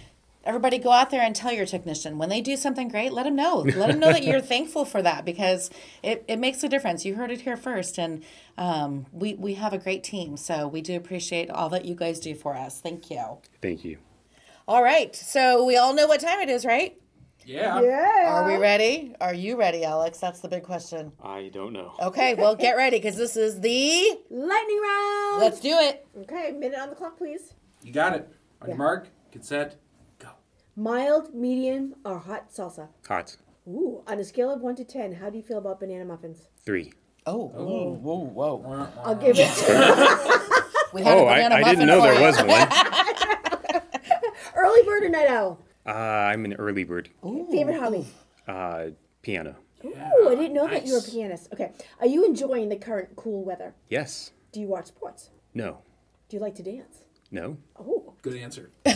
everybody 0.45 0.79
go 0.79 0.91
out 0.91 1.11
there 1.11 1.23
and 1.23 1.35
tell 1.35 1.53
your 1.53 1.67
technician 1.67 2.17
when 2.19 2.29
they 2.29 2.41
do 2.41 2.57
something 2.57 2.89
great. 2.89 3.13
Let 3.13 3.25
them 3.25 3.37
know. 3.37 3.59
Let 3.77 3.89
them 3.89 3.99
know 3.99 4.13
that 4.13 4.25
you're 4.25 4.41
thankful 4.41 4.85
for 4.85 5.03
that 5.03 5.25
because 5.25 5.71
it, 6.03 6.25
it 6.29 6.39
makes 6.39 6.63
a 6.63 6.69
difference. 6.69 7.05
You 7.05 7.17
heard 7.17 7.31
it 7.31 7.43
here 7.43 7.57
first, 7.57 7.99
and 7.99 8.25
um, 8.57 9.07
we 9.13 9.35
we 9.35 9.55
have 9.55 9.73
a 9.73 9.79
great 9.79 10.05
team, 10.05 10.37
so 10.37 10.67
we 10.69 10.81
do 10.81 10.97
appreciate 10.97 11.51
all 11.51 11.69
that 11.71 11.85
you 11.85 11.95
guys 11.95 12.21
do 12.21 12.35
for 12.35 12.55
us. 12.55 12.81
Thank 12.81 13.11
you. 13.11 13.39
Thank 13.61 13.85
you. 13.85 13.99
All 14.67 14.83
right, 14.83 15.17
so 15.17 15.65
we 15.65 15.79
all 15.79 15.95
know 15.95 16.07
what 16.07 16.21
time 16.21 16.41
it 16.41 16.51
is, 16.51 16.67
right? 16.67 16.99
Yeah. 17.49 17.79
Are 18.29 18.47
we 18.47 18.57
ready? 18.57 19.15
Are 19.23 19.33
you 19.33 19.57
ready, 19.59 19.83
Alex? 19.83 20.19
That's 20.19 20.41
the 20.41 20.49
big 20.49 20.65
question. 20.65 21.13
I 21.23 21.51
don't 21.53 21.73
know. 21.73 21.95
Okay, 21.99 22.35
well, 22.35 22.55
get 22.55 22.77
ready 22.77 22.99
because 22.99 23.17
this 23.17 23.37
is 23.39 23.61
the. 23.63 24.19
Lightning 24.29 24.81
round. 24.83 25.41
Let's 25.41 25.59
do 25.59 25.71
it. 25.79 26.07
Okay, 26.23 26.53
minute 26.53 26.79
on 26.79 26.91
the 26.91 26.95
clock, 26.95 27.17
please. 27.17 27.55
You 27.83 27.91
got 27.93 28.13
it. 28.15 28.29
On 28.61 28.69
your 28.69 28.75
Yeah. 28.75 28.79
mark, 28.79 29.09
get 29.31 29.47
set, 29.47 29.77
go. 30.19 30.29
Mild, 30.77 31.35
medium, 31.35 31.95
or 32.05 32.19
hot 32.19 32.51
salsa? 32.51 32.89
Hot. 33.09 33.35
Ooh, 33.67 34.03
on 34.07 34.19
a 34.19 34.25
scale 34.25 34.51
of 34.51 34.61
one 34.61 34.77
to 34.77 34.85
ten, 34.85 35.15
how 35.15 35.31
do 35.31 35.39
you 35.39 35.43
feel 35.43 35.59
about 35.59 35.81
banana 35.81 36.05
muffins? 36.05 36.49
Three. 36.67 36.93
Oh, 37.27 37.51
oh. 37.57 37.65
whoa, 37.95 38.19
whoa, 38.25 38.55
whoa. 38.57 38.89
I'll 39.05 39.15
give 39.15 39.37
it. 39.39 39.49
We 40.95 41.03
had 41.03 41.19
Oh, 41.19 41.25
a 41.25 41.27
I, 41.29 41.35
banana 41.37 41.55
I 41.55 41.61
muffin 41.61 41.79
didn't 41.81 41.87
know 41.89 42.01
there 42.03 42.21
was 42.23 42.39
one. 42.39 43.83
Early 44.57 44.83
bird 44.85 45.03
or 45.05 45.09
night 45.11 45.29
owl? 45.29 45.61
Uh, 45.89 45.93
I'm 46.33 46.45
an 46.45 46.53
early 46.55 46.85
bird. 46.85 47.09
Favorite 47.51 47.81
hobby? 47.81 48.07
Uh, 48.47 48.89
piano. 49.23 49.57
Ooh, 49.85 50.29
I 50.29 50.35
didn't 50.35 50.53
know 50.53 50.69
that 50.69 50.87
you 50.87 50.93
were 50.93 50.99
a 50.99 51.03
pianist. 51.03 51.49
Okay, 51.53 51.73
are 52.01 52.07
you 52.07 52.27
enjoying 52.27 52.69
the 52.69 52.77
current 52.77 53.17
cool 53.17 53.43
weather? 53.45 53.75
Yes. 53.89 54.33
Do 54.53 54.61
you 54.61 54.67
watch 54.67 54.87
sports? 54.89 55.31
No. 55.55 55.79
Do 56.29 56.37
you 56.37 56.41
like 56.43 56.55
to 56.57 56.63
dance? 56.63 57.05
No. 57.31 57.57
Oh, 57.79 58.13
Good 58.23 58.37
answer. 58.37 58.71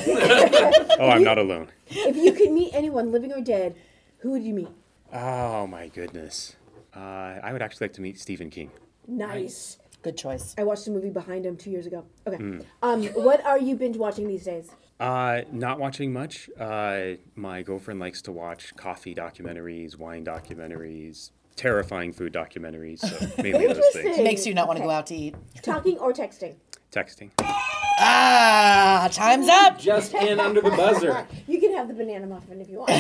Oh, 1.00 1.08
I'm 1.08 1.22
not 1.24 1.38
alone. 1.38 1.68
if 1.88 2.16
you 2.16 2.32
could 2.32 2.50
meet 2.52 2.74
anyone, 2.74 3.10
living 3.10 3.32
or 3.32 3.40
dead, 3.40 3.74
who 4.18 4.30
would 4.32 4.42
you 4.42 4.52
meet? 4.54 4.68
Oh 5.12 5.66
my 5.66 5.88
goodness. 5.88 6.56
Uh, 6.94 6.98
I 7.42 7.52
would 7.52 7.62
actually 7.62 7.86
like 7.86 7.94
to 7.94 8.02
meet 8.02 8.20
Stephen 8.20 8.50
King. 8.50 8.70
Nice. 9.08 9.78
Good 10.02 10.16
choice. 10.18 10.54
I 10.58 10.64
watched 10.64 10.84
the 10.84 10.90
movie 10.90 11.10
Behind 11.10 11.46
Him 11.46 11.56
two 11.56 11.70
years 11.70 11.86
ago. 11.86 12.04
Okay. 12.26 12.36
Hmm. 12.36 12.60
Um, 12.82 13.04
what 13.08 13.44
are 13.46 13.58
you 13.58 13.76
binge 13.76 13.96
watching 13.96 14.26
these 14.28 14.44
days? 14.44 14.70
Uh, 15.02 15.42
not 15.50 15.80
watching 15.80 16.12
much. 16.12 16.48
Uh, 16.56 17.14
my 17.34 17.60
girlfriend 17.62 17.98
likes 17.98 18.22
to 18.22 18.30
watch 18.30 18.72
coffee 18.76 19.16
documentaries, 19.16 19.98
wine 19.98 20.24
documentaries, 20.24 21.32
terrifying 21.56 22.12
food 22.12 22.32
documentaries. 22.32 23.00
So 23.00 23.08
mainly 23.42 23.66
those 23.66 23.78
things. 23.78 23.96
Interesting. 23.96 24.22
Makes 24.22 24.46
you 24.46 24.54
not 24.54 24.68
want 24.68 24.78
to 24.78 24.84
go 24.84 24.90
out 24.90 25.06
to 25.06 25.16
eat. 25.16 25.34
Talking 25.62 25.98
or 25.98 26.12
texting? 26.12 26.54
Texting. 26.92 27.30
Ah, 27.40 29.08
time's 29.10 29.48
up. 29.48 29.76
Just 29.76 30.14
in 30.14 30.38
under 30.38 30.60
the 30.60 30.70
buzzer. 30.70 31.26
You 31.48 31.58
can 31.58 31.74
have 31.74 31.88
the 31.88 31.94
banana 31.94 32.28
muffin 32.28 32.60
if 32.60 32.70
you 32.70 32.78
want. 32.78 32.92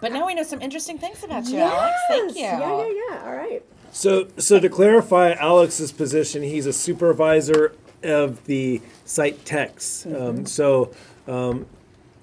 But 0.00 0.12
now 0.12 0.26
we 0.26 0.34
know 0.34 0.44
some 0.44 0.62
interesting 0.62 0.96
things 0.96 1.24
about 1.24 1.46
you, 1.46 1.58
Alex. 1.58 1.94
Thank 2.08 2.36
you. 2.36 2.42
Yeah, 2.42 2.60
yeah, 2.60 2.92
yeah. 3.10 3.22
All 3.26 3.34
right. 3.34 3.64
So, 3.92 4.28
so 4.36 4.60
to 4.60 4.68
clarify 4.68 5.32
Alex's 5.32 5.90
position, 5.90 6.42
he's 6.42 6.66
a 6.66 6.72
supervisor 6.72 7.74
of 8.02 8.44
the 8.44 8.80
site 9.04 9.44
techs. 9.44 10.06
Um, 10.06 10.46
so, 10.46 10.92
um, 11.26 11.66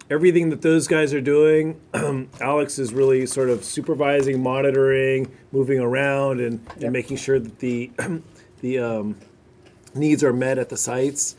everything 0.09 0.49
that 0.49 0.61
those 0.61 0.87
guys 0.87 1.13
are 1.13 1.21
doing, 1.21 1.79
Alex 2.41 2.79
is 2.79 2.93
really 2.93 3.25
sort 3.25 3.49
of 3.49 3.63
supervising, 3.63 4.41
monitoring, 4.41 5.31
moving 5.51 5.79
around, 5.79 6.39
and, 6.39 6.65
and 6.81 6.91
making 6.91 7.17
sure 7.17 7.39
that 7.39 7.59
the 7.59 7.91
the 8.61 8.79
um, 8.79 9.15
needs 9.93 10.23
are 10.23 10.33
met 10.33 10.57
at 10.57 10.69
the 10.69 10.77
sites. 10.77 11.35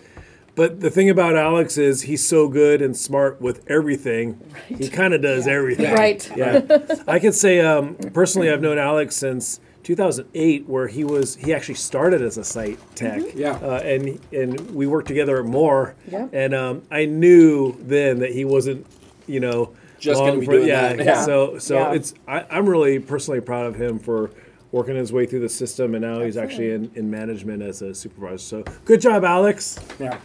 But 0.55 0.81
the 0.81 0.91
thing 0.91 1.09
about 1.09 1.37
Alex 1.37 1.79
is 1.79 2.03
he's 2.03 2.27
so 2.27 2.49
good 2.49 2.83
and 2.83 2.97
smart 2.97 3.41
with 3.41 3.65
everything. 3.71 4.41
He 4.67 4.89
kind 4.89 5.15
of 5.15 5.23
does 5.23 5.47
everything. 5.47 5.95
Right. 5.95 6.29
Yeah. 6.37 6.63
I 7.07 7.21
can 7.21 7.33
say 7.33 7.61
um, 7.61 7.95
personally, 8.13 8.51
I've 8.51 8.61
known 8.61 8.77
Alex 8.77 9.15
since 9.15 9.61
2008, 9.89 10.69
where 10.69 10.87
he 10.87 11.03
was 11.03 11.37
he 11.37 11.55
actually 11.55 11.75
started 11.77 12.21
as 12.21 12.37
a 12.37 12.45
site 12.45 12.79
tech. 12.95 13.23
Yeah. 13.35 13.53
Uh, 13.53 13.81
and 13.83 14.21
and 14.35 14.71
we 14.73 14.87
worked 14.87 15.09
together 15.09 15.43
more. 15.43 15.95
Yeah. 16.07 16.29
And 16.31 16.53
um, 16.55 16.83
I 16.91 17.07
knew 17.07 17.75
then 17.81 18.19
that 18.19 18.33
he 18.33 18.45
wasn't, 18.45 18.85
you 19.27 19.41
know, 19.41 19.71
Just 19.99 20.19
long 20.21 20.29
gonna 20.29 20.41
be 20.41 20.45
for- 20.47 20.53
doing 20.53 20.69
yeah, 20.69 20.93
that. 20.93 21.07
Yeah. 21.07 21.25
So 21.25 21.59
so 21.59 21.77
Yeah. 21.79 21.93
it's 21.95 22.13
I, 22.29 22.45
I'm 22.51 22.69
really 22.69 22.99
personally 22.99 23.41
proud 23.41 23.65
of 23.65 23.81
him 23.81 23.99
for 23.99 24.31
working 24.73 24.95
his 24.95 25.11
way 25.11 25.25
through 25.25 25.41
the 25.41 25.49
system, 25.49 25.95
and 25.95 26.05
now 26.05 26.21
he's 26.21 26.37
actually 26.37 26.73
in, 26.73 26.91
in 26.95 27.11
management 27.11 27.63
as 27.63 27.81
a 27.81 27.95
supervisor. 27.95 28.37
So 28.39 28.65
good 28.85 29.01
job, 29.01 29.25
Alex. 29.25 29.79
Yeah. 29.99 30.19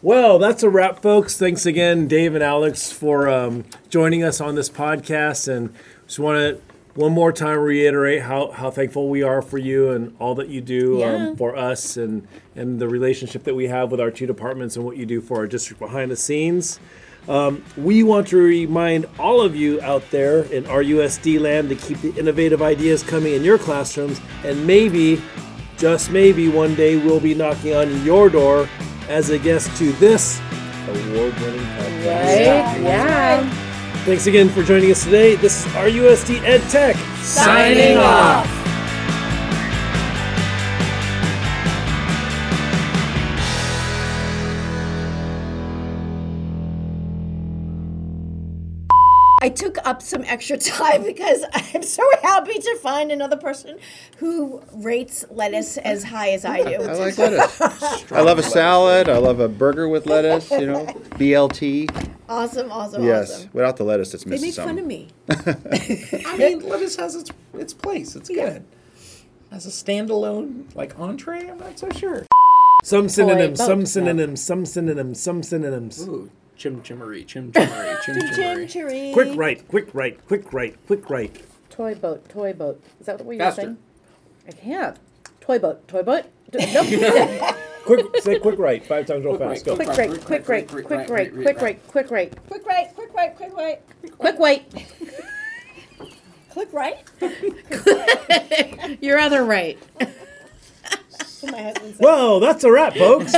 Well, 0.00 0.38
that's 0.38 0.62
a 0.62 0.70
wrap, 0.70 1.02
folks. 1.02 1.36
Thanks 1.36 1.66
again, 1.66 2.08
Dave 2.08 2.34
and 2.34 2.42
Alex, 2.42 2.90
for 2.92 3.28
um, 3.28 3.64
joining 3.90 4.22
us 4.24 4.40
on 4.40 4.54
this 4.54 4.70
podcast. 4.70 5.48
And 5.54 5.74
just 6.06 6.18
want 6.18 6.38
to 6.38 6.62
one 6.98 7.12
more 7.12 7.30
time 7.32 7.58
reiterate 7.60 8.22
how, 8.22 8.50
how 8.50 8.70
thankful 8.72 9.08
we 9.08 9.22
are 9.22 9.40
for 9.40 9.56
you 9.56 9.90
and 9.90 10.14
all 10.18 10.34
that 10.34 10.48
you 10.48 10.60
do 10.60 10.96
Yeah. 10.98 11.28
um, 11.28 11.36
for 11.36 11.54
us 11.56 11.96
and, 11.96 12.26
and 12.56 12.80
the 12.80 12.88
relationship 12.88 13.44
that 13.44 13.54
we 13.54 13.68
have 13.68 13.92
with 13.92 14.00
our 14.00 14.10
two 14.10 14.26
departments 14.26 14.74
and 14.74 14.84
what 14.84 14.96
you 14.96 15.06
do 15.06 15.20
for 15.20 15.36
our 15.36 15.46
district 15.46 15.78
behind 15.78 16.10
the 16.10 16.16
scenes. 16.16 16.80
Um, 17.28 17.62
we 17.76 18.02
want 18.02 18.26
to 18.28 18.38
remind 18.38 19.06
all 19.18 19.40
of 19.42 19.54
you 19.54 19.80
out 19.82 20.02
there 20.10 20.42
in 20.44 20.64
RUSD 20.64 21.38
land 21.38 21.68
to 21.68 21.76
keep 21.76 22.00
the 22.00 22.12
innovative 22.18 22.62
ideas 22.62 23.04
coming 23.04 23.34
in 23.34 23.44
your 23.44 23.58
classrooms, 23.58 24.20
and 24.44 24.66
maybe, 24.66 25.22
just 25.76 26.10
maybe, 26.10 26.48
one 26.48 26.74
day 26.74 26.96
we'll 26.96 27.20
be 27.20 27.34
knocking 27.34 27.74
on 27.76 28.02
your 28.04 28.28
door 28.28 28.66
as 29.08 29.30
a 29.30 29.38
guest 29.38 29.76
to 29.76 29.92
this 29.92 30.40
award-winning 30.88 31.60
podcast. 31.60 32.06
Right? 32.06 32.80
Yeah. 32.82 33.64
Thanks 34.04 34.26
again 34.26 34.48
for 34.48 34.62
joining 34.62 34.90
us 34.90 35.04
today. 35.04 35.36
This 35.36 35.66
is 35.66 35.72
RUSD 35.72 36.42
Ed 36.42 36.60
Tech 36.70 36.96
signing 37.22 37.96
off. 37.98 38.57
I 49.48 49.50
took 49.50 49.78
up 49.86 50.02
some 50.02 50.24
extra 50.24 50.58
time 50.58 51.02
because 51.06 51.42
I'm 51.54 51.82
so 51.82 52.02
happy 52.22 52.52
to 52.52 52.78
find 52.82 53.10
another 53.10 53.38
person 53.38 53.78
who 54.18 54.62
rates 54.74 55.24
lettuce 55.30 55.78
as 55.78 56.04
high 56.04 56.32
as 56.32 56.44
I 56.44 56.62
do. 56.62 56.74
I 56.82 56.92
like 56.92 57.16
lettuce. 57.16 57.60
I 58.12 58.20
love 58.20 58.38
a 58.38 58.42
salad. 58.42 59.08
I 59.08 59.16
love 59.16 59.40
a 59.40 59.48
burger 59.48 59.88
with 59.88 60.04
lettuce. 60.04 60.50
You 60.50 60.66
know, 60.66 60.84
BLT. 61.16 61.88
Awesome, 62.28 62.70
awesome, 62.70 62.70
awesome. 62.70 63.04
Yes. 63.04 63.32
awesome. 63.32 63.50
Without 63.54 63.78
the 63.78 63.84
lettuce, 63.84 64.12
it's 64.12 64.26
missing. 64.26 64.42
They 64.42 64.48
missing 64.48 64.76
make 64.86 65.08
fun 65.28 65.48
of 65.48 65.64
me. 66.12 66.24
I 66.26 66.36
mean, 66.36 66.68
lettuce 66.68 66.96
has 66.96 67.14
its 67.14 67.30
its 67.54 67.72
place. 67.72 68.16
It's 68.16 68.28
good. 68.28 68.62
As 69.50 69.64
a 69.64 69.70
standalone 69.70 70.74
like 70.74 70.98
entree, 71.00 71.48
I'm 71.48 71.56
not 71.56 71.78
so 71.78 71.88
sure. 71.88 72.26
Some 72.84 73.08
synonyms, 73.08 73.58
boat. 73.58 73.66
some 73.66 73.86
synonyms, 73.86 74.42
some 74.42 74.66
synonyms, 74.66 75.22
some 75.22 75.42
synonyms. 75.42 76.06
Ooh, 76.06 76.30
chim 76.58 76.82
chimmery, 76.82 77.24
chim 77.24 77.52
chimmery, 77.52 77.96
chim 78.04 78.14
Chim 78.20 78.34
chimmery. 78.34 78.66
chiree. 78.68 79.12
Quick 79.12 79.36
right, 79.36 79.66
quick 79.68 79.94
right, 79.94 80.26
quick 80.26 80.52
right, 80.52 80.76
quick 80.86 81.08
right. 81.08 81.44
Toy 81.70 81.94
boat, 81.94 82.28
toy 82.28 82.52
boat. 82.52 82.82
Is 83.00 83.06
that 83.06 83.24
what 83.24 83.36
you're 83.36 83.44
Faster. 83.46 83.62
saying? 83.62 83.78
I 84.48 84.52
can't. 84.52 84.96
Toy 85.40 85.58
boat, 85.58 85.86
toy 85.88 86.02
boat. 86.02 86.24
D- 86.50 86.58
Nope. 86.72 87.54
Quick, 87.84 88.16
say 88.22 88.38
quick 88.38 88.58
right 88.58 88.84
five 88.84 89.06
times 89.06 89.24
real 89.24 89.38
fast. 89.38 89.64
Go. 89.64 89.74
quick 89.76 89.88
right, 89.88 90.10
quick 90.24 90.46
right, 90.48 90.68
quick 90.68 90.88
right, 91.08 91.32
quick 91.32 91.60
right, 91.62 91.86
quick 91.88 92.10
right. 92.10 92.46
Quick 92.48 92.66
right, 92.66 92.94
quick 92.94 93.14
right, 93.14 93.34
quick 93.36 93.56
right. 93.56 93.80
Quick 94.18 94.38
wait. 94.38 94.64
Click 96.50 96.72
right. 96.72 96.98
Your 99.00 99.18
other 99.18 99.44
right. 99.44 99.78
So 101.08 101.46
my 101.46 101.62
husband 101.62 101.94
said. 101.94 102.04
Well, 102.04 102.40
that's 102.40 102.64
a 102.64 102.70
wrap, 102.72 102.94
folks. 102.94 103.32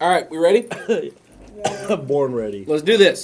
All 0.00 0.08
right, 0.08 0.30
we 0.30 0.38
ready? 0.38 0.68
Born 2.06 2.34
ready. 2.34 2.64
Let's 2.66 2.82
do 2.82 2.96
this. 2.96 3.18